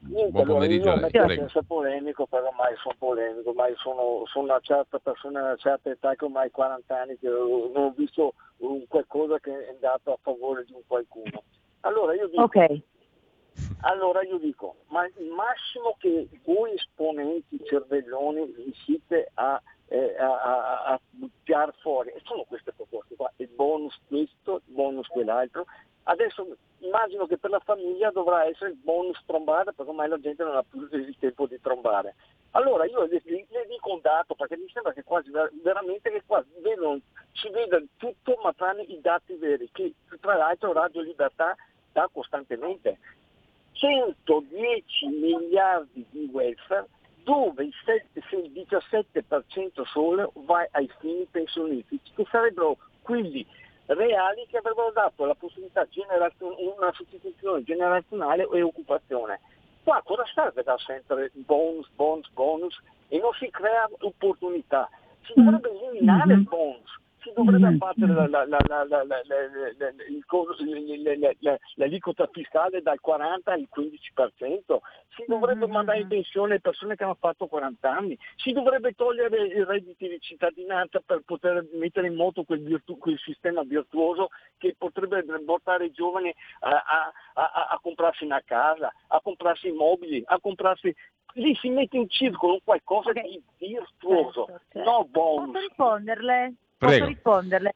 Niente, 0.01 0.31
Buon 0.31 0.43
allora, 0.43 0.59
pomeriggio 0.59 0.85
io 0.87 0.91
a 0.91 0.95
lei, 0.95 1.03
ammetto 1.03 1.19
di 1.19 1.25
prego. 1.25 1.45
essere 1.45 1.65
polemico, 1.67 2.25
però 2.25 2.47
ormai 2.47 2.75
sono 2.81 2.95
polemico, 2.97 3.49
ormai 3.49 3.73
sono, 3.77 4.23
sono 4.25 4.45
una 4.45 4.59
certa 4.61 4.97
persona, 4.97 5.41
una 5.41 5.55
certa 5.57 5.89
età 5.91 6.15
che 6.15 6.25
ormai 6.25 6.49
40 6.49 6.97
anni 6.99 7.17
che 7.19 7.27
non 7.27 7.71
ho 7.75 7.93
visto 7.95 8.33
un 8.57 8.87
qualcosa 8.87 9.39
che 9.39 9.51
è 9.51 9.69
andato 9.69 10.13
a 10.13 10.17
favore 10.21 10.63
di 10.65 10.73
un 10.73 10.81
qualcuno. 10.87 11.43
Allora 11.81 12.15
io 12.15 12.27
dico, 12.29 12.41
Ok. 12.43 12.81
allora 13.81 14.23
io 14.23 14.37
dico, 14.37 14.77
ma 14.87 15.05
il 15.05 15.27
massimo 15.35 15.95
che 15.99 16.27
voi 16.45 16.73
esponenti 16.73 17.59
cervelloni 17.65 18.53
riuscite 18.55 19.29
a, 19.35 19.61
eh, 19.89 20.15
a, 20.17 20.41
a, 20.41 20.93
a 20.93 21.73
fuori 21.79 22.09
e 22.09 22.21
sono 22.23 22.43
queste 22.43 22.71
proposte 22.73 23.15
qua, 23.15 23.31
il 23.37 23.49
bonus 23.49 23.99
questo, 24.07 24.61
il 24.67 24.73
bonus 24.73 25.07
quell'altro. 25.07 25.65
Adesso 26.03 26.55
immagino 26.79 27.25
che 27.25 27.37
per 27.37 27.49
la 27.49 27.59
famiglia 27.59 28.11
dovrà 28.11 28.45
essere 28.45 28.71
il 28.71 28.77
bonus 28.77 29.21
trombare 29.25 29.73
perché 29.73 29.89
ormai 29.89 30.07
la 30.07 30.19
gente 30.19 30.43
non 30.43 30.55
ha 30.55 30.63
più 30.63 30.87
il 30.91 31.15
tempo 31.19 31.47
di 31.47 31.59
trombare. 31.59 32.15
Allora 32.51 32.85
io 32.85 33.03
le, 33.03 33.21
le- 33.25 33.47
dico 33.67 33.91
un 33.91 33.99
dato 34.01 34.35
perché 34.35 34.57
mi 34.57 34.69
sembra 34.71 34.93
che 34.93 35.03
quasi 35.03 35.29
ver- 35.29 35.51
veramente 35.61 36.09
che 36.11 36.23
qua 36.25 36.43
vedono- 36.61 37.01
si 37.33 37.49
veda 37.49 37.81
tutto 37.97 38.39
ma 38.43 38.53
tranne 38.53 38.83
i 38.83 38.99
dati 39.01 39.33
veri 39.35 39.69
che 39.71 39.93
tra 40.19 40.35
l'altro 40.35 40.71
Radio 40.71 41.01
Libertà 41.01 41.55
dà 41.91 42.07
costantemente. 42.11 42.99
110 43.73 45.07
miliardi 45.07 46.05
di 46.09 46.29
welfare 46.31 46.87
dove 47.23 47.63
il, 47.63 47.73
7 47.85 48.21
se 48.29 48.35
il 48.35 48.51
17% 48.51 49.85
solo 49.85 50.31
va 50.45 50.67
ai 50.71 50.89
fini 50.99 51.27
pensionistici, 51.29 52.11
che 52.15 52.25
sarebbero 52.29 52.77
quelli 53.01 53.45
reali 53.85 54.45
che 54.47 54.57
avrebbero 54.57 54.91
dato 54.91 55.25
la 55.25 55.35
possibilità 55.35 55.87
generazio- 55.89 56.55
una 56.75 56.91
sostituzione 56.93 57.63
generazionale 57.63 58.47
e 58.51 58.61
occupazione. 58.61 59.39
qua 59.83 60.01
cosa 60.03 60.23
serve 60.35 60.61
da 60.61 60.77
sempre 60.77 61.31
bonus, 61.33 61.89
bonus, 61.95 62.29
bonus 62.33 62.79
e 63.07 63.17
non 63.17 63.31
si 63.33 63.49
crea 63.49 63.89
opportunità? 63.99 64.87
Si 65.23 65.33
dovrebbe 65.35 65.71
eliminare 65.71 66.33
il 66.33 66.41
bonus 66.41 66.99
si 67.21 67.31
dovrebbe 67.35 67.67
abbattere 67.67 68.13
la, 68.13 68.27
la, 68.27 68.45
la, 68.45 68.59
l'aliquota 71.75 72.29
fiscale 72.31 72.81
dal 72.81 72.99
40 72.99 73.51
al 73.51 73.67
15%, 73.73 74.77
si 75.15 75.23
dovrebbe 75.27 75.67
mandare 75.67 75.99
in 75.99 76.07
pensione 76.07 76.53
le 76.53 76.61
persone 76.61 76.95
che 76.95 77.03
hanno 77.03 77.17
fatto 77.19 77.47
40 77.47 77.89
anni, 77.89 78.17
si 78.35 78.51
dovrebbe 78.51 78.93
togliere 78.93 79.47
i 79.47 79.63
redditi 79.63 80.07
di 80.07 80.19
cittadinanza 80.19 81.01
per 81.05 81.21
poter 81.25 81.67
mettere 81.73 82.07
in 82.07 82.15
moto 82.15 82.43
quel, 82.43 82.61
virtu- 82.61 82.97
quel 82.97 83.19
sistema 83.19 83.63
virtuoso 83.63 84.29
che 84.57 84.75
potrebbe 84.77 85.23
portare 85.45 85.85
i 85.85 85.91
giovani 85.91 86.33
a, 86.61 86.69
a, 86.69 87.11
a, 87.33 87.67
a 87.71 87.79
comprarsi 87.81 88.23
una 88.23 88.41
casa, 88.45 88.91
a 89.07 89.19
comprarsi 89.21 89.67
i 89.67 89.73
mobili, 89.73 90.23
a 90.25 90.39
comprarsi 90.39 90.95
lì 91.33 91.55
si 91.55 91.69
mette 91.69 91.97
in 91.97 92.09
circolo 92.09 92.59
qualcosa 92.63 93.09
okay. 93.09 93.41
di 93.57 93.67
virtuoso, 93.67 94.45
certo, 94.45 94.61
certo. 94.71 94.89
no 94.89 95.05
bonus. 95.05 95.51
Posso 95.51 95.67
risponderle? 95.67 96.53
Prego. 96.79 97.05
Posso 97.05 97.05
risponderle? 97.05 97.75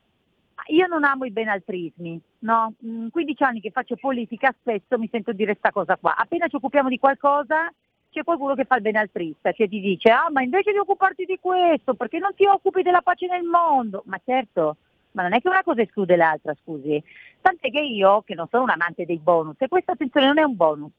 Io 0.68 0.88
non 0.88 1.04
amo 1.04 1.26
i 1.26 1.32
benaltrismi, 1.32 2.20
no? 2.40 2.74
In 2.80 3.10
15 3.12 3.44
anni 3.44 3.60
che 3.60 3.70
faccio 3.70 3.98
politica 3.98 4.56
spesso 4.58 4.98
mi 4.98 5.10
sento 5.12 5.34
dire 5.34 5.52
questa 5.52 5.72
cosa 5.72 5.98
qua. 5.98 6.16
Appena 6.16 6.48
ci 6.48 6.56
occupiamo 6.56 6.88
di 6.88 6.98
qualcosa 6.98 7.70
c'è 8.10 8.24
qualcuno 8.24 8.54
che 8.54 8.66
fa 8.66 8.76
il 8.76 8.84
benaltrista, 8.84 9.52
che 9.52 9.68
ti 9.68 9.82
dice 9.82 10.12
ah 10.12 10.30
ma 10.32 10.44
invece 10.44 10.72
di 10.72 10.78
occuparti 10.78 11.26
di 11.26 11.40
questo, 11.42 11.96
perché 11.96 12.20
non 12.20 12.34
ti 12.36 12.46
occupi 12.46 12.84
della 12.84 13.02
pace 13.02 13.26
nel 13.26 13.44
mondo? 13.44 14.04
Ma 14.06 14.22
certo, 14.24 14.78
ma 15.12 15.24
non 15.24 15.34
è 15.34 15.42
che 15.42 15.50
una 15.50 15.64
cosa 15.64 15.82
esclude 15.82 16.16
l'altra, 16.16 16.56
scusi. 16.62 17.04
Tant'è 17.42 17.72
che 17.72 17.82
io, 17.82 18.22
che 18.22 18.36
non 18.36 18.48
sono 18.50 18.64
un 18.64 18.70
amante 18.70 19.06
dei 19.06 19.18
bonus, 19.18 19.56
e 19.58 19.68
questa 19.68 19.94
attenzione 19.94 20.28
non 20.28 20.38
è 20.38 20.44
un 20.44 20.56
bonus, 20.56 20.92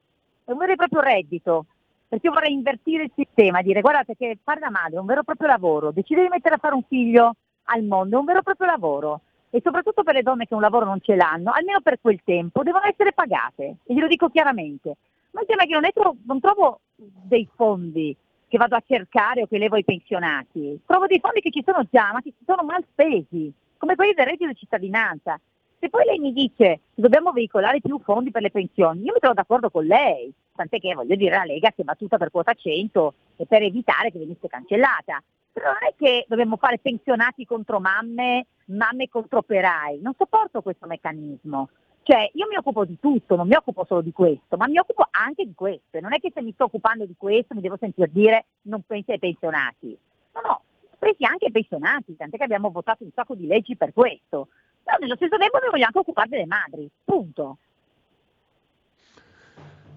è 0.45 0.51
un 0.51 0.59
vero 0.59 0.73
e 0.73 0.77
proprio 0.77 1.01
reddito, 1.01 1.67
perché 2.09 2.27
io 2.27 2.33
vorrei 2.33 2.53
invertire 2.53 3.05
il 3.05 3.13
sistema, 3.15 3.63
dire 3.63 3.81
guardate 3.81 4.17
che 4.17 4.37
fare 4.43 4.61
da 4.61 4.71
madre 4.71 4.97
è 4.97 5.01
un 5.01 5.07
vero 5.07 5.21
e 5.21 5.25
proprio 5.25 5.49
lavoro, 5.49 5.93
decide 5.93 6.23
di 6.23 6.29
mettere 6.29 6.57
a 6.57 6.59
fare 6.59 6.75
un 6.75 6.83
figlio, 6.83 7.37
al 7.65 7.83
mondo, 7.85 8.17
è 8.17 8.19
un 8.19 8.25
vero 8.25 8.41
e 8.41 8.43
proprio 8.43 8.67
lavoro 8.67 9.21
e 9.51 9.61
soprattutto 9.63 10.03
per 10.03 10.15
le 10.15 10.23
donne 10.23 10.47
che 10.47 10.55
un 10.55 10.61
lavoro 10.61 10.85
non 10.85 11.01
ce 11.01 11.15
l'hanno, 11.15 11.53
almeno 11.53 11.81
per 11.81 11.99
quel 12.01 12.21
tempo, 12.25 12.65
devono 12.65 12.87
essere 12.87 13.13
pagate 13.13 13.77
e 13.85 13.95
glielo 13.95 14.09
dico 14.09 14.29
chiaramente. 14.29 14.97
Ma 15.31 15.43
il 15.43 15.47
tema 15.47 15.63
è 15.63 15.67
che 15.67 15.73
non, 15.73 15.91
tro- 15.93 16.17
non 16.27 16.41
trovo 16.41 16.81
dei 16.97 17.49
fondi 17.55 18.17
che 18.49 18.59
vado 18.59 18.77
a 18.77 18.83
cercare 18.87 19.43
o 19.43 19.47
che 19.47 19.59
levo 19.59 19.77
ai 19.77 19.85
pensionati, 19.85 20.81
trovo 20.85 21.07
dei 21.07 21.21
fondi 21.21 21.41
che 21.41 21.51
ci 21.51 21.63
sono 21.65 21.87
già, 21.91 22.11
ma 22.13 22.21
che 22.21 22.33
ci 22.37 22.45
sono 22.45 22.63
mal 22.63 22.85
spesi, 22.91 23.53
come 23.77 23.95
quelli 23.95 24.13
del 24.15 24.27
reddito 24.27 24.47
di 24.47 24.57
cittadinanza. 24.57 25.39
Se 25.79 25.89
poi 25.89 26.05
lei 26.05 26.19
mi 26.19 26.33
dice 26.33 26.81
che 26.95 27.03
dobbiamo 27.03 27.31
veicolare 27.31 27.81
più 27.81 28.01
fondi 28.03 28.31
per 28.31 28.43
le 28.43 28.51
pensioni, 28.51 29.05
io 29.05 29.13
mi 29.13 29.19
trovo 29.19 29.35
d'accordo 29.35 29.71
con 29.71 29.85
lei, 29.85 30.33
tant'è 30.55 30.79
che 30.79 30.95
voglio 30.95 31.15
dire 31.15 31.37
la 31.37 31.45
Lega 31.45 31.73
si 31.75 31.83
è 31.83 31.85
battuta 31.85 32.17
per 32.17 32.31
quota 32.31 32.55
100 32.55 33.15
e 33.37 33.47
per 33.47 33.63
evitare 33.63 34.11
che 34.11 34.19
venisse 34.19 34.49
cancellata. 34.49 35.23
Non 35.55 35.77
è 35.89 35.95
che 35.97 36.25
dobbiamo 36.29 36.57
fare 36.57 36.79
pensionati 36.79 37.47
contro 37.47 37.79
mamme, 37.79 38.47
mamme 38.67 39.09
contro 39.09 39.39
operai, 39.39 40.01
non 40.01 40.15
sopporto 40.17 40.63
questo 40.63 40.87
meccanismo. 40.87 41.69
Cioè 42.03 42.31
io 42.35 42.47
mi 42.49 42.57
occupo 42.57 42.85
di 42.85 42.99
tutto, 43.01 43.37
non 43.37 43.47
mi 43.47 43.55
occupo 43.55 43.85
solo 43.87 44.03
di 44.03 44.13
questo, 44.13 44.57
ma 44.57 44.67
mi 44.67 44.79
occupo 44.79 45.07
anche 45.11 45.47
di 45.47 45.55
questo. 45.55 46.01
Non 46.01 46.13
è 46.13 46.19
che 46.19 46.33
se 46.35 46.43
mi 46.43 46.53
sto 46.53 46.65
occupando 46.65 47.07
di 47.07 47.15
questo 47.17 47.55
mi 47.55 47.63
devo 47.63 47.79
sentire 47.79 48.11
dire 48.13 48.45
non 48.63 48.83
pensi 48.87 49.13
ai 49.13 49.19
pensionati. 49.19 49.97
No, 50.35 50.41
no, 50.45 50.61
pensi 50.99 51.25
anche 51.25 51.47
ai 51.47 51.53
pensionati, 51.53 52.17
tant'è 52.17 52.37
che 52.37 52.45
abbiamo 52.45 52.71
votato 52.71 53.05
un 53.05 53.11
sacco 53.15 53.35
di 53.35 53.47
leggi 53.47 53.77
per 53.77 53.93
questo. 53.93 54.49
Però 54.83 54.99
nello 54.99 55.15
stesso 55.15 55.39
tempo 55.39 55.59
mi 55.63 55.71
voglio 55.71 55.87
anche 55.87 55.99
occupare 55.99 56.29
delle 56.29 56.47
madri, 56.47 56.91
punto. 57.05 57.59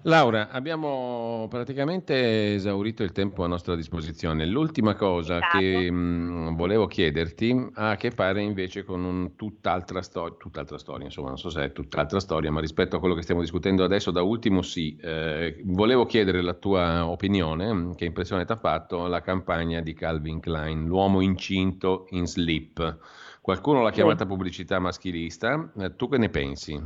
Laura, 0.02 0.48
abbiamo 0.50 1.46
praticamente 1.50 2.54
esaurito 2.54 3.02
il 3.02 3.10
tempo 3.12 3.42
a 3.42 3.48
nostra 3.48 3.74
disposizione. 3.74 4.46
L'ultima 4.46 4.94
cosa 4.94 5.40
che 5.40 5.90
mh, 5.90 6.54
volevo 6.56 6.86
chiederti 6.86 7.70
ha 7.74 7.90
a 7.90 7.96
che 7.96 8.10
fare 8.12 8.40
invece 8.40 8.84
con 8.84 9.02
un 9.02 9.34
tutt'altra, 9.34 10.00
sto- 10.00 10.36
tutt'altra 10.36 10.78
storia, 10.78 11.06
insomma, 11.06 11.28
non 11.28 11.36
so 11.36 11.50
se 11.50 11.64
è 11.64 11.72
tutt'altra 11.72 12.20
storia, 12.20 12.50
ma 12.52 12.60
rispetto 12.60 12.96
a 12.96 13.00
quello 13.00 13.14
che 13.14 13.22
stiamo 13.22 13.40
discutendo 13.40 13.82
adesso, 13.82 14.10
da 14.12 14.22
ultimo 14.22 14.62
sì. 14.62 14.96
Eh, 14.96 15.60
volevo 15.64 16.06
chiedere 16.06 16.42
la 16.42 16.54
tua 16.54 17.06
opinione, 17.06 17.94
che 17.96 18.04
impressione 18.04 18.44
ti 18.44 18.52
ha 18.52 18.56
fatto 18.56 19.06
la 19.08 19.20
campagna 19.20 19.80
di 19.80 19.94
Calvin 19.94 20.38
Klein, 20.40 20.86
l'uomo 20.86 21.20
incinto 21.20 22.06
in 22.10 22.26
slip. 22.26 22.98
Qualcuno 23.40 23.82
l'ha 23.82 23.90
chiamata 23.90 24.26
pubblicità 24.26 24.78
maschilista, 24.78 25.72
eh, 25.78 25.96
tu 25.96 26.08
che 26.08 26.18
ne 26.18 26.28
pensi? 26.28 26.80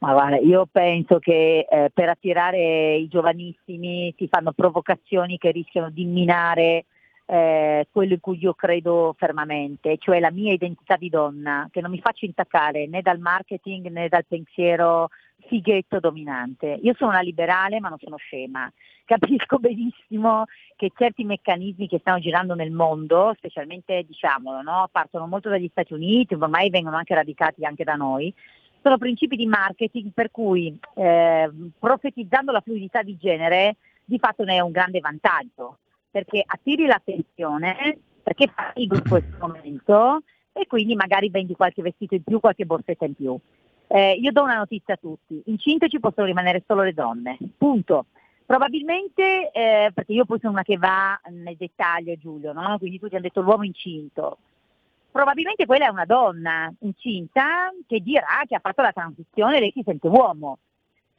Ma 0.00 0.12
guarda, 0.12 0.36
io 0.36 0.66
penso 0.70 1.18
che 1.18 1.66
eh, 1.68 1.90
per 1.92 2.08
attirare 2.08 2.94
i 2.94 3.08
giovanissimi 3.08 4.14
si 4.16 4.28
fanno 4.28 4.52
provocazioni 4.52 5.38
che 5.38 5.50
rischiano 5.50 5.90
di 5.90 6.04
minare 6.04 6.84
eh, 7.26 7.88
quello 7.90 8.14
in 8.14 8.20
cui 8.20 8.38
io 8.40 8.54
credo 8.54 9.14
fermamente, 9.18 9.98
cioè 9.98 10.20
la 10.20 10.30
mia 10.30 10.52
identità 10.52 10.96
di 10.96 11.08
donna, 11.08 11.68
che 11.72 11.80
non 11.80 11.90
mi 11.90 12.00
faccio 12.00 12.24
intaccare 12.24 12.86
né 12.86 13.02
dal 13.02 13.18
marketing 13.18 13.88
né 13.90 14.08
dal 14.08 14.24
pensiero 14.24 15.08
fighetto 15.46 15.98
dominante. 15.98 16.78
Io 16.82 16.94
sono 16.96 17.10
una 17.10 17.20
liberale 17.20 17.80
ma 17.80 17.88
non 17.88 17.98
sono 17.98 18.16
scema. 18.16 18.70
Capisco 19.04 19.58
benissimo 19.60 20.44
che 20.76 20.92
certi 20.96 21.24
meccanismi 21.24 21.88
che 21.88 21.98
stanno 21.98 22.20
girando 22.20 22.54
nel 22.54 22.70
mondo, 22.70 23.34
specialmente 23.36 24.04
diciamolo, 24.06 24.62
no? 24.62 24.88
partono 24.92 25.26
molto 25.26 25.48
dagli 25.48 25.68
Stati 25.70 25.92
Uniti, 25.92 26.34
ormai 26.34 26.70
vengono 26.70 26.96
anche 26.96 27.14
radicati 27.14 27.64
anche 27.64 27.84
da 27.84 27.94
noi, 27.94 28.32
sono 28.88 28.96
principi 28.96 29.36
di 29.36 29.44
marketing 29.44 30.12
per 30.14 30.30
cui 30.30 30.78
eh, 30.94 31.50
profetizzando 31.78 32.52
la 32.52 32.62
fluidità 32.62 33.02
di 33.02 33.18
genere 33.18 33.76
di 34.02 34.18
fatto 34.18 34.44
ne 34.44 34.54
è 34.54 34.60
un 34.60 34.70
grande 34.70 35.00
vantaggio, 35.00 35.80
perché 36.10 36.42
attiri 36.44 36.86
l'attenzione, 36.86 37.98
perché 38.22 38.46
fa 38.46 38.72
il 38.76 38.90
in 38.90 39.02
questo 39.06 39.36
momento 39.38 40.22
e 40.54 40.66
quindi 40.66 40.94
magari 40.94 41.28
vendi 41.28 41.54
qualche 41.54 41.82
vestito 41.82 42.14
in 42.14 42.22
più, 42.22 42.40
qualche 42.40 42.64
borsetta 42.64 43.04
in 43.04 43.14
più. 43.14 43.38
Eh, 43.88 44.12
io 44.12 44.32
do 44.32 44.42
una 44.42 44.56
notizia 44.56 44.94
a 44.94 44.98
tutti, 44.98 45.42
incinte 45.46 45.90
ci 45.90 46.00
possono 46.00 46.26
rimanere 46.26 46.62
solo 46.66 46.82
le 46.82 46.94
donne, 46.94 47.36
punto. 47.58 48.06
Probabilmente, 48.46 49.50
eh, 49.52 49.90
perché 49.92 50.12
io 50.12 50.24
poi 50.24 50.38
sono 50.40 50.54
una 50.54 50.62
che 50.62 50.78
va 50.78 51.20
nel 51.28 51.56
dettaglio 51.58 52.16
Giulio, 52.16 52.54
no? 52.54 52.78
quindi 52.78 52.98
tutti 52.98 53.14
hanno 53.14 53.24
detto 53.24 53.42
l'uomo 53.42 53.64
incinto, 53.64 54.38
probabilmente 55.18 55.66
quella 55.66 55.86
è 55.86 55.90
una 55.90 56.04
donna 56.04 56.72
incinta 56.82 57.72
che 57.88 57.98
dirà 57.98 58.44
che 58.46 58.54
ha 58.54 58.60
fatto 58.60 58.82
la 58.82 58.92
transizione, 58.92 59.58
lei 59.58 59.72
si 59.74 59.82
sente 59.84 60.06
uomo. 60.06 60.58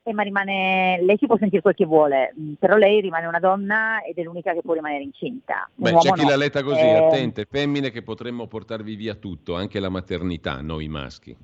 Eh, 0.03 0.13
ma 0.13 0.23
rimane, 0.23 1.01
lei 1.01 1.17
si 1.17 1.25
può 1.25 1.37
sentire 1.37 1.61
quel 1.61 1.75
che 1.75 1.85
vuole, 1.85 2.33
mm, 2.39 2.53
però 2.53 2.77
lei 2.77 3.01
rimane 3.01 3.25
una 3.25 3.39
donna 3.39 4.01
ed 4.01 4.17
è 4.17 4.23
l'unica 4.23 4.53
che 4.53 4.61
può 4.61 4.73
rimanere 4.73 5.03
incinta. 5.03 5.69
Beh, 5.75 5.97
c'è 5.97 6.13
chi 6.13 6.23
no. 6.23 6.29
l'ha 6.29 6.37
letta 6.37 6.63
così, 6.63 6.79
eh... 6.79 6.95
attente, 6.95 7.45
femmine 7.45 7.91
che 7.91 8.01
potremmo 8.01 8.47
portarvi 8.47 8.95
via 8.95 9.15
tutto, 9.15 9.55
anche 9.55 9.81
la 9.81 9.89
maternità, 9.89 10.61
noi 10.61 10.87
maschi. 10.87 11.35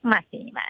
Ma 0.00 0.20
sì, 0.28 0.50
ma 0.50 0.62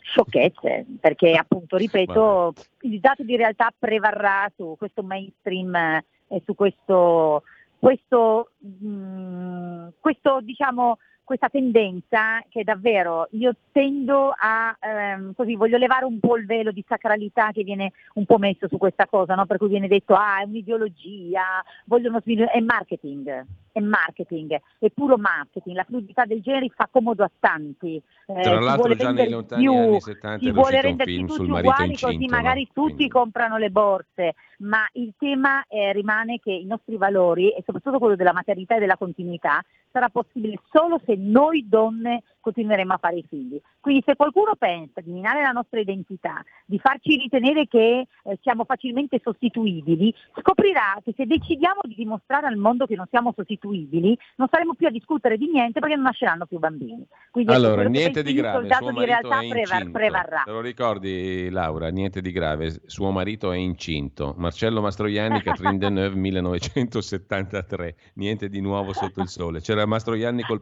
sciocchezze, 0.00 0.86
perché 0.98 1.34
appunto, 1.34 1.76
ripeto, 1.76 2.54
il 2.80 3.00
dato 3.00 3.22
di 3.22 3.36
realtà 3.36 3.70
prevarrà 3.78 4.50
su 4.56 4.76
questo 4.78 5.02
mainstream 5.02 5.74
e 5.74 6.42
su 6.46 6.54
questo 6.54 7.42
questo, 7.82 8.52
mh, 8.58 8.86
mm, 8.86 9.88
questo 9.98 10.40
diciamo, 10.40 10.98
questa 11.24 11.48
tendenza 11.48 12.42
che 12.48 12.64
davvero 12.64 13.28
io 13.32 13.54
tendo 13.70 14.34
a, 14.36 14.76
ehm, 14.80 15.34
così 15.34 15.56
voglio 15.56 15.78
levare 15.78 16.04
un 16.04 16.18
po' 16.18 16.36
il 16.36 16.46
velo 16.46 16.72
di 16.72 16.84
sacralità 16.86 17.50
che 17.52 17.62
viene 17.62 17.92
un 18.14 18.26
po' 18.26 18.38
messo 18.38 18.68
su 18.68 18.76
questa 18.76 19.06
cosa, 19.06 19.34
no? 19.34 19.46
per 19.46 19.58
cui 19.58 19.68
viene 19.68 19.88
detto 19.88 20.14
ah 20.14 20.40
è 20.40 20.44
un'ideologia, 20.44 21.62
vogliono 21.86 22.20
sviluppare, 22.20 22.58
è 22.58 22.60
marketing, 22.60 23.46
è 23.72 23.80
marketing, 23.80 24.60
è 24.78 24.90
puro 24.90 25.16
marketing, 25.16 25.76
la 25.76 25.84
fluidità 25.84 26.24
del 26.24 26.42
genere 26.42 26.68
fa 26.74 26.88
comodo 26.90 27.24
a 27.24 27.30
tanti. 27.38 28.00
Eh, 28.26 28.40
Tra 28.40 28.60
l'altro 28.60 28.94
già 28.94 29.12
nei 29.12 29.30
lontani 29.30 29.62
più, 29.62 29.72
anni 29.72 30.00
70 30.00 30.44
si 30.44 30.50
vuole 30.50 30.80
rendersi 30.80 31.24
tutti 31.24 31.50
uguali 31.50 31.90
incinto, 31.90 32.06
così 32.06 32.26
magari 32.26 32.60
no? 32.60 32.70
tutti 32.72 32.94
Quindi. 32.94 33.08
comprano 33.08 33.56
le 33.56 33.70
borse, 33.70 34.34
ma 34.58 34.86
il 34.92 35.14
tema 35.18 35.64
eh, 35.68 35.92
rimane 35.92 36.38
che 36.38 36.52
i 36.52 36.66
nostri 36.66 36.96
valori 36.96 37.50
e 37.50 37.62
soprattutto 37.64 37.98
quello 37.98 38.16
della 38.16 38.32
maternità 38.32 38.76
e 38.76 38.80
della 38.80 38.96
continuità 38.96 39.62
sarà 39.92 40.08
possibile 40.08 40.58
solo 40.70 41.00
se 41.04 41.14
noi 41.16 41.66
donne 41.68 42.22
continueremo 42.42 42.92
a 42.92 42.98
fare 42.98 43.18
i 43.18 43.24
figli. 43.26 43.60
Quindi 43.80 44.02
se 44.04 44.16
qualcuno 44.16 44.54
pensa 44.58 45.00
di 45.00 45.12
minare 45.12 45.40
la 45.42 45.52
nostra 45.52 45.80
identità, 45.80 46.42
di 46.66 46.78
farci 46.78 47.16
ritenere 47.16 47.66
che 47.66 48.06
eh, 48.24 48.38
siamo 48.42 48.64
facilmente 48.64 49.20
sostituibili, 49.22 50.12
scoprirà 50.38 51.00
che 51.02 51.14
se 51.16 51.24
decidiamo 51.24 51.80
di 51.84 51.94
dimostrare 51.94 52.46
al 52.46 52.56
mondo 52.56 52.86
che 52.86 52.96
non 52.96 53.06
siamo 53.08 53.32
sostituibili, 53.34 54.18
non 54.36 54.48
saremo 54.50 54.74
più 54.74 54.88
a 54.88 54.90
discutere 54.90 55.38
di 55.38 55.48
niente 55.50 55.80
perché 55.80 55.94
non 55.94 56.04
nasceranno 56.04 56.46
più 56.46 56.58
bambini. 56.58 57.06
Quindi 57.30 57.52
ecco, 57.52 57.64
allora, 57.64 57.88
niente 57.88 58.22
di 58.22 58.34
grave, 58.34 58.68
suo 58.72 58.92
di 58.92 59.04
realtà 59.04 59.38
prevar- 59.48 59.90
prevarrà. 59.90 60.42
Te 60.44 60.50
lo 60.50 60.60
ricordi 60.60 61.48
Laura, 61.50 61.88
niente 61.88 62.20
di 62.20 62.32
grave, 62.32 62.82
suo 62.86 63.10
marito 63.10 63.52
è 63.52 63.56
incinto. 63.56 64.34
Marcello 64.36 64.80
Mastroianni, 64.80 65.42
Catherine 65.42 65.78
Deneuve, 65.78 66.16
1973, 66.16 67.94
niente 68.14 68.48
di 68.48 68.60
nuovo 68.60 68.92
sotto 68.92 69.20
il 69.20 69.28
sole. 69.28 69.60
C'era 69.60 69.81
Mastroianni 69.86 70.42
col 70.42 70.60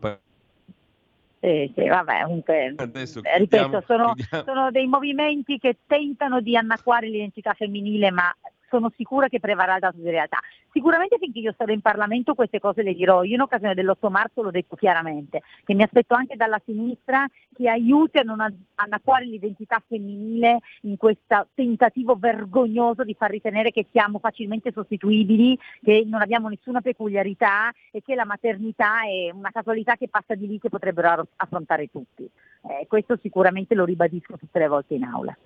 Sì, 1.40 1.72
sì, 1.74 1.88
vabbè, 1.88 2.22
comunque, 2.24 2.74
Adesso 2.76 3.20
eh, 3.22 3.38
ripeto, 3.38 3.66
chiudiamo- 3.66 3.84
sono, 3.86 4.14
chiudiamo. 4.14 4.44
sono 4.44 4.70
dei 4.70 4.86
movimenti 4.86 5.58
che 5.58 5.78
tentano 5.86 6.40
di 6.40 6.56
annacquare 6.56 7.08
l'identità 7.08 7.54
femminile, 7.54 8.10
ma 8.10 8.34
sono 8.70 8.90
sicura 8.96 9.28
che 9.28 9.40
prevarrà 9.40 9.74
il 9.74 9.80
dato 9.80 9.96
di 9.98 10.08
realtà. 10.08 10.38
Sicuramente 10.72 11.18
finché 11.18 11.40
io 11.40 11.54
sarò 11.56 11.72
in 11.72 11.80
Parlamento 11.80 12.34
queste 12.34 12.60
cose 12.60 12.82
le 12.82 12.94
dirò. 12.94 13.24
Io 13.24 13.34
in 13.34 13.40
occasione 13.40 13.74
dell'8 13.74 14.08
marzo 14.08 14.42
l'ho 14.42 14.52
detto 14.52 14.76
chiaramente, 14.76 15.42
che 15.64 15.74
mi 15.74 15.82
aspetto 15.82 16.14
anche 16.14 16.36
dalla 16.36 16.60
sinistra 16.64 17.26
che 17.52 17.68
aiuti 17.68 18.18
a 18.18 18.22
non 18.22 18.40
annacquare 18.76 19.24
l'identità 19.24 19.82
femminile 19.84 20.60
in 20.82 20.96
questo 20.96 21.48
tentativo 21.54 22.14
vergognoso 22.14 23.02
di 23.02 23.14
far 23.14 23.30
ritenere 23.30 23.72
che 23.72 23.86
siamo 23.90 24.20
facilmente 24.20 24.70
sostituibili, 24.72 25.58
che 25.82 26.04
non 26.06 26.20
abbiamo 26.22 26.48
nessuna 26.48 26.80
peculiarità 26.80 27.72
e 27.90 28.02
che 28.02 28.14
la 28.14 28.24
maternità 28.24 29.02
è 29.02 29.30
una 29.32 29.50
casualità 29.50 29.96
che 29.96 30.08
passa 30.08 30.36
di 30.36 30.46
lì 30.46 30.60
che 30.60 30.68
potrebbero 30.68 31.26
affrontare 31.36 31.88
tutti. 31.90 32.22
Eh, 32.62 32.86
questo 32.86 33.18
sicuramente 33.20 33.74
lo 33.74 33.84
ribadisco 33.84 34.36
tutte 34.36 34.58
le 34.58 34.68
volte 34.68 34.94
in 34.94 35.04
aula. 35.04 35.36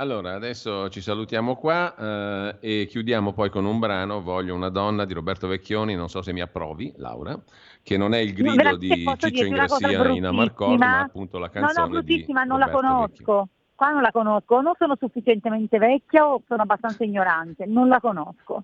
Allora, 0.00 0.34
adesso 0.34 0.88
ci 0.90 1.00
salutiamo 1.00 1.56
qua 1.56 1.92
eh, 2.60 2.82
e 2.82 2.86
chiudiamo 2.86 3.32
poi 3.32 3.50
con 3.50 3.64
un 3.64 3.80
brano, 3.80 4.22
Voglio 4.22 4.54
una 4.54 4.68
donna 4.68 5.04
di 5.04 5.12
Roberto 5.12 5.48
Vecchioni, 5.48 5.96
non 5.96 6.08
so 6.08 6.22
se 6.22 6.32
mi 6.32 6.40
approvi, 6.40 6.92
Laura, 6.98 7.36
che 7.82 7.96
non 7.96 8.14
è 8.14 8.18
il 8.18 8.32
grido 8.32 8.54
veramente 8.54 8.94
di 8.94 9.14
Ciccio 9.18 9.44
Ingrassia 9.44 10.08
in 10.10 10.24
Amarcord, 10.24 10.76
bruttissima? 10.76 10.98
ma 10.98 11.00
appunto 11.00 11.38
la 11.38 11.46
No, 11.46 11.52
canzone 11.52 11.86
no, 11.86 11.92
bruttissima, 11.94 12.42
di 12.42 12.48
non 12.48 12.58
la 12.60 12.70
conosco. 12.70 13.48
Qua 13.74 13.90
non 13.90 14.02
la 14.02 14.12
conosco, 14.12 14.60
non 14.60 14.74
sono 14.78 14.94
sufficientemente 14.96 15.78
vecchia 15.78 16.28
o 16.28 16.42
sono 16.46 16.62
abbastanza 16.62 17.02
ignorante, 17.02 17.66
non 17.66 17.88
la 17.88 17.98
conosco. 17.98 18.62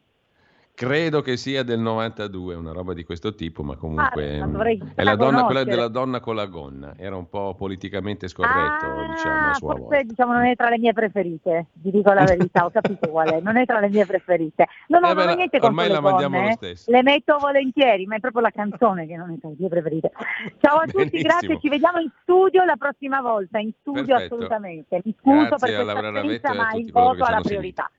Credo 0.77 1.23
che 1.23 1.37
sia 1.37 1.63
del 1.63 1.79
92, 1.79 2.57
una 2.57 2.73
roba 2.73 2.95
di 2.95 3.05
questo 3.05 3.37
tipo, 3.37 3.63
ma 3.63 3.77
comunque 3.77 4.41
Ah, 4.41 4.47
mm, 4.47 4.51
dovrei 4.53 4.83
è 4.97 5.05
la 5.05 5.15
donna, 5.15 5.45
quella 5.45 5.63
della 5.63 5.87
donna 5.87 6.19
con 6.19 6.35
la 6.35 6.47
gonna. 6.47 6.95
Era 6.97 7.15
un 7.15 7.29
po' 7.29 7.55
politicamente 7.55 8.27
scorretto, 8.27 8.87
diciamo, 9.13 9.37
a 9.39 9.51
Ah, 9.51 9.55
sua 9.55 9.69
volta. 9.75 9.85
forse 9.87 10.03
diciamo 10.05 10.33
non 10.33 10.47
è 10.47 10.57
tra 10.57 10.71
le 10.71 10.79
mie 10.79 10.93
preferite, 10.93 11.67
vi 11.75 11.93
dico 11.93 12.13
la 12.13 12.25
verità, 12.25 12.65
ho 12.65 12.71
capito 12.73 13.09
qual 13.09 13.29
è, 13.31 13.41
non 13.41 13.57
è 13.57 13.65
tra 13.67 13.79
le 13.79 13.89
mie 13.89 14.05
preferite. 14.05 14.67
No, 14.89 14.99
no, 14.99 15.11
Eh, 15.11 15.15
non 15.15 15.29
ho 15.29 15.35
niente 15.37 15.61
contro 15.61 15.69
ormai 15.69 15.87
le 15.87 15.93
la 15.95 16.01
mandiamo 16.01 16.35
donne, 16.39 16.49
lo 16.49 16.53
eh. 16.53 16.57
stesso. 16.57 16.91
le 16.91 17.03
metto 17.05 17.39
volentieri, 17.39 18.07
ma 18.07 18.17
è 18.17 18.21
proprio 18.21 18.43
la 18.43 18.51
canzone 18.51 19.07
che 19.07 19.15
non 19.15 19.31
è 19.31 19.39
tra 19.39 19.51
le 19.51 19.55
mie 19.57 19.69
preferite. 19.69 20.11
Ciao 20.59 20.79
a 20.79 20.87
tutti, 20.87 20.97
Benissimo. 20.97 21.23
grazie, 21.23 21.59
ci 21.61 21.69
vediamo 21.69 22.01
in 22.01 22.11
studio 22.23 22.65
la 22.65 22.75
prossima 22.77 23.21
volta, 23.21 23.61
in 23.61 23.71
studio 23.81 24.03
Perfetto. 24.07 24.35
assolutamente. 24.35 25.01
Mi 25.05 25.15
scuso 25.21 25.37
Grazie 25.37 25.57
per 25.57 25.59
questa 25.77 25.85
Laura 25.85 26.11
Ravetto 26.11 26.27
assenza, 26.49 26.49
e 26.49 26.51
a 26.51 26.55
ma 26.61 26.71
tutti 26.71 26.83
il 26.85 26.91
voto 26.91 27.23
ha 27.23 27.31
la 27.31 27.41
priorità. 27.41 27.91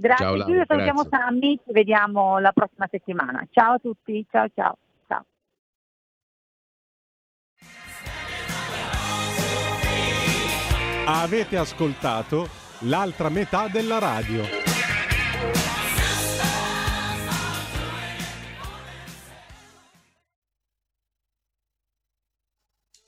Grazie, 0.00 0.24
Ciao, 0.24 0.36
Giulio, 0.36 0.64
Laura, 0.68 0.84
salutiamo. 0.84 1.04
Sammy, 1.10 1.56
ci 1.56 1.72
vediamo 1.72 2.38
la 2.38 2.52
prossima 2.52 2.86
settimana. 2.88 3.44
Ciao 3.50 3.74
a 3.74 3.78
tutti, 3.78 4.24
ciao 4.30 4.46
ciao. 4.54 4.76
ciao. 5.08 5.24
Avete 11.04 11.56
ascoltato 11.56 12.46
l'altra 12.82 13.28
metà 13.28 13.66
della 13.66 13.98
radio. 13.98 14.44